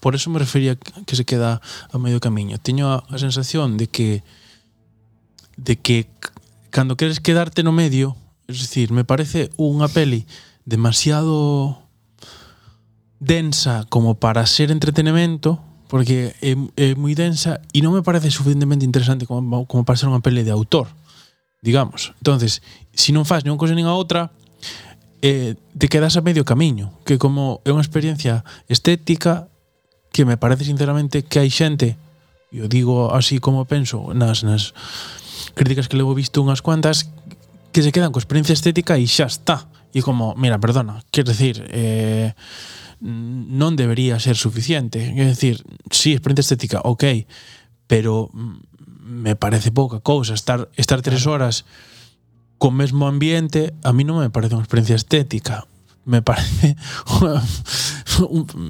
[0.00, 2.58] por eso me refería que se queda a medio camiño.
[2.58, 4.22] Teño a, a sensación de que
[5.56, 6.08] de que
[6.70, 8.16] cando queres quedarte no medio,
[8.48, 10.24] es decir, me parece unha peli
[10.64, 11.78] demasiado
[13.22, 18.88] densa como para ser entretenimento, porque é, é moi densa e non me parece suficientemente
[18.88, 20.88] interesante como, como para ser unha peli de autor,
[21.60, 22.16] digamos.
[22.18, 22.64] entonces
[22.96, 24.32] se si non faz nin unha cousa nin a outra,
[25.22, 29.46] eh, te quedas a medio camiño, que como é unha experiencia estética
[30.10, 31.96] que me parece sinceramente que hai xente,
[32.50, 34.74] eu digo así como penso nas, nas
[35.54, 37.08] críticas que levo visto unhas cuantas,
[37.70, 39.70] que se quedan coa experiencia estética e xa está.
[39.94, 42.34] E como, mira, perdona, quer decir, eh,
[43.00, 45.00] non debería ser suficiente.
[45.14, 47.24] Quer decir, sí, experiencia estética, ok,
[47.86, 48.28] pero
[49.06, 51.62] me parece pouca cousa estar, estar tres horas...
[51.62, 51.91] Claro
[52.62, 55.66] co mesmo ambiente a mí non me parece unha experiencia estética
[56.06, 56.78] me parece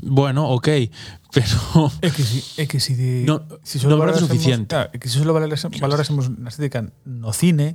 [0.09, 0.69] bueno, ok
[1.33, 1.57] pero
[2.01, 4.69] É que si, é que si, de, No- si me parece valorásemos- suficiente.
[4.77, 7.73] Claro, é que se solo valorásemos, valorásemos na estética no cine,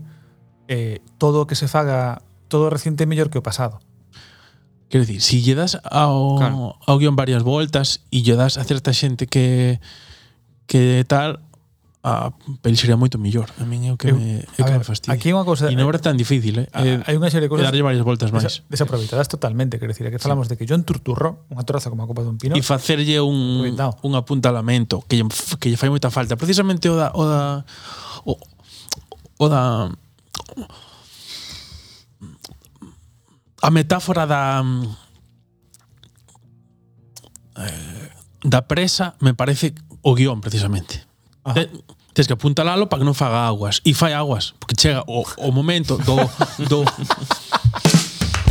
[0.70, 2.22] eh, todo que se faga,
[2.54, 3.82] todo reciente é mellor que o pasado.
[4.94, 6.78] Quero dicir, si lle das ao, Claro.
[6.86, 9.82] ao guion varias voltas e lle das a certa xente que
[10.70, 11.41] que tal
[12.08, 12.32] a
[12.64, 13.52] pel sería moito mellor.
[13.60, 15.12] A min é o que eu, me, é que ver, me fastidia.
[15.12, 15.68] Aquí unha cousa...
[15.68, 16.68] E non era tan difícil, eh?
[16.72, 17.68] eh hai unha serie de cousas...
[17.68, 18.48] darlle varias voltas máis.
[18.48, 20.56] Desa, desaproveitadas totalmente, quero dicir, que falamos sí.
[20.56, 22.56] de que John Turturro, unha torraza como a copa dun pino...
[22.56, 24.00] E facerlle un, cuidado.
[24.08, 25.28] un apuntalamento que lle,
[25.60, 26.40] que lle fai moita falta.
[26.40, 27.12] Precisamente o da...
[27.12, 27.68] O da
[28.24, 29.92] o, o da...
[33.60, 34.64] A metáfora da...
[34.64, 34.88] Mm,
[37.68, 38.08] eh,
[38.48, 39.76] da presa me parece
[40.08, 41.04] o guión, precisamente.
[41.44, 41.68] Ajá.
[41.68, 43.77] Eh, Tens que apuntalalo para que non faga aguas.
[43.85, 46.18] E fai aguas, porque chega o, o momento do,
[46.65, 46.81] do,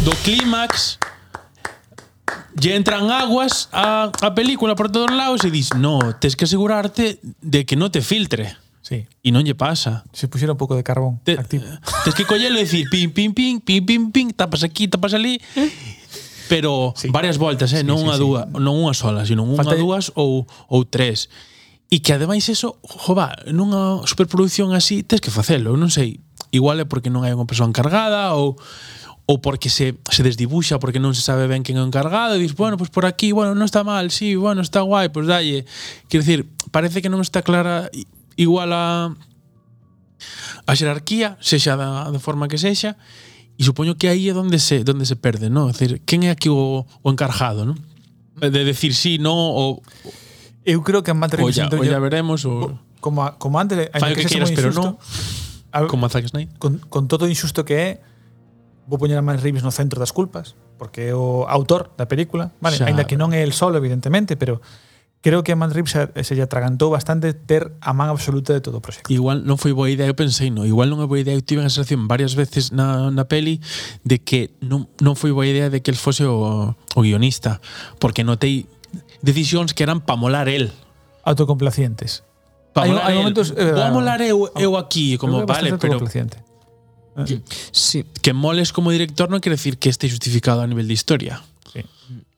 [0.06, 1.02] do clímax
[2.54, 7.18] lle entran aguas a, a película por todos lados e dis, no, tens que asegurarte
[7.42, 8.54] de que non te filtre.
[8.86, 9.02] Sí.
[9.02, 10.06] E non lle pasa.
[10.14, 11.66] Se puxera un pouco de carbón te, activo.
[12.06, 15.42] Tens que collelo e dicir, pim, pim, pim, pim, pim, pim, tapas aquí, tapas ali,
[16.46, 17.10] pero sí.
[17.10, 17.82] varias voltas, eh?
[17.82, 18.22] sí, non sí, unha sí.
[18.22, 19.74] dúa, non unha sola, sino unha, Falta...
[19.74, 21.26] dúas ou, ou tres.
[21.86, 26.18] E que ademais eso, jova, nunha superproducción así tes que facelo, non sei.
[26.50, 28.58] Igual é porque non hai unha persoa encargada ou
[29.26, 32.42] ou porque se, se desdibuxa porque non se sabe ben quen é o encargado e
[32.42, 35.26] dis, bueno, pois pues por aquí, bueno, non está mal, sí, bueno, está guai, pois
[35.26, 35.66] pues dalle.
[36.06, 36.40] Quer decir,
[36.70, 37.90] parece que non está clara
[38.38, 39.14] igual a
[40.66, 42.98] a xerarquía, sexa da, da forma que sexa,
[43.58, 45.70] e supoño que aí é onde se onde se perde, non?
[45.70, 47.78] É decir, quen é aquí o, o encargado, non?
[48.38, 49.82] De decir sí, non, ou
[50.66, 52.74] Eu creo que a materia o ya, ya, veremos o...
[52.98, 54.98] como, a, como antes, a que, que queiras, pero non
[55.86, 56.58] como a Zack Snyder.
[56.58, 57.90] Con, con todo o injusto que é,
[58.90, 62.50] vou poñer a Matt Reeves no centro das culpas, porque é o autor da película,
[62.58, 64.58] vale, xa, ainda que non é el solo, evidentemente, pero
[65.22, 68.62] creo que a Matt Reeves se, se lle atragantou bastante ter a man absoluta de
[68.62, 69.10] todo o proxecto.
[69.10, 71.62] Igual non foi boa idea, eu pensei, no, igual non é boa idea, eu tive
[71.62, 73.62] a sensación varias veces na, na peli
[74.06, 77.58] de que non, non foi boa idea de que el fose o, o guionista,
[77.98, 78.70] porque notei
[79.22, 80.72] decisións que eran pa molar el.
[81.26, 82.22] Autocomplacientes.
[82.72, 85.96] Pa Hai- molar momentos, eh, Vou a molar eu, eu aquí, como, que vale, pero
[85.98, 86.44] autocomplaciente.
[87.72, 88.04] Sí.
[88.20, 91.40] que moles como director non quere decir que este justificado a nivel de historia.
[91.72, 91.80] Sí.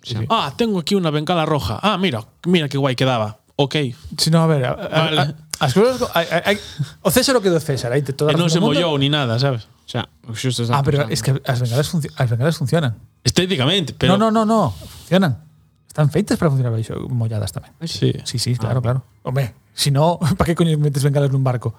[0.06, 0.14] Sí.
[0.30, 1.82] Ah, tengo aquí una bengala roja.
[1.82, 3.42] Ah, mira, mira que guai quedaba.
[3.58, 3.74] Ok.
[4.16, 5.18] Si no, a ver, a, a, Vale.
[5.18, 5.24] a,
[5.66, 6.56] as cousas, hai, hai, hai,
[7.02, 9.34] o César o que do César, aí te toda a non se mollou ni nada,
[9.42, 9.66] sabes?
[9.82, 11.10] O sea, xusto Ah, pero pensando.
[11.10, 13.02] es que as bengalas, funci as bengalas funcionan.
[13.26, 15.42] Estéticamente, pero no, no, no, no, funcionan.
[15.88, 17.72] Están feitas para funcionar baixo molladas tamén.
[17.82, 18.12] Sí.
[18.22, 18.60] Sí, sí, ah.
[18.60, 18.84] claro, ah.
[18.84, 19.00] claro.
[19.24, 21.74] Home, si no, para que coño metes bengalas nun barco?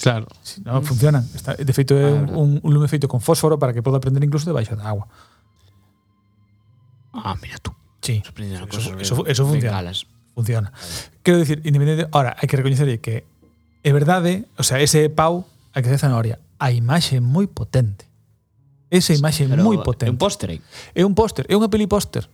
[0.00, 0.30] Claro.
[0.40, 1.26] Si non, funcionan.
[1.34, 4.24] Está, de feito, é ah, un, un lume feito con fósforo para que poda prender
[4.24, 5.10] incluso debaixo da agua.
[7.12, 7.74] Ah, mira tú.
[8.00, 8.22] Sí.
[8.24, 9.76] Eso, cosa eso, eso funciona.
[9.76, 10.06] Bengalas.
[10.34, 10.70] Funciona.
[10.70, 11.20] Vale.
[11.22, 12.08] Quero dicir, independente...
[12.12, 13.28] Ahora, hai que reconhecer que
[13.84, 18.08] é verdade, o sea, ese pau, a que de zanahoria, a imaxe moi potente.
[18.88, 20.08] Esa imaxe sí, moi potente.
[20.08, 20.48] É un póster.
[20.96, 22.24] É un póster, é unha peli póster.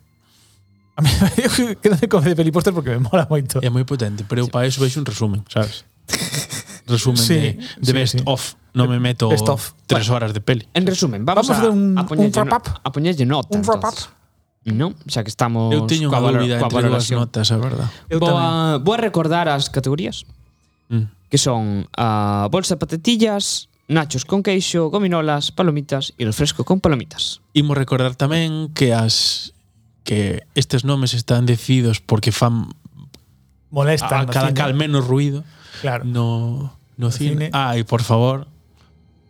[0.96, 3.60] A mí, eu quedame con de Pelipóster porque me mola moito.
[3.60, 5.84] É moi potente, pero eu para eso veixo un resumen, sabes?
[6.88, 7.52] Resumen sí, de,
[7.82, 8.22] de sí, best sí.
[8.24, 8.54] of.
[8.72, 9.74] Non me meto best of.
[9.84, 10.64] tres bueno, horas de peli.
[10.72, 12.80] En resumen, vamos, vamos a, a, un, a un wrap-up.
[12.80, 13.52] A poñerlle nota.
[13.52, 14.16] Un wrap-up.
[14.66, 17.90] Non, xa que estamos Eu teño unha dúbida entre as notas, a verdade.
[18.10, 20.26] Vou a, vou a recordar as categorías.
[20.88, 21.12] Mm.
[21.28, 27.42] Que son a bolsa de patatillas, nachos con queixo, gominolas, palomitas e refresco con palomitas.
[27.54, 29.54] Imos recordar tamén que as
[30.06, 32.70] que estes nomes están decididos porque fan
[33.74, 35.42] molestan a, cada cal, menos ruido
[35.82, 36.06] claro.
[36.06, 37.30] no, no, no cine.
[37.30, 37.50] cine.
[37.52, 38.46] Ah, e por favor,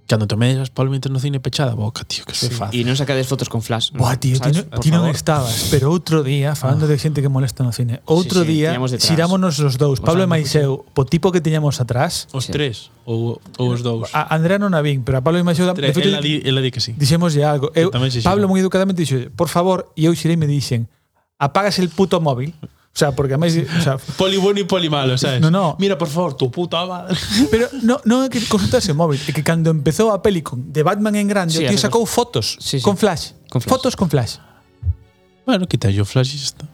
[0.07, 2.55] Cando tomé as palomitas no cine pechada, boca, tío, que se sí.
[2.55, 2.79] fácil.
[2.79, 3.91] E non sacades fotos con flash.
[3.91, 6.91] Boa, tío, ti, ti non estabas, pero outro día, falando ah.
[6.91, 10.31] de xente que molesta no cine, outro sí, sí, día xirámonos os dous, Pablo e
[10.31, 12.31] Maiseu, po tipo que teñamos atrás.
[12.31, 12.55] Os sí.
[12.55, 14.07] tres, ou, ou os dous.
[14.15, 15.67] A Andrea non a vin, pero a Pablo e Maiseu...
[15.75, 16.95] Tres, feito, ela, di, ela di que sí.
[16.95, 17.75] Dixemos algo.
[17.75, 17.91] Eu,
[18.23, 20.87] Pablo moi educadamente dixo, por favor, e eu xirei me dixen,
[21.35, 22.55] apagas el puto móvil
[22.97, 25.37] O sea, porque a máis, o sea, poli bueno e poli malo, sabes?
[25.37, 25.77] No, no.
[25.77, 27.13] Mira, por favor, tu puta madre.
[27.53, 30.73] Pero no, no é que consultase o móvil, é que cando empezou a peli con
[30.73, 32.85] de Batman en grande, sí, o tío sacou fotos sí, sí.
[32.85, 33.37] con flash.
[33.53, 33.69] Con flash.
[33.69, 34.41] Fotos con flash.
[35.45, 36.65] Bueno, quita yo flash e está.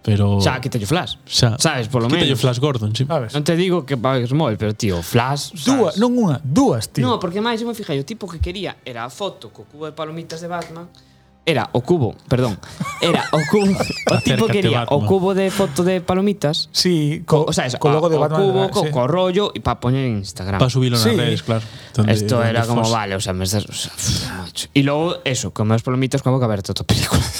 [0.00, 1.20] Pero xa quita yo flash.
[1.28, 2.24] Xa, sabes, polo menos.
[2.24, 3.04] Quita yo flash Gordon, sí.
[3.04, 3.36] ¿Sabes?
[3.36, 5.52] Non te digo que pagues móvil, pero tío, flash.
[5.60, 7.04] Dúas, non unha, dúas, tío.
[7.04, 9.84] No, porque máis eu me fijei, o tipo que quería era a foto co cubo
[9.84, 10.88] de palomitas de Batman
[11.46, 12.58] Era o cubo, perdón.
[13.00, 13.70] Era o cubo,
[14.10, 16.68] o tipo quería o cubo de foto de palomitas.
[16.74, 18.42] Sí, co, O sea, eso, co logo de o Batman.
[18.50, 18.70] cubo, sí.
[18.74, 20.58] co, co rollo e para poñer en Instagram.
[20.58, 21.14] Para subirlo nas Sí.
[21.14, 21.62] redes, claro.
[21.94, 24.66] Donde- Esto donde era como, vale, o sea, me estás, o sea, pff, macho.
[24.74, 27.22] Y luego, eso, comer as palomitas con a boca aberta toda a película.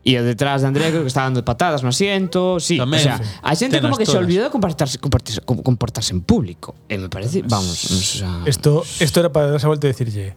[0.00, 3.04] E o detrás de Andrea creo que está dando patadas no asiento, sí, Tamén, o
[3.04, 3.24] sea, sí.
[3.44, 6.72] a xente Tenas como que se olvidou de comportarse, comportarse, com- comportarse en público.
[6.88, 10.32] E me parece, vamos, o sea, Esto, esto era para darse a vuelta y decirle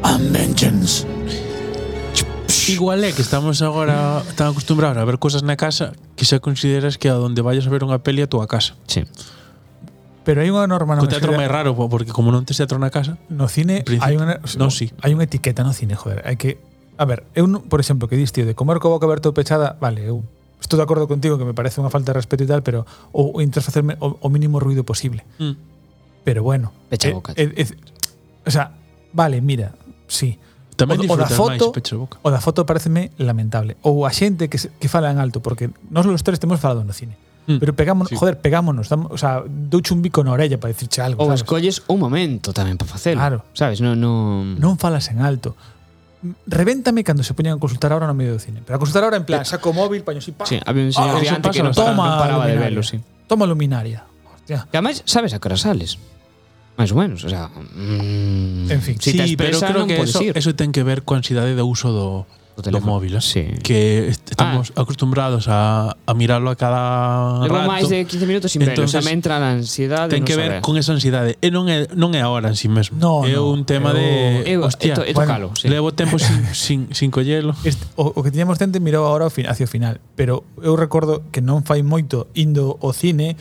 [0.00, 1.04] I'm vengeance.
[2.68, 6.94] Igual é que estamos agora tan acostumbrados a ver cosas na casa que xa consideras
[6.94, 8.78] que a donde vayas a ver unha peli a túa casa.
[8.86, 9.02] Sí.
[10.22, 13.18] Pero hai unha norma no teatro máis raro, porque como non tes teatro na casa...
[13.26, 14.94] No cine hai unha, no, sí.
[15.02, 16.22] hai unha etiqueta no cine, joder.
[16.22, 16.62] Hai que...
[17.00, 20.06] A ver, eu, por exemplo, que diste de comer co boca aberta ou pechada, vale,
[20.06, 20.22] eu
[20.62, 23.42] estou de acordo contigo que me parece unha falta de respeto e tal, pero ou
[23.42, 25.26] intentas facerme o, o mínimo ruido posible.
[25.42, 25.58] Mm.
[26.22, 26.70] Pero bueno.
[26.86, 27.34] Pecha eh, boca.
[27.34, 27.76] Eh, eh, eh,
[28.46, 28.78] o sea,
[29.10, 29.74] vale, mira,
[30.06, 30.38] sí.
[30.82, 32.18] Tamén o, o da foto, máis pecho boca.
[32.22, 33.78] O da foto pareceme lamentable.
[33.86, 36.82] Ou a xente que, se, que fala en alto, porque nós os tres temos falado
[36.82, 37.14] no cine.
[37.46, 37.58] Mm.
[37.58, 38.16] Pero pegámonos, sí.
[38.16, 41.42] joder, pegámonos, damos, o sea, douche un bico na orella para dicirche algo, Ou sabes?
[41.42, 43.18] escolles un momento tamén para facelo.
[43.18, 43.38] Claro.
[43.54, 45.58] Sabes, non non non falas en alto.
[46.46, 48.62] Revéntame cando se poñan a consultar ahora no medio do cine.
[48.62, 50.46] Pero a consultar ahora en plan, eh, saco o móvil, paño así, pa.
[50.46, 53.02] Sí, había un ah, señor ah, antes que non, toma, non paraba de velo, sí.
[53.26, 54.06] Toma luminaria.
[54.30, 54.70] Hostia.
[54.70, 55.98] Que además, sabes a que hora sales
[56.76, 60.32] máis ou menos, o sea, mm, en fin, si sí, pero creo que eso, ir.
[60.32, 62.24] eso ten que ver coa ansiedade de uso do,
[62.56, 62.96] do, teléfono.
[62.96, 63.20] móvil, eh?
[63.20, 63.44] sí.
[63.60, 64.16] que ah.
[64.32, 64.80] estamos ah.
[64.80, 67.68] acostumbrados a, a mirarlo a cada Levo rato.
[67.68, 70.16] máis de 15 minutos sin verlo, o sea, me entra a ansiedade.
[70.16, 70.64] Ten que ver saber.
[70.64, 72.96] con esa ansiedade, e non é, non é ahora en sí mesmo.
[72.96, 73.52] No, é no.
[73.52, 74.08] un tema eu, de,
[74.56, 75.68] eu, hostia, eto, eto bueno, sí.
[75.68, 77.52] levo tempo sin, sin, sin collelo.
[77.68, 81.44] Este, o, o que tiñamos tente mirou ahora hacia o final, pero eu recordo que
[81.44, 83.36] non fai moito indo ao cine,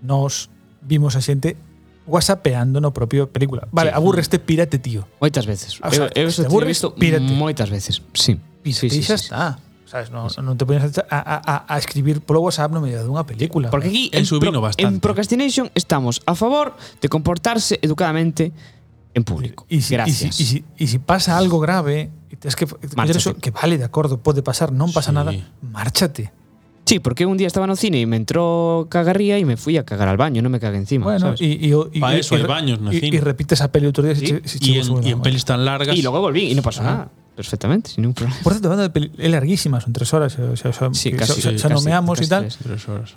[0.00, 0.48] nos
[0.80, 1.67] vimos a xente
[2.08, 3.68] whatsappeando no propio película.
[3.70, 3.96] Vale, sí.
[3.96, 5.06] aburreste, pirate, tío.
[5.20, 5.78] Moitas veces.
[5.84, 7.28] O sea, eu, eu te aburres, visto pírate.
[7.28, 8.00] moitas veces.
[8.16, 8.40] Sí.
[8.64, 9.24] Pírate, sí, sí, sí, xa sí.
[9.28, 9.60] está.
[9.88, 10.40] Sabes, non, sí.
[10.44, 13.72] non te poñas a, a, a a escribir polo WhatsApp no medio dunha película.
[13.72, 14.84] Porque aquí en, pro, bastante.
[14.84, 18.52] en procrastination estamos a favor de comportarse educadamente
[19.16, 19.64] en público.
[19.68, 20.28] Y si, Gracias.
[20.28, 22.12] E si, y si, y si pasa algo grave,
[22.44, 22.68] es que,
[23.08, 25.16] eso, que vale, de acordo, pode pasar, non pasa sí.
[25.16, 25.32] nada,
[25.64, 26.36] márchate.
[26.88, 29.84] Sí, porque un día estaba no cine e me entró cagarría e me fui a
[29.84, 31.04] cagar al baño, non me cagué encima.
[31.04, 31.68] Bueno, e Y,
[32.16, 33.12] eso y, hay baños no cine.
[33.12, 34.40] E repites a peli outro día ¿Sí?
[34.48, 35.92] si, si y, en, y en pelis tan largas.
[35.92, 36.88] Y luego volví y no pasó ah.
[36.88, 37.04] nada.
[37.38, 38.40] perfectamente, sin ningún problema.
[38.42, 41.40] Por cierto, banda de peli, es larguísima, son tres horas, o sea, son, sí, casi,
[41.40, 42.42] son, sí, son casi, nomeamos casi y tal.
[42.42, 43.14] Tres, tres horas.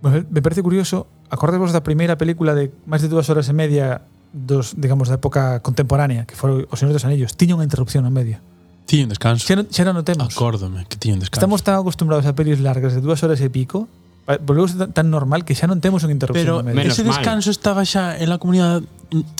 [0.00, 3.54] Pues eh, me parece curioso, acordemos da primeira película de máis de dúas horas e
[3.56, 8.06] media dos, digamos, da época contemporánea, que foi O Señores dos Anillos, tiña unha interrupción
[8.06, 8.38] no medio.
[8.86, 9.42] Tiñen descanso.
[9.42, 10.30] Xa, xa non notemos.
[10.30, 11.42] Acórdome que tiñen descanso.
[11.42, 13.90] Estamos tan acostumbrados a pelis largas de dúas horas e pico
[14.26, 17.54] volvemos tan, tan normal que xa non temos unha interrupción Pero menos ese descanso mal.
[17.54, 18.82] estaba xa en la comunidade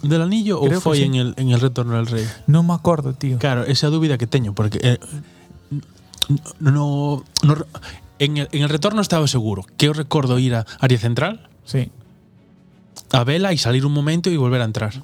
[0.06, 1.10] del anillo Creo ou foi sí.
[1.10, 2.22] en, el, en el retorno del rei?
[2.46, 3.42] Non me acordo, tío.
[3.42, 5.02] Claro, esa dúbida que teño, porque eh,
[6.62, 7.52] no, no,
[8.22, 11.90] en, el, en el retorno estaba seguro que eu recordo ir a área central sí.
[13.10, 15.02] a vela e salir un momento e volver a entrar.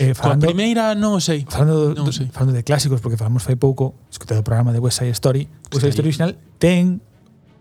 [0.00, 1.44] Eh, falando, Coa primeira non sei.
[1.46, 2.32] Falando, non sei.
[2.32, 5.84] falando de clásicos, porque falamos fai pouco, escutado o programa de West Side Story, West
[5.86, 7.04] Side Story original ten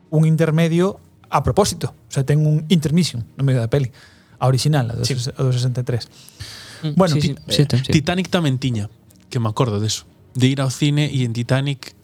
[0.09, 3.91] un intermedio a propósito, o sea, ten un intermission no medio da peli,
[4.39, 5.13] a original, a do, sí.
[5.13, 6.07] a do 63.
[6.83, 7.91] Mm, bueno, sí, sí, eh, sí, ten, sí.
[7.91, 8.89] Titanic tamén tiña,
[9.29, 11.97] que me acordo deso, de ir ao cine e en Titanic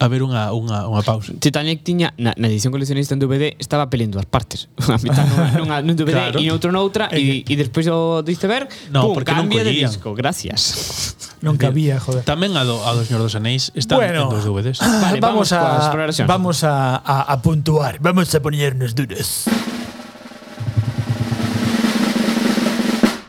[0.00, 1.30] a ver unha, unha, unha pausa.
[1.38, 4.66] Titanic tiña na, na edición coleccionista en DVD estaba peli en dúas partes.
[4.90, 6.38] A mitad nunha, nunha, nun DVD claro.
[6.42, 10.14] e outro noutra e, e despois do, do iceberg, no, pum, cambia de disco.
[10.14, 11.14] Gracias.
[11.44, 12.24] Non cabía, joder.
[12.24, 14.80] Tamén a do, a do Señor dos Anéis están bueno, en dos DVDs.
[14.80, 18.00] Vale, vamos, vamos a, vamos a, a, a puntuar.
[18.00, 19.44] Vamos a poñernos duros.
[19.44, 19.63] Vamos a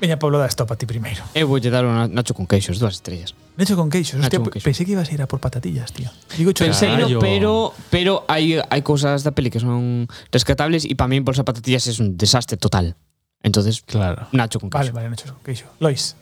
[0.05, 1.25] Veña, Pablo, da Estopa ti primeiro.
[1.33, 3.33] Eu voulle dar un Nacho con queixos, dúas estrellas.
[3.57, 4.61] Nacho con queixos, hostia, con queixos.
[4.69, 6.13] pensei que ibas a ir a por patatillas, tío.
[6.37, 10.93] Digo cho Pensei, no, pero pero hai hai cousas da peli que son rescatables e
[10.93, 12.93] para min bolsa patatillas é un desastre total.
[13.41, 14.29] Entonces, Claro.
[14.29, 14.93] Nacho con Vale, queixos.
[14.93, 15.65] vale, Nacho con queixo.
[15.81, 16.13] Lois.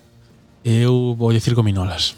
[0.64, 2.16] Eu vou dicir gominolas.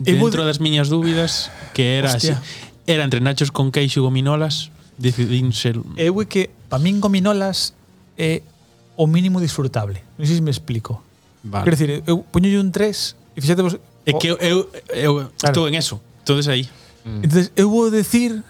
[0.00, 2.40] Eu vou Dentro das miñas dúbidas, que era así, Hostia.
[2.88, 5.76] era entre nachos con queixo e gominolas, decidín ser...
[6.00, 7.72] Eu é que, para min gominolas
[8.16, 8.40] é
[8.96, 10.02] o mínimo disfrutable.
[10.16, 11.04] Non sei se me explico.
[11.44, 11.64] Vale.
[11.68, 13.76] Quer dicir, eu poñolle un 3 e fixate vos...
[14.06, 14.58] É que eu, eu,
[14.90, 15.52] eu claro.
[15.52, 16.00] estou en eso.
[16.24, 16.64] Entonces aí.
[17.04, 17.22] Mm.
[17.22, 18.42] Entonces eu vou decir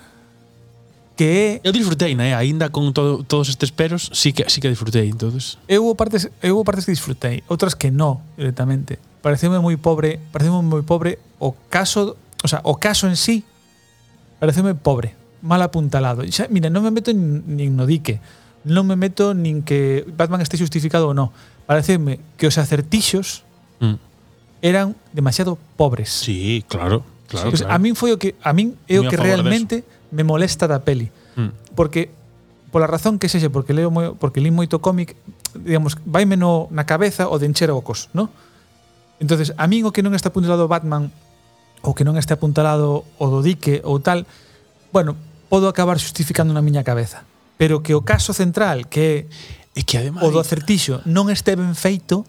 [1.16, 2.36] que é Eu disfrutei, né?
[2.36, 5.59] Aínda con todo, todos estes peros, sí que sí que disfrutei, entonces.
[5.66, 9.01] Eu hubo partes, eu hubo partes que disfrutei, outras que no, directamente.
[9.24, 13.43] Pareceme moi pobre, pareceme moi pobre o caso, o sea, o caso en sí
[14.36, 16.20] pareceme pobre, mal apuntalado.
[16.28, 18.20] Xa, mira, non me meto nin, nin no dique
[18.67, 21.31] non me meto nin que Batman este justificado ou non.
[21.71, 23.47] Pareceme que os acertixos
[23.79, 23.97] mm.
[24.59, 26.11] eran demasiado pobres.
[26.11, 27.75] Sí, claro, claro, pues claro.
[27.75, 31.15] A min foi o que a min é o que realmente me molesta da peli.
[31.39, 31.79] Mm.
[31.79, 32.11] Porque
[32.75, 35.15] pola razón que sexe, porque leo moi, porque li moito cómic,
[35.55, 38.35] digamos, vaime no, na cabeza o de encher ocos, ¿no?
[39.23, 41.15] Entonces, a min o que non está apuntalado Batman
[41.87, 44.27] ou que non está apuntalado o do dique ou tal,
[44.91, 45.15] bueno,
[45.47, 47.23] podo acabar justificando na miña cabeza
[47.57, 49.27] pero que o caso central que
[49.77, 52.24] é que ademais, o do acertixo non este ben feito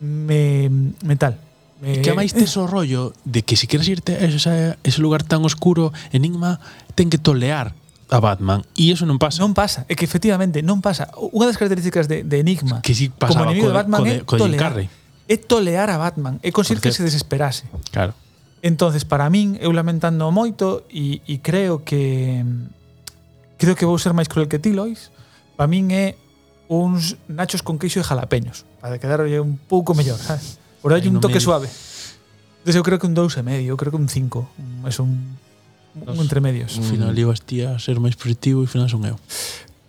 [0.00, 0.68] me,
[1.04, 1.36] me tal
[1.80, 4.76] me, e que máis tes o rollo de que se si queres irte a ese,
[4.80, 6.60] ese lugar tan oscuro Enigma
[6.96, 7.76] ten que tolear
[8.08, 9.44] a Batman e iso non pasa.
[9.44, 11.12] Non pasa, é que efectivamente non pasa.
[11.16, 14.16] Unha das características de, de Enigma que si como enemigo co, de Batman co, é
[14.24, 14.72] co tolear.
[15.28, 17.68] É tolear a Batman, é conseguir que se desesperase.
[17.92, 18.16] Claro.
[18.64, 22.42] Entonces, para min, eu lamentando moito e, e creo que
[23.58, 25.12] creo que vou ser máis cruel que ti, Lois,
[25.58, 26.16] para min é
[26.70, 30.62] uns nachos con queixo e jalapeños, para quedarlle un pouco mellor, sabes?
[30.80, 31.44] Por aí un toque medio.
[31.44, 31.68] suave.
[32.62, 35.38] Entonces eu creo que un dous e medio, eu creo que un 5, é un
[36.06, 36.78] un entre medios.
[36.78, 39.18] Ao final ibas ti a ser máis positivo e ao final son eu.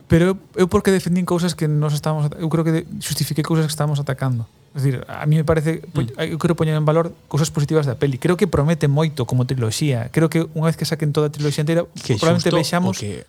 [0.09, 3.73] Pero eu, eu porque defendín cousas que nos estamos eu creo que justifiquei cousas que
[3.73, 4.49] estamos atacando.
[4.73, 6.17] Es decir, a mí me parece mm.
[6.33, 8.17] eu quero poñer en valor cousas positivas da peli.
[8.17, 10.09] Creo que promete moito como triloxía.
[10.09, 13.25] Creo que unha vez que saquen toda a triloxía inteira, que probablemente vexamos que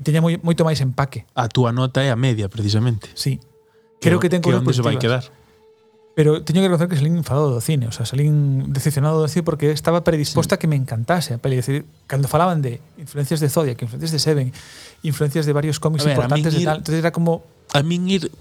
[0.00, 1.28] E teña moi, moito máis empaque.
[1.36, 3.12] A túa nota é a media, precisamente.
[3.12, 3.36] Sí.
[4.00, 5.28] Creo que, que ten cousas onde se vai quedar?
[6.16, 9.44] Pero teño que reconocer que salín enfadado do cine, o sea, salín decepcionado do cine
[9.44, 10.56] porque estaba predisposta sí.
[10.56, 11.60] a que me encantase a peli.
[11.60, 14.48] decir, cando falaban de influencias de Zodiac, influencias de Seven,
[15.04, 17.44] influencias de varios cómics ver, importantes ir, e tal, entonces era como...
[17.76, 18.32] A min ir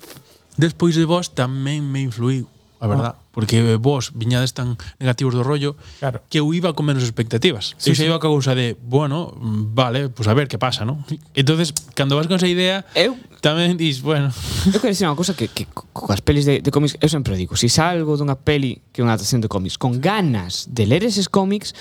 [0.56, 2.48] despois de vos tamén me influiu
[2.80, 3.24] a verdad, ah.
[3.32, 6.24] porque eh, vos viñades tan negativos do rollo claro.
[6.32, 7.76] que eu iba con menos expectativas.
[7.76, 8.08] Sí, eu xa sí.
[8.08, 9.36] iba coa cousa de, bueno,
[9.76, 11.04] vale, pues a ver que pasa, ¿no?
[11.36, 14.32] Entonces, cando vas con esa idea, eu tamén dis, bueno.
[14.72, 17.60] Eu quero dicir unha cousa que, que coas pelis de, de cómics, eu sempre digo,
[17.60, 21.04] se si salgo dunha peli que é unha adaptación de cómics con ganas de ler
[21.04, 21.76] eses cómics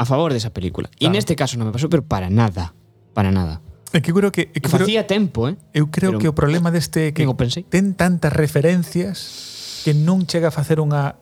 [0.00, 0.88] a favor desa película.
[0.88, 1.04] Claro.
[1.04, 2.72] E neste caso non me pasou, pero para nada,
[3.12, 3.60] para nada.
[3.92, 5.60] É que creo que, é que facía tempo, eh?
[5.76, 7.28] Eu creo pero, que o problema deste é que
[7.68, 9.51] ten tantas referencias
[9.82, 11.18] que non chega a facer unha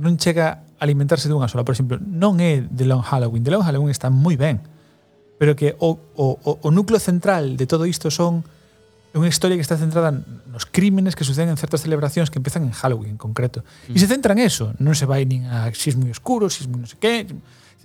[0.00, 1.62] non chega a alimentarse dunha sola.
[1.66, 3.44] Por exemplo, non é The Long Halloween.
[3.44, 4.62] The Long Halloween está moi ben.
[5.40, 8.44] Pero que o, o, o núcleo central de todo isto son
[9.10, 12.62] é unha historia que está centrada nos crímenes que suceden en certas celebracións que empezan
[12.62, 13.66] en Halloween en concreto.
[13.90, 13.94] Mm.
[13.94, 14.12] E se mm.
[14.14, 16.98] centra en eso, non se vai nin a si moi oscuro, si moi non sei
[17.02, 17.12] que,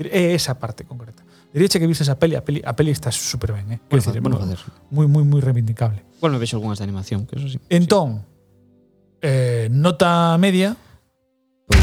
[0.06, 1.26] é esa parte concreta.
[1.56, 3.80] Diría que viste esa peli, a peli, a peli está super ben, eh.
[3.88, 4.60] Bueno, decir, bueno, bueno,
[4.92, 6.04] moi moi moi reivindicable.
[6.22, 7.58] Bueno, vexo algunhas de animación, que eso sí.
[7.74, 8.35] Entón, sí
[9.26, 10.78] eh, nota media,
[11.66, 11.82] Pois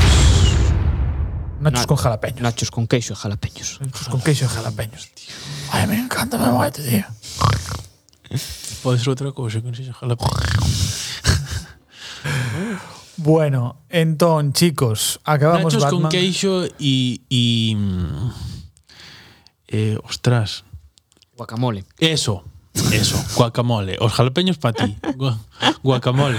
[1.58, 2.42] nachos Na- con jalapeños.
[2.42, 5.34] Nachos con queixo e jalapeños Nachos con queixo e jalapeños, tío.
[5.74, 7.02] Ai, me encanta, me moito, tío.
[8.82, 10.30] pode ser outra cousa que non sexa jalapeno.
[13.16, 16.02] Bueno, entón, chicos, acabamos Nachos Batman.
[16.02, 18.30] con queixo e e mm,
[19.68, 20.64] eh, ostras,
[21.36, 22.42] Guacamole eso.
[22.90, 23.98] Eso, guacamole.
[24.00, 24.96] Os jalapeños para ti.
[25.16, 25.36] Gua-
[25.84, 26.38] guacamole.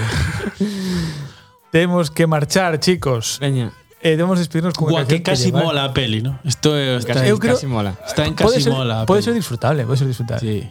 [1.74, 3.38] Temos que marchar, chicos.
[3.40, 6.38] Veña Eh, debemos despedirnos con Gua que casi mola a peli, ¿no?
[6.44, 9.06] Esto está, Casi, Eu creo- casi mola está en Puede casi ser, mola.
[9.06, 9.24] puede peli.
[9.24, 10.40] ser disfrutable, puede ser disfrutable.
[10.40, 10.70] Sí.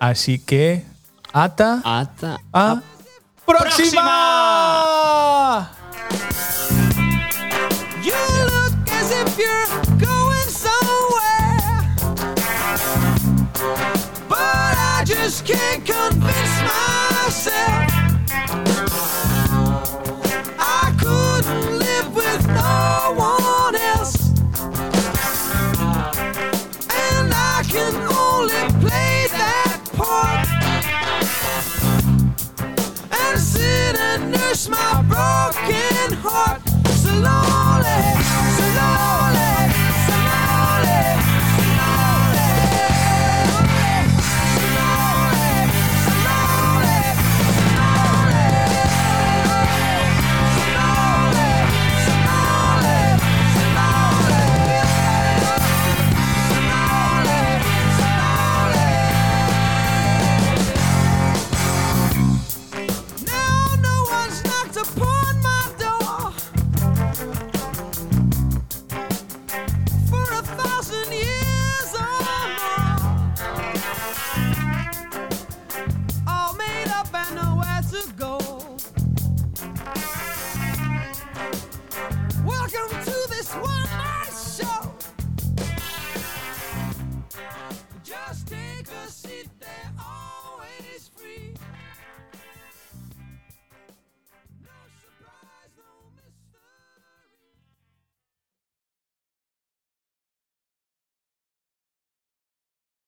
[0.00, 0.86] Así que,
[1.34, 2.80] ata Ata a
[3.44, 4.00] próxima.
[8.02, 8.14] You
[8.52, 9.68] look as if you're
[10.00, 11.84] going somewhere,
[14.30, 14.38] but
[14.78, 15.82] I just can't
[34.52, 35.61] push my broken